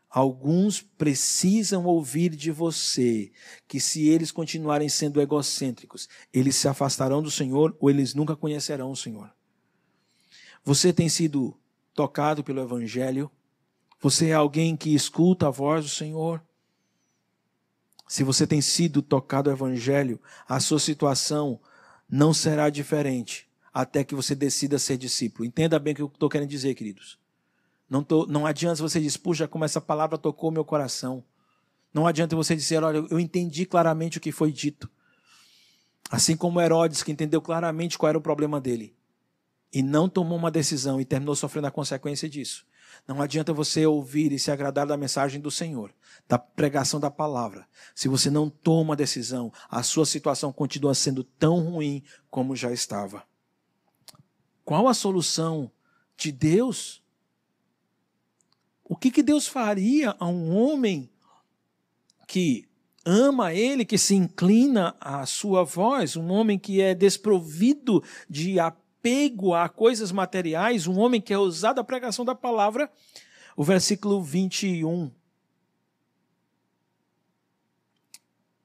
Alguns 0.09 0.81
precisam 0.81 1.85
ouvir 1.85 2.35
de 2.35 2.51
você 2.51 3.31
que, 3.67 3.79
se 3.79 4.09
eles 4.09 4.29
continuarem 4.29 4.89
sendo 4.89 5.21
egocêntricos, 5.21 6.09
eles 6.33 6.57
se 6.57 6.67
afastarão 6.67 7.21
do 7.21 7.31
Senhor 7.31 7.77
ou 7.79 7.89
eles 7.89 8.13
nunca 8.13 8.35
conhecerão 8.35 8.91
o 8.91 8.95
Senhor. 8.95 9.33
Você 10.63 10.93
tem 10.93 11.09
sido 11.09 11.57
tocado 11.95 12.43
pelo 12.43 12.61
Evangelho? 12.61 13.31
Você 13.99 14.29
é 14.29 14.33
alguém 14.33 14.75
que 14.75 14.93
escuta 14.93 15.47
a 15.47 15.51
voz 15.51 15.85
do 15.85 15.89
Senhor? 15.89 16.41
Se 18.07 18.23
você 18.23 18.45
tem 18.45 18.61
sido 18.61 19.01
tocado 19.01 19.49
o 19.49 19.53
Evangelho, 19.53 20.19
a 20.47 20.59
sua 20.59 20.79
situação 20.79 21.59
não 22.07 22.33
será 22.33 22.69
diferente 22.69 23.49
até 23.73 24.03
que 24.03 24.13
você 24.13 24.35
decida 24.35 24.77
ser 24.77 24.97
discípulo. 24.97 25.45
Entenda 25.45 25.79
bem 25.79 25.93
o 25.93 25.95
que 25.95 26.01
eu 26.01 26.07
estou 26.07 26.29
querendo 26.29 26.49
dizer, 26.49 26.75
queridos. 26.75 27.17
Não, 27.89 28.03
tô, 28.03 28.27
não 28.27 28.45
adianta 28.45 28.81
você 28.81 28.99
dizer, 28.99 29.17
puxa, 29.19 29.47
como 29.47 29.65
essa 29.65 29.81
palavra 29.81 30.17
tocou 30.17 30.51
meu 30.51 30.63
coração. 30.63 31.23
Não 31.93 32.05
adianta 32.05 32.35
você 32.35 32.55
dizer, 32.55 32.83
olha, 32.83 33.05
eu 33.09 33.19
entendi 33.19 33.65
claramente 33.65 34.17
o 34.17 34.21
que 34.21 34.31
foi 34.31 34.51
dito. 34.51 34.89
Assim 36.09 36.35
como 36.37 36.61
Herodes, 36.61 37.01
que 37.01 37.11
entendeu 37.11 37.41
claramente 37.41 37.97
qual 37.97 38.09
era 38.09 38.17
o 38.17 38.21
problema 38.21 38.61
dele 38.61 38.95
e 39.73 39.81
não 39.81 40.09
tomou 40.09 40.37
uma 40.37 40.51
decisão 40.51 40.99
e 40.99 41.05
terminou 41.05 41.35
sofrendo 41.35 41.67
a 41.67 41.71
consequência 41.71 42.27
disso. 42.27 42.65
Não 43.07 43.21
adianta 43.21 43.53
você 43.53 43.85
ouvir 43.85 44.31
e 44.31 44.39
se 44.39 44.51
agradar 44.51 44.85
da 44.85 44.97
mensagem 44.97 45.39
do 45.39 45.49
Senhor, 45.49 45.93
da 46.27 46.37
pregação 46.37 46.99
da 46.99 47.09
palavra. 47.09 47.67
Se 47.95 48.07
você 48.07 48.29
não 48.29 48.49
toma 48.49 48.95
decisão, 48.95 49.51
a 49.69 49.81
sua 49.81 50.05
situação 50.05 50.51
continua 50.51 50.93
sendo 50.93 51.23
tão 51.23 51.59
ruim 51.61 52.03
como 52.29 52.55
já 52.55 52.71
estava. 52.71 53.23
Qual 54.63 54.87
a 54.87 54.93
solução 54.93 55.71
de 56.17 56.31
Deus? 56.31 57.01
O 58.83 58.95
que, 58.95 59.09
que 59.09 59.23
Deus 59.23 59.47
faria 59.47 60.15
a 60.19 60.27
um 60.27 60.55
homem 60.55 61.09
que 62.27 62.67
ama 63.05 63.53
Ele, 63.53 63.83
que 63.83 63.97
se 63.97 64.15
inclina 64.15 64.95
à 64.99 65.25
sua 65.25 65.63
voz, 65.63 66.15
um 66.15 66.29
homem 66.29 66.59
que 66.59 66.81
é 66.81 66.93
desprovido 66.93 68.03
de 68.29 68.59
apego 68.59 68.81
a 69.55 69.67
coisas 69.67 70.11
materiais, 70.11 70.87
um 70.87 70.99
homem 70.99 71.19
que 71.19 71.33
é 71.33 71.37
usado 71.37 71.79
a 71.79 71.83
pregação 71.83 72.23
da 72.23 72.35
palavra, 72.35 72.91
o 73.55 73.63
versículo 73.63 74.21
21 74.21 75.11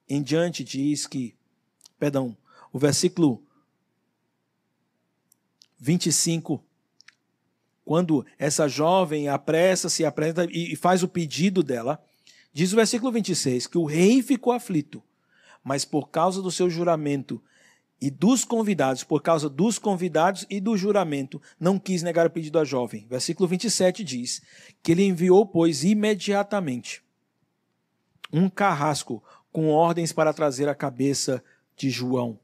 em 0.08 0.22
diante 0.22 0.62
diz 0.62 1.06
que, 1.06 1.34
perdão, 1.98 2.36
o 2.72 2.78
versículo 2.78 3.42
25, 5.78 6.64
quando 7.84 8.24
essa 8.38 8.68
jovem 8.68 9.28
apressa-se, 9.28 10.04
apresenta 10.04 10.44
e 10.50 10.76
faz 10.76 11.02
o 11.02 11.08
pedido 11.08 11.62
dela, 11.62 12.02
diz 12.52 12.72
o 12.72 12.76
versículo 12.76 13.12
26 13.12 13.66
que 13.66 13.78
o 13.78 13.84
rei 13.84 14.22
ficou 14.22 14.52
aflito, 14.52 15.02
mas 15.62 15.84
por 15.84 16.08
causa 16.08 16.40
do 16.40 16.50
seu 16.50 16.70
juramento 16.70 17.42
e 18.00 18.10
dos 18.10 18.44
convidados, 18.44 19.02
por 19.02 19.22
causa 19.22 19.48
dos 19.48 19.78
convidados 19.78 20.46
e 20.50 20.60
do 20.60 20.76
juramento, 20.76 21.40
não 21.58 21.78
quis 21.78 22.02
negar 22.02 22.26
o 22.26 22.30
pedido 22.30 22.58
à 22.58 22.64
jovem. 22.64 23.06
Versículo 23.08 23.48
27 23.48 24.04
diz 24.04 24.42
que 24.82 24.92
ele 24.92 25.04
enviou, 25.04 25.46
pois, 25.46 25.82
imediatamente 25.82 27.02
um 28.32 28.48
carrasco 28.48 29.22
com 29.50 29.70
ordens 29.70 30.12
para 30.12 30.32
trazer 30.32 30.68
a 30.68 30.74
cabeça 30.74 31.42
de 31.76 31.88
João. 31.88 32.38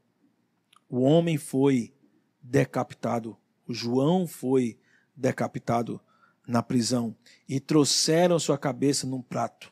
O 0.89 1.01
homem 1.01 1.37
foi 1.37 1.93
decapitado, 2.41 3.37
o 3.67 3.73
João 3.73 4.25
foi 4.25 4.79
decapitado 5.15 6.01
na 6.47 6.63
prisão 6.63 7.15
e 7.47 7.59
trouxeram 7.59 8.39
sua 8.39 8.57
cabeça 8.57 9.05
num 9.05 9.21
prato. 9.21 9.71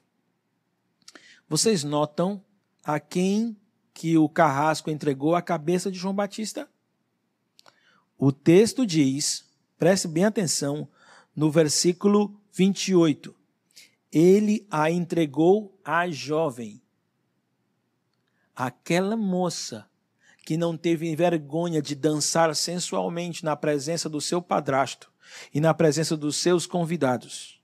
Vocês 1.50 1.84
notam 1.84 2.44
a 2.84 3.00
quem 3.00 3.58
que 4.02 4.18
o 4.18 4.28
carrasco 4.28 4.89
entregou 4.89 5.36
a 5.36 5.43
cabeça 5.43 5.91
de 5.91 5.99
João 5.99 6.16
Batista? 6.16 6.68
O 8.18 8.32
texto 8.32 8.84
diz, 8.84 9.45
preste 9.78 10.08
bem 10.08 10.26
atenção, 10.26 10.89
no 11.36 11.52
versículo 11.52 12.36
28. 12.52 13.36
Ele 14.12 14.66
a 14.72 14.89
entregou 14.89 15.80
à 15.86 16.10
jovem. 16.10 16.82
Aquela 18.56 19.16
moça 19.16 19.88
que 20.43 20.58
não 20.58 20.76
teve 20.76 21.16
vergonha 21.16 21.80
de 21.80 21.93
dançar 21.93 22.56
sensualmente 22.56 23.45
na 23.45 23.56
presença 23.56 24.10
do 24.10 24.20
seu 24.20 24.41
padrasto 24.41 25.12
e 25.54 25.62
na 25.62 25.76
presença 25.76 26.18
dos 26.18 26.38
seus 26.38 26.66
convidados. 26.66 27.62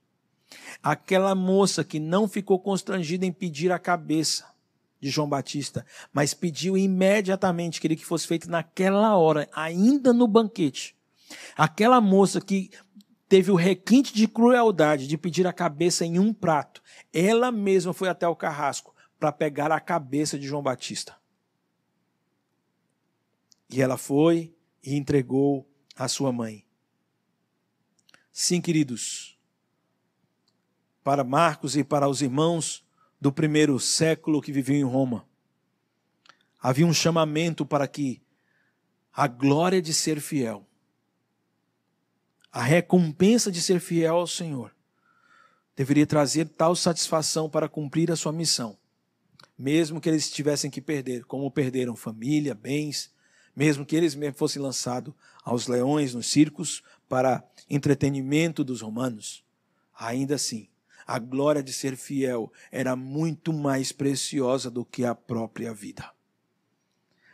Aquela 0.80 1.34
moça 1.34 1.82
que 1.82 1.98
não 1.98 2.28
ficou 2.28 2.60
constrangida 2.60 3.26
em 3.26 3.32
pedir 3.32 3.72
a 3.72 3.78
cabeça 3.80 4.56
de 5.00 5.10
João 5.10 5.28
Batista, 5.28 5.86
mas 6.12 6.34
pediu 6.34 6.76
imediatamente 6.76 7.80
que 7.80 7.86
ele 7.86 7.96
que 7.96 8.04
fosse 8.04 8.26
feito 8.26 8.50
naquela 8.50 9.16
hora, 9.16 9.48
ainda 9.52 10.12
no 10.12 10.26
banquete. 10.26 10.96
Aquela 11.56 12.00
moça 12.00 12.40
que 12.40 12.70
teve 13.28 13.50
o 13.50 13.54
requinte 13.54 14.12
de 14.12 14.26
crueldade 14.26 15.06
de 15.06 15.18
pedir 15.18 15.46
a 15.46 15.52
cabeça 15.52 16.04
em 16.04 16.18
um 16.18 16.32
prato, 16.32 16.82
ela 17.12 17.52
mesma 17.52 17.92
foi 17.92 18.08
até 18.08 18.26
o 18.26 18.36
carrasco 18.36 18.94
para 19.18 19.32
pegar 19.32 19.70
a 19.70 19.80
cabeça 19.80 20.38
de 20.38 20.46
João 20.46 20.62
Batista. 20.62 21.16
E 23.70 23.82
ela 23.82 23.98
foi 23.98 24.54
e 24.82 24.96
entregou 24.96 25.68
à 25.94 26.08
sua 26.08 26.32
mãe. 26.32 26.64
Sim, 28.32 28.60
queridos, 28.60 29.36
para 31.02 31.24
Marcos 31.24 31.76
e 31.76 31.84
para 31.84 32.08
os 32.08 32.22
irmãos, 32.22 32.86
do 33.20 33.32
primeiro 33.32 33.78
século 33.80 34.40
que 34.40 34.52
viviam 34.52 34.78
em 34.78 34.90
Roma. 34.90 35.26
Havia 36.60 36.86
um 36.86 36.94
chamamento 36.94 37.66
para 37.66 37.86
que 37.86 38.20
a 39.12 39.26
glória 39.26 39.82
de 39.82 39.92
ser 39.92 40.20
fiel, 40.20 40.64
a 42.52 42.62
recompensa 42.62 43.50
de 43.50 43.60
ser 43.60 43.80
fiel 43.80 44.16
ao 44.16 44.26
Senhor, 44.26 44.74
deveria 45.76 46.06
trazer 46.06 46.48
tal 46.48 46.74
satisfação 46.74 47.48
para 47.48 47.68
cumprir 47.68 48.10
a 48.10 48.16
sua 48.16 48.32
missão, 48.32 48.76
mesmo 49.56 50.00
que 50.00 50.08
eles 50.08 50.30
tivessem 50.30 50.70
que 50.70 50.80
perder, 50.80 51.24
como 51.24 51.50
perderam 51.50 51.96
família, 51.96 52.54
bens, 52.54 53.12
mesmo 53.54 53.84
que 53.84 53.96
eles 53.96 54.14
mesmos 54.14 54.38
fossem 54.38 54.62
lançados 54.62 55.12
aos 55.44 55.66
leões 55.66 56.14
nos 56.14 56.28
circos 56.28 56.82
para 57.08 57.44
entretenimento 57.68 58.62
dos 58.62 58.82
romanos, 58.82 59.44
ainda 59.96 60.36
assim 60.36 60.68
a 61.08 61.18
glória 61.18 61.62
de 61.62 61.72
ser 61.72 61.96
fiel 61.96 62.52
era 62.70 62.94
muito 62.94 63.50
mais 63.50 63.92
preciosa 63.92 64.70
do 64.70 64.84
que 64.84 65.06
a 65.06 65.14
própria 65.14 65.72
vida. 65.72 66.12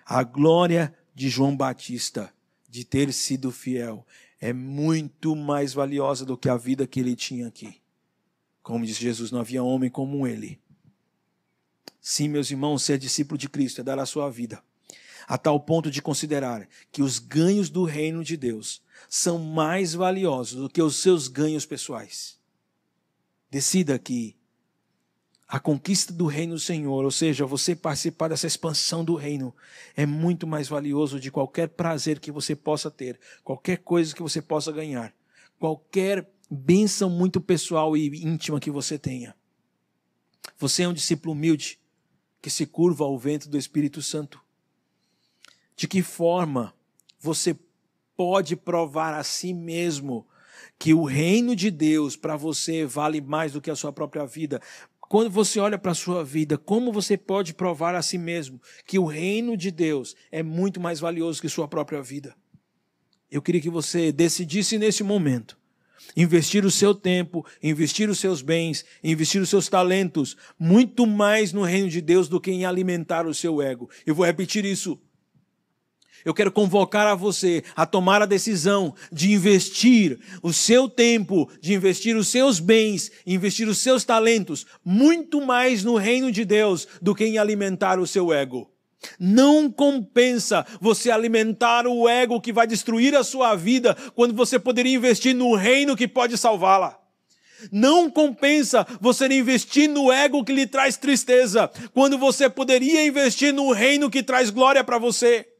A 0.06 0.22
glória 0.22 0.96
de 1.12 1.28
João 1.28 1.56
Batista 1.56 2.32
de 2.70 2.84
ter 2.84 3.12
sido 3.12 3.50
fiel 3.50 4.06
é 4.40 4.52
muito 4.52 5.34
mais 5.34 5.74
valiosa 5.74 6.24
do 6.24 6.38
que 6.38 6.48
a 6.48 6.56
vida 6.56 6.86
que 6.86 7.00
ele 7.00 7.16
tinha 7.16 7.48
aqui. 7.48 7.80
Como 8.62 8.86
diz 8.86 8.96
Jesus, 8.96 9.32
não 9.32 9.40
havia 9.40 9.64
homem 9.64 9.90
como 9.90 10.24
ele. 10.24 10.60
Sim, 12.00 12.28
meus 12.28 12.52
irmãos, 12.52 12.84
ser 12.84 12.96
discípulo 12.96 13.36
de 13.36 13.48
Cristo 13.48 13.80
é 13.80 13.84
dar 13.84 13.98
a 13.98 14.06
sua 14.06 14.30
vida, 14.30 14.62
a 15.26 15.36
tal 15.36 15.58
ponto 15.58 15.90
de 15.90 16.00
considerar 16.00 16.68
que 16.92 17.02
os 17.02 17.18
ganhos 17.18 17.70
do 17.70 17.82
reino 17.82 18.22
de 18.22 18.36
Deus 18.36 18.80
são 19.08 19.38
mais 19.38 19.94
valiosos 19.94 20.60
do 20.60 20.68
que 20.68 20.80
os 20.80 20.96
seus 20.96 21.26
ganhos 21.26 21.66
pessoais. 21.66 22.43
Decida 23.54 24.00
que 24.00 24.34
a 25.46 25.60
conquista 25.60 26.12
do 26.12 26.26
reino 26.26 26.54
do 26.54 26.60
Senhor, 26.60 27.04
ou 27.04 27.10
seja, 27.12 27.46
você 27.46 27.76
participar 27.76 28.26
dessa 28.26 28.48
expansão 28.48 29.04
do 29.04 29.14
reino, 29.14 29.54
é 29.96 30.04
muito 30.04 30.44
mais 30.44 30.66
valioso 30.66 31.20
de 31.20 31.30
qualquer 31.30 31.68
prazer 31.68 32.18
que 32.18 32.32
você 32.32 32.56
possa 32.56 32.90
ter, 32.90 33.16
qualquer 33.44 33.76
coisa 33.76 34.12
que 34.12 34.20
você 34.20 34.42
possa 34.42 34.72
ganhar, 34.72 35.14
qualquer 35.56 36.28
bênção 36.50 37.08
muito 37.08 37.40
pessoal 37.40 37.96
e 37.96 38.08
íntima 38.24 38.58
que 38.58 38.72
você 38.72 38.98
tenha. 38.98 39.36
Você 40.58 40.82
é 40.82 40.88
um 40.88 40.92
discípulo 40.92 41.32
humilde 41.32 41.78
que 42.42 42.50
se 42.50 42.66
curva 42.66 43.04
ao 43.04 43.16
vento 43.16 43.48
do 43.48 43.56
Espírito 43.56 44.02
Santo. 44.02 44.42
De 45.76 45.86
que 45.86 46.02
forma 46.02 46.74
você 47.20 47.56
pode 48.16 48.56
provar 48.56 49.14
a 49.14 49.22
si 49.22 49.54
mesmo 49.54 50.26
que 50.78 50.94
o 50.94 51.04
reino 51.04 51.54
de 51.54 51.70
Deus 51.70 52.16
para 52.16 52.36
você 52.36 52.84
vale 52.84 53.20
mais 53.20 53.52
do 53.52 53.60
que 53.60 53.70
a 53.70 53.76
sua 53.76 53.92
própria 53.92 54.26
vida? 54.26 54.60
Quando 55.00 55.30
você 55.30 55.60
olha 55.60 55.78
para 55.78 55.92
a 55.92 55.94
sua 55.94 56.24
vida, 56.24 56.56
como 56.58 56.92
você 56.92 57.16
pode 57.16 57.54
provar 57.54 57.94
a 57.94 58.02
si 58.02 58.18
mesmo 58.18 58.60
que 58.86 58.98
o 58.98 59.04
reino 59.04 59.56
de 59.56 59.70
Deus 59.70 60.16
é 60.32 60.42
muito 60.42 60.80
mais 60.80 60.98
valioso 60.98 61.40
que 61.40 61.48
sua 61.48 61.68
própria 61.68 62.02
vida? 62.02 62.34
Eu 63.30 63.42
queria 63.42 63.60
que 63.60 63.70
você 63.70 64.10
decidisse 64.10 64.78
nesse 64.78 65.02
momento 65.02 65.58
investir 66.16 66.64
o 66.64 66.70
seu 66.70 66.94
tempo, 66.94 67.44
investir 67.62 68.08
os 68.08 68.18
seus 68.18 68.42
bens, 68.42 68.84
investir 69.02 69.40
os 69.40 69.48
seus 69.48 69.68
talentos, 69.68 70.36
muito 70.58 71.06
mais 71.06 71.52
no 71.52 71.62
reino 71.62 71.88
de 71.88 72.00
Deus 72.00 72.28
do 72.28 72.40
que 72.40 72.50
em 72.50 72.64
alimentar 72.64 73.26
o 73.26 73.34
seu 73.34 73.60
ego. 73.60 73.90
Eu 74.06 74.14
vou 74.14 74.26
repetir 74.26 74.64
isso. 74.64 75.00
Eu 76.24 76.32
quero 76.32 76.50
convocar 76.50 77.06
a 77.06 77.14
você 77.14 77.62
a 77.76 77.84
tomar 77.84 78.22
a 78.22 78.26
decisão 78.26 78.94
de 79.12 79.32
investir 79.32 80.18
o 80.42 80.52
seu 80.52 80.88
tempo, 80.88 81.50
de 81.60 81.74
investir 81.74 82.16
os 82.16 82.28
seus 82.28 82.58
bens, 82.58 83.12
investir 83.26 83.68
os 83.68 83.78
seus 83.78 84.04
talentos, 84.04 84.64
muito 84.82 85.44
mais 85.44 85.84
no 85.84 85.96
reino 85.96 86.32
de 86.32 86.44
Deus 86.44 86.88
do 87.02 87.14
que 87.14 87.26
em 87.26 87.36
alimentar 87.36 87.98
o 87.98 88.06
seu 88.06 88.32
ego. 88.32 88.70
Não 89.20 89.70
compensa 89.70 90.66
você 90.80 91.10
alimentar 91.10 91.86
o 91.86 92.08
ego 92.08 92.40
que 92.40 92.54
vai 92.54 92.66
destruir 92.66 93.14
a 93.14 93.22
sua 93.22 93.54
vida 93.54 93.94
quando 94.14 94.34
você 94.34 94.58
poderia 94.58 94.96
investir 94.96 95.34
no 95.34 95.54
reino 95.54 95.94
que 95.94 96.08
pode 96.08 96.38
salvá-la. 96.38 96.98
Não 97.70 98.10
compensa 98.10 98.86
você 99.00 99.26
investir 99.26 99.88
no 99.88 100.10
ego 100.10 100.44
que 100.44 100.52
lhe 100.52 100.66
traz 100.66 100.96
tristeza, 100.96 101.70
quando 101.92 102.18
você 102.18 102.48
poderia 102.48 103.06
investir 103.06 103.52
no 103.52 103.72
reino 103.72 104.10
que 104.10 104.22
traz 104.22 104.50
glória 104.50 104.82
para 104.82 104.98
você. 104.98 105.53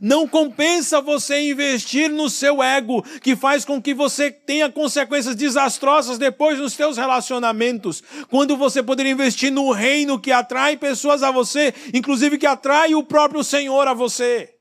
Não 0.00 0.26
compensa 0.26 1.00
você 1.00 1.50
investir 1.50 2.10
no 2.10 2.28
seu 2.28 2.62
ego, 2.62 3.04
que 3.20 3.36
faz 3.36 3.64
com 3.64 3.80
que 3.80 3.94
você 3.94 4.30
tenha 4.30 4.70
consequências 4.70 5.36
desastrosas 5.36 6.18
depois 6.18 6.58
nos 6.58 6.72
seus 6.72 6.96
relacionamentos, 6.96 8.02
quando 8.28 8.56
você 8.56 8.82
poderia 8.82 9.12
investir 9.12 9.50
no 9.50 9.70
reino 9.70 10.18
que 10.18 10.32
atrai 10.32 10.76
pessoas 10.76 11.22
a 11.22 11.30
você, 11.30 11.72
inclusive 11.92 12.38
que 12.38 12.46
atrai 12.46 12.94
o 12.94 13.02
próprio 13.02 13.44
Senhor 13.44 13.86
a 13.86 13.94
você. 13.94 14.52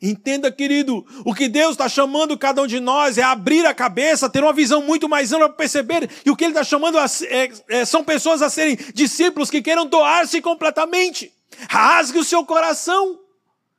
Entenda, 0.00 0.52
querido, 0.52 1.06
o 1.24 1.34
que 1.34 1.48
Deus 1.48 1.72
está 1.72 1.88
chamando 1.88 2.36
cada 2.36 2.62
um 2.62 2.66
de 2.66 2.78
nós 2.78 3.16
é 3.16 3.22
abrir 3.22 3.64
a 3.64 3.72
cabeça, 3.72 4.28
ter 4.28 4.42
uma 4.42 4.52
visão 4.52 4.82
muito 4.82 5.08
mais 5.08 5.32
ampla 5.32 5.48
para 5.48 5.56
perceber, 5.56 6.10
e 6.24 6.30
o 6.30 6.36
que 6.36 6.44
Ele 6.44 6.52
está 6.52 6.62
chamando 6.62 6.98
é, 6.98 7.50
é, 7.68 7.84
são 7.84 8.04
pessoas 8.04 8.42
a 8.42 8.50
serem 8.50 8.76
discípulos 8.94 9.50
que 9.50 9.62
queiram 9.62 9.86
doar-se 9.86 10.40
completamente. 10.42 11.32
Rasgue 11.68 12.18
o 12.18 12.24
seu 12.24 12.44
coração. 12.44 13.20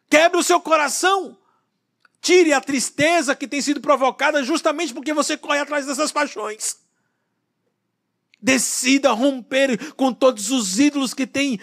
Quebre 0.09 0.39
o 0.39 0.43
seu 0.43 0.59
coração. 0.59 1.37
Tire 2.21 2.53
a 2.53 2.61
tristeza 2.61 3.35
que 3.35 3.47
tem 3.47 3.61
sido 3.61 3.81
provocada 3.81 4.43
justamente 4.43 4.93
porque 4.93 5.13
você 5.13 5.37
corre 5.37 5.59
atrás 5.59 5.85
dessas 5.85 6.11
paixões. 6.11 6.77
Decida 8.41 9.11
romper 9.11 9.93
com 9.93 10.13
todos 10.13 10.51
os 10.51 10.79
ídolos 10.79 11.13
que 11.13 11.25
têm 11.25 11.59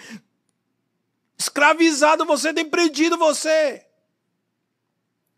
escravizado 1.37 2.25
você, 2.25 2.53
têm 2.53 2.69
prendido 2.69 3.17
você. 3.17 3.85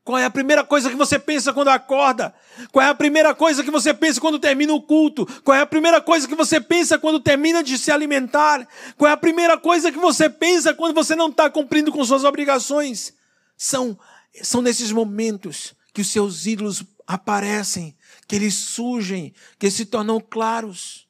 Qual 0.07 0.17
é 0.17 0.23
a 0.23 0.29
primeira 0.29 0.63
coisa 0.63 0.89
que 0.89 0.95
você 0.95 1.19
pensa 1.19 1.51
quando 1.51 1.67
acorda? 1.67 2.33
Qual 2.71 2.81
é 2.81 2.87
a 2.87 2.95
primeira 2.95 3.35
coisa 3.35 3.61
que 3.61 3.69
você 3.69 3.93
pensa 3.93 4.21
quando 4.21 4.39
termina 4.39 4.71
o 4.71 4.81
culto? 4.81 5.25
Qual 5.43 5.53
é 5.53 5.59
a 5.59 5.65
primeira 5.65 5.99
coisa 5.99 6.25
que 6.25 6.33
você 6.33 6.61
pensa 6.61 6.97
quando 6.97 7.19
termina 7.19 7.61
de 7.61 7.77
se 7.77 7.91
alimentar? 7.91 8.65
Qual 8.95 9.09
é 9.09 9.11
a 9.11 9.17
primeira 9.17 9.57
coisa 9.57 9.91
que 9.91 9.97
você 9.97 10.29
pensa 10.29 10.73
quando 10.73 10.95
você 10.95 11.13
não 11.13 11.27
está 11.27 11.49
cumprindo 11.49 11.91
com 11.91 12.05
suas 12.05 12.23
obrigações? 12.23 13.15
São, 13.57 13.99
são 14.41 14.61
nesses 14.61 14.93
momentos 14.93 15.75
que 15.93 15.99
os 15.99 16.07
seus 16.07 16.45
ídolos 16.45 16.85
aparecem, 17.05 17.93
que 18.25 18.37
eles 18.37 18.53
surgem, 18.53 19.33
que 19.59 19.69
se 19.69 19.87
tornam 19.87 20.21
claros. 20.21 21.05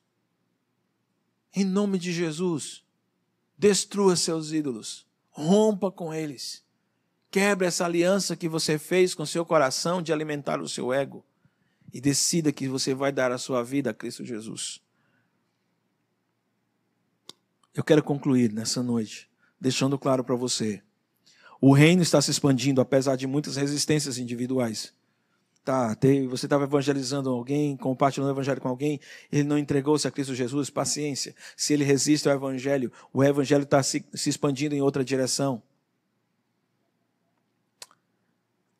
Em 1.55 1.63
nome 1.63 1.99
de 1.99 2.11
Jesus, 2.11 2.81
destrua 3.55 4.15
seus 4.15 4.51
ídolos, 4.51 5.05
rompa 5.29 5.91
com 5.91 6.11
eles 6.11 6.65
Quebre 7.38 7.67
essa 7.67 7.85
aliança 7.85 8.35
que 8.35 8.49
você 8.49 8.79
fez 8.79 9.13
com 9.13 9.23
seu 9.23 9.45
coração 9.45 10.01
de 10.01 10.11
alimentar 10.11 10.59
o 10.59 10.67
seu 10.67 10.91
ego 10.91 11.23
e 11.93 12.01
decida 12.01 12.51
que 12.51 12.67
você 12.67 12.95
vai 12.95 13.11
dar 13.11 13.31
a 13.31 13.38
sua 13.38 13.61
vida 13.63 13.91
a 13.91 13.93
Cristo 13.93 14.25
Jesus. 14.25 14.81
Eu 17.75 17.83
quero 17.83 18.01
concluir 18.01 18.51
nessa 18.51 18.81
noite, 18.81 19.29
deixando 19.61 19.99
claro 19.99 20.23
para 20.23 20.33
você: 20.33 20.81
o 21.61 21.73
reino 21.73 22.01
está 22.01 22.19
se 22.23 22.31
expandindo 22.31 22.81
apesar 22.81 23.15
de 23.15 23.27
muitas 23.27 23.55
resistências 23.55 24.17
individuais. 24.17 24.91
Tá, 25.63 25.95
você 26.27 26.47
estava 26.47 26.63
evangelizando 26.63 27.29
alguém, 27.29 27.77
compartilhando 27.77 28.29
o 28.29 28.33
evangelho 28.33 28.61
com 28.61 28.69
alguém, 28.69 28.99
ele 29.31 29.43
não 29.43 29.59
entregou-se 29.59 30.07
a 30.07 30.11
Cristo 30.11 30.33
Jesus, 30.33 30.71
paciência. 30.71 31.35
Se 31.55 31.71
ele 31.71 31.83
resiste 31.83 32.27
ao 32.27 32.33
evangelho, 32.33 32.91
o 33.13 33.23
evangelho 33.23 33.61
está 33.61 33.83
se, 33.83 34.03
se 34.15 34.27
expandindo 34.27 34.73
em 34.73 34.81
outra 34.81 35.05
direção. 35.05 35.61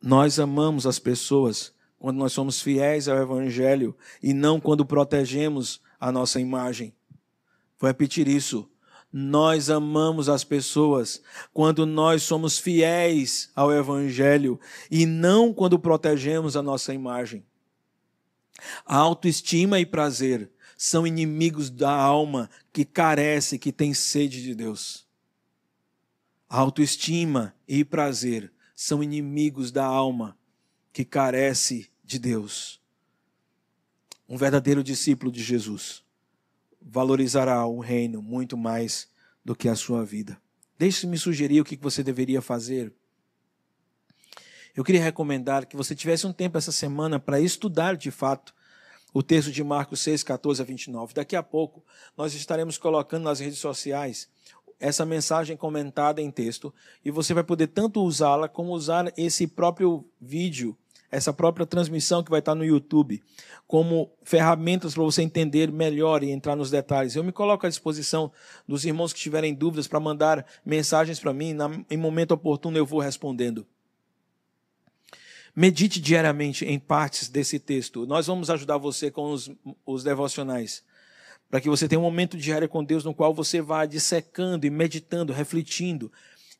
Nós 0.02 0.40
amamos 0.40 0.86
as 0.86 1.00
pessoas 1.00 1.74
quando 2.00 2.18
nós 2.18 2.32
somos 2.32 2.62
fiéis 2.62 3.08
ao 3.08 3.18
Evangelho 3.18 3.96
e 4.22 4.34
não 4.34 4.60
quando 4.60 4.86
protegemos 4.86 5.82
a 6.00 6.12
nossa 6.12 6.40
imagem. 6.40 6.94
Vou 7.80 7.88
repetir 7.88 8.28
isso. 8.28 8.70
Nós 9.12 9.70
amamos 9.70 10.30
as 10.30 10.44
pessoas 10.44 11.22
quando 11.54 11.86
nós 11.86 12.24
somos 12.24 12.60
fiéis 12.60 13.50
ao 13.56 13.72
Evangelho 13.72 14.60
e 14.92 15.06
não 15.06 15.54
quando 15.54 15.80
protegemos 15.80 16.56
a 16.56 16.62
nossa 16.62 16.94
imagem. 16.94 17.46
A 18.86 18.98
autoestima 18.98 19.80
e 19.80 19.86
prazer 19.86 20.52
são 20.76 21.08
inimigos 21.08 21.70
da 21.70 21.92
alma 21.92 22.50
que 22.72 22.86
carece, 22.86 23.58
que 23.58 23.72
tem 23.72 23.94
sede 23.94 24.44
de 24.44 24.54
Deus. 24.54 25.08
A 26.50 26.60
autoestima 26.60 27.56
e 27.68 27.84
prazer 27.84 28.52
são 28.80 29.02
inimigos 29.02 29.72
da 29.72 29.84
alma 29.84 30.38
que 30.94 31.04
carece 31.04 31.90
de 32.04 32.20
Deus. 32.20 32.80
Um 34.30 34.38
verdadeiro 34.38 34.84
discípulo 34.84 35.32
de 35.32 35.42
Jesus 35.42 36.04
valorizará 36.80 37.66
o 37.66 37.80
reino 37.80 38.22
muito 38.22 38.56
mais 38.56 39.10
do 39.44 39.56
que 39.56 39.68
a 39.68 39.76
sua 39.76 40.06
vida. 40.06 40.40
Deixe-me 40.78 41.18
sugerir 41.18 41.60
o 41.60 41.66
que 41.66 41.76
você 41.76 42.04
deveria 42.04 42.40
fazer. 42.40 42.94
Eu 44.76 44.84
queria 44.84 45.02
recomendar 45.02 45.66
que 45.66 45.76
você 45.76 45.96
tivesse 45.96 46.28
um 46.28 46.32
tempo 46.32 46.56
essa 46.56 46.72
semana 46.72 47.20
para 47.20 47.42
estudar 47.42 47.98
de 47.98 48.12
fato 48.12 48.54
o 49.12 49.24
texto 49.24 49.52
de 49.52 49.64
Marcos 49.64 50.02
6, 50.02 50.22
14 50.22 50.62
a 50.62 50.66
29. 50.66 51.16
Daqui 51.16 51.36
a 51.36 51.42
pouco 51.42 51.84
nós 52.16 52.36
estaremos 52.36 52.78
colocando 52.78 53.24
nas 53.24 53.40
redes 53.40 53.58
sociais 53.58 54.30
essa 54.80 55.06
mensagem 55.06 55.58
comentada 55.58 56.22
em 56.22 56.30
texto 56.30 56.74
e 57.04 57.10
você 57.10 57.34
vai 57.34 57.44
poder 57.44 57.68
tanto 57.68 58.02
usá-la 58.02 58.48
como 58.48 58.72
usar 58.72 59.12
esse 59.18 59.48
próprio 59.48 60.06
vídeo, 60.22 60.78
essa 61.10 61.34
própria 61.34 61.66
transmissão 61.66 62.24
que 62.24 62.30
vai 62.30 62.40
estar 62.40 62.54
no 62.54 62.66
YouTube, 62.66 63.24
como 63.66 64.12
ferramentas 64.24 64.94
para 64.94 65.04
você 65.04 65.22
entender 65.22 65.72
melhor 65.72 66.24
e 66.24 66.30
entrar 66.30 66.56
nos 66.56 66.70
detalhes. 66.70 67.16
Eu 67.16 67.24
me 67.24 67.32
coloco 67.32 67.66
à 67.66 67.70
disposição 67.70 68.32
dos 68.68 68.86
irmãos 68.86 69.14
que 69.14 69.20
tiverem 69.20 69.54
dúvidas 69.54 69.88
para 69.88 70.00
mandar 70.00 70.46
mensagens 70.66 71.20
para 71.20 71.34
mim, 71.34 71.56
em 71.90 71.98
momento 71.98 72.34
oportuno 72.34 72.78
eu 72.78 72.86
vou 72.86 73.00
respondendo. 73.00 73.66
Medite 75.56 76.00
diariamente 76.00 76.66
em 76.66 76.78
partes 76.78 77.30
desse 77.30 77.58
texto. 77.58 78.06
Nós 78.06 78.28
vamos 78.28 78.48
ajudar 78.52 78.78
você 78.78 79.10
com 79.10 79.32
os, 79.32 79.50
os 79.84 80.04
devocionais 80.04 80.84
para 81.50 81.62
que 81.62 81.70
você 81.70 81.88
tenha 81.88 82.00
um 82.00 82.04
momento 82.04 82.38
diário 82.38 82.68
com 82.68 82.84
Deus 82.84 83.04
no 83.04 83.14
qual 83.14 83.34
você 83.34 83.62
vá 83.62 83.86
dissecando 83.86 84.66
e 84.66 84.70
meditando, 84.70 85.34
refletindo. 85.34 86.12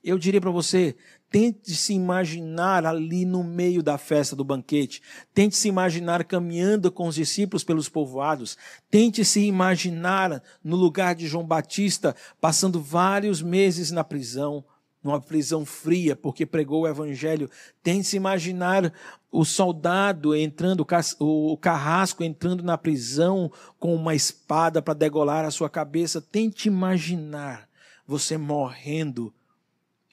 Eu 0.04 0.18
diria 0.18 0.40
para 0.40 0.52
você, 0.52 0.96
tente 1.30 1.76
se 1.76 1.94
imaginar 1.94 2.86
ali 2.86 3.26
no 3.26 3.44
meio 3.44 3.84
da 3.84 3.98
festa 3.98 4.36
do 4.36 4.44
banquete. 4.44 5.02
Tente 5.34 5.58
se 5.58 5.68
imaginar 5.68 6.24
caminhando 6.24 6.92
com 6.92 7.08
os 7.08 7.16
discípulos 7.16 7.64
pelos 7.64 7.90
povoados. 7.90 8.58
Tente 8.90 9.26
se 9.26 9.42
imaginar 9.42 10.42
no 10.64 10.78
lugar 10.78 11.16
de 11.16 11.28
João 11.28 11.46
Batista, 11.46 12.16
passando 12.40 12.82
vários 12.82 13.42
meses 13.42 13.92
na 13.92 14.04
prisão, 14.04 14.64
numa 15.08 15.22
prisão 15.22 15.66
fria, 15.66 16.16
porque 16.16 16.46
pregou 16.46 16.82
o 16.82 16.88
evangelho. 16.88 17.50
Tente 17.82 18.08
se 18.08 18.18
imaginar 18.18 18.94
o 19.32 19.46
soldado 19.46 20.36
entrando, 20.36 20.86
o 21.20 21.58
carrasco 21.58 22.24
entrando 22.24 22.62
na 22.62 22.78
prisão 22.78 23.52
com 23.80 23.96
uma 23.96 24.14
espada 24.14 24.82
para 24.82 24.94
degolar 24.94 25.46
a 25.46 25.52
sua 25.52 25.70
cabeça. 25.70 26.22
Tente 26.22 26.68
imaginar 26.68 27.70
você 28.06 28.38
morrendo 28.38 29.34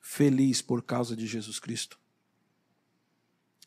feliz 0.01 0.63
por 0.63 0.83
causa 0.83 1.17
de 1.17 1.27
Jesus 1.27 1.59
Cristo. 1.59 1.99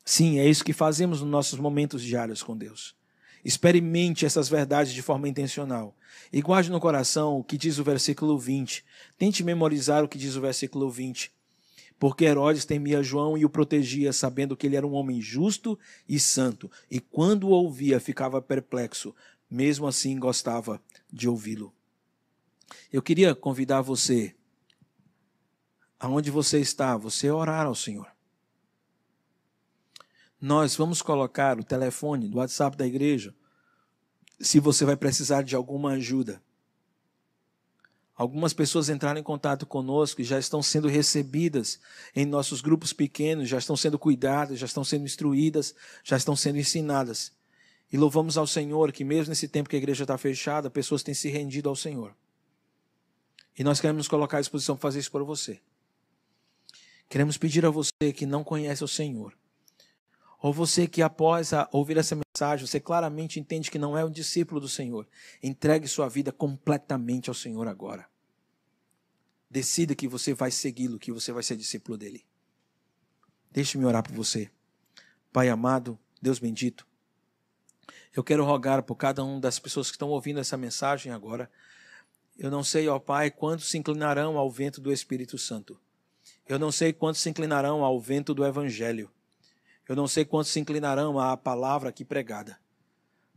Sim, 0.05 0.39
é 0.39 0.47
isso 0.47 0.63
que 0.63 0.71
fazemos 0.71 1.19
nos 1.19 1.29
nossos 1.29 1.59
momentos 1.59 2.01
diários 2.01 2.41
com 2.41 2.55
Deus. 2.55 2.95
Experimente 3.43 4.25
essas 4.25 4.47
verdades 4.47 4.93
de 4.93 5.01
forma 5.01 5.27
intencional. 5.27 5.96
E 6.31 6.41
guarde 6.41 6.71
no 6.71 6.79
coração 6.79 7.37
o 7.37 7.43
que 7.43 7.57
diz 7.57 7.77
o 7.77 7.83
versículo 7.83 8.37
20. 8.37 8.83
Tente 9.17 9.43
memorizar 9.43 10.03
o 10.03 10.07
que 10.07 10.17
diz 10.17 10.35
o 10.35 10.41
versículo 10.41 10.89
20. 10.89 11.31
Porque 11.99 12.25
Herodes 12.25 12.65
temia 12.65 13.01
João 13.01 13.37
e 13.37 13.43
o 13.43 13.49
protegia, 13.49 14.13
sabendo 14.13 14.55
que 14.55 14.67
ele 14.67 14.75
era 14.75 14.85
um 14.85 14.93
homem 14.93 15.19
justo 15.19 15.77
e 16.07 16.19
santo. 16.19 16.69
E 16.91 16.99
quando 16.99 17.45
o 17.45 17.51
ouvia, 17.51 17.99
ficava 17.99 18.41
perplexo. 18.41 19.15
Mesmo 19.49 19.87
assim, 19.87 20.19
gostava 20.19 20.81
de 21.11 21.27
ouvi-lo. 21.27 21.73
Eu 22.91 23.01
queria 23.01 23.33
convidar 23.33 23.81
você, 23.81 24.35
aonde 25.99 26.29
você 26.29 26.59
está, 26.59 26.95
você 26.97 27.31
orar 27.31 27.65
ao 27.65 27.75
Senhor. 27.75 28.07
Nós 30.39 30.75
vamos 30.75 31.01
colocar 31.01 31.59
o 31.59 31.63
telefone 31.63 32.27
do 32.27 32.37
WhatsApp 32.37 32.77
da 32.77 32.85
igreja, 32.85 33.33
se 34.39 34.59
você 34.59 34.85
vai 34.85 34.95
precisar 34.95 35.41
de 35.41 35.55
alguma 35.55 35.91
ajuda. 35.91 36.41
Algumas 38.15 38.51
pessoas 38.51 38.89
entraram 38.89 39.19
em 39.19 39.23
contato 39.23 39.65
conosco 39.65 40.21
e 40.21 40.23
já 40.23 40.39
estão 40.39 40.61
sendo 40.63 40.87
recebidas 40.87 41.79
em 42.15 42.25
nossos 42.25 42.61
grupos 42.61 42.91
pequenos, 42.91 43.47
já 43.47 43.59
estão 43.59 43.77
sendo 43.77 43.99
cuidadas, 43.99 44.57
já 44.57 44.65
estão 44.65 44.83
sendo 44.83 45.05
instruídas, 45.05 45.75
já 46.03 46.17
estão 46.17 46.35
sendo 46.35 46.57
ensinadas. 46.57 47.31
E 47.91 47.97
louvamos 47.97 48.35
ao 48.35 48.47
Senhor 48.47 48.91
que, 48.91 49.03
mesmo 49.03 49.29
nesse 49.29 49.47
tempo 49.47 49.69
que 49.69 49.75
a 49.75 49.79
igreja 49.79 50.03
está 50.03 50.17
fechada, 50.17 50.69
pessoas 50.69 51.03
têm 51.03 51.13
se 51.13 51.29
rendido 51.29 51.69
ao 51.69 51.75
Senhor. 51.75 52.15
E 53.57 53.63
nós 53.63 53.79
queremos 53.79 54.07
colocar 54.07 54.37
à 54.37 54.41
disposição 54.41 54.75
para 54.75 54.81
fazer 54.81 54.99
isso 54.99 55.11
por 55.11 55.23
você. 55.23 55.59
Queremos 57.07 57.37
pedir 57.37 57.65
a 57.65 57.69
você 57.69 58.11
que 58.15 58.25
não 58.25 58.43
conhece 58.43 58.83
o 58.83 58.87
Senhor, 58.87 59.33
ou 60.39 60.53
você 60.53 60.87
que 60.87 61.01
após 61.01 61.51
ouvir 61.71 61.97
essa 61.97 62.15
mensagem, 62.15 62.65
você 62.65 62.79
claramente 62.79 63.39
entende 63.39 63.71
que 63.71 63.79
não 63.79 63.97
é 63.97 64.05
um 64.05 64.11
discípulo 64.11 64.59
do 64.59 64.69
Senhor, 64.69 65.07
entregue 65.41 65.87
sua 65.87 66.07
vida 66.07 66.31
completamente 66.31 67.29
ao 67.29 67.33
Senhor 67.33 67.67
agora. 67.67 68.07
Decida 69.49 69.95
que 69.95 70.07
você 70.07 70.33
vai 70.33 70.51
segui-lo, 70.51 70.99
que 70.99 71.11
você 71.11 71.31
vai 71.31 71.41
ser 71.41 71.55
discípulo 71.55 71.97
dele. 71.97 72.25
Deixe-me 73.49 73.85
orar 73.85 74.03
por 74.03 74.13
você. 74.13 74.51
Pai 75.31 75.49
amado, 75.49 75.97
Deus 76.21 76.37
bendito, 76.37 76.85
eu 78.17 78.23
quero 78.23 78.43
rogar 78.43 78.81
por 78.81 78.95
cada 78.95 79.23
uma 79.23 79.39
das 79.39 79.59
pessoas 79.59 79.91
que 79.91 79.95
estão 79.95 80.09
ouvindo 80.09 80.39
essa 80.39 80.57
mensagem 80.57 81.11
agora. 81.11 81.49
Eu 82.35 82.49
não 82.49 82.63
sei, 82.63 82.87
ó 82.87 82.97
Pai, 82.97 83.29
quantos 83.29 83.69
se 83.69 83.77
inclinarão 83.77 84.39
ao 84.39 84.49
vento 84.49 84.81
do 84.81 84.91
Espírito 84.91 85.37
Santo. 85.37 85.79
Eu 86.47 86.57
não 86.57 86.71
sei 86.71 86.91
quantos 86.91 87.21
se 87.21 87.29
inclinarão 87.29 87.83
ao 87.83 87.99
vento 87.99 88.33
do 88.33 88.43
Evangelho. 88.43 89.11
Eu 89.87 89.95
não 89.95 90.07
sei 90.07 90.25
quantos 90.25 90.51
se 90.51 90.59
inclinarão 90.59 91.19
à 91.19 91.37
palavra 91.37 91.89
aqui 91.89 92.03
pregada. 92.03 92.59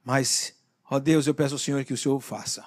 Mas, 0.05 0.55
ó 0.91 0.99
Deus, 0.99 1.27
eu 1.27 1.35
peço 1.35 1.55
ao 1.55 1.59
Senhor 1.59 1.85
que 1.85 1.93
o 1.93 1.99
Senhor 1.99 2.19
faça. 2.21 2.67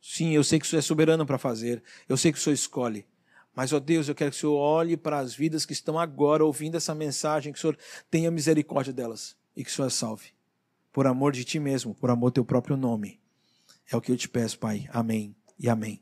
Sim, 0.00 0.32
eu 0.32 0.44
sei 0.44 0.58
que 0.58 0.66
o 0.66 0.68
Senhor 0.68 0.80
é 0.80 0.82
soberano 0.82 1.26
para 1.26 1.38
fazer. 1.38 1.82
Eu 2.08 2.16
sei 2.16 2.32
que 2.32 2.38
o 2.38 2.40
Senhor 2.40 2.54
escolhe. 2.54 3.06
Mas, 3.54 3.72
ó 3.72 3.78
Deus, 3.78 4.08
eu 4.08 4.14
quero 4.14 4.30
que 4.30 4.36
o 4.36 4.40
Senhor 4.40 4.56
olhe 4.56 4.96
para 4.96 5.18
as 5.18 5.34
vidas 5.34 5.66
que 5.66 5.72
estão 5.72 5.98
agora 5.98 6.44
ouvindo 6.44 6.76
essa 6.76 6.94
mensagem, 6.94 7.52
que 7.52 7.58
o 7.58 7.60
Senhor 7.60 7.78
tenha 8.10 8.30
misericórdia 8.30 8.92
delas 8.92 9.36
e 9.56 9.62
que 9.62 9.70
o 9.70 9.72
Senhor 9.72 9.90
salve. 9.90 10.30
Por 10.92 11.06
amor 11.06 11.32
de 11.32 11.44
Ti 11.44 11.58
mesmo, 11.58 11.94
por 11.94 12.10
amor 12.10 12.30
do 12.30 12.34
Teu 12.34 12.44
próprio 12.44 12.76
nome. 12.76 13.20
É 13.90 13.96
o 13.96 14.00
que 14.00 14.12
eu 14.12 14.16
te 14.16 14.28
peço, 14.28 14.58
Pai. 14.58 14.88
Amém 14.92 15.34
e 15.58 15.68
amém. 15.68 16.00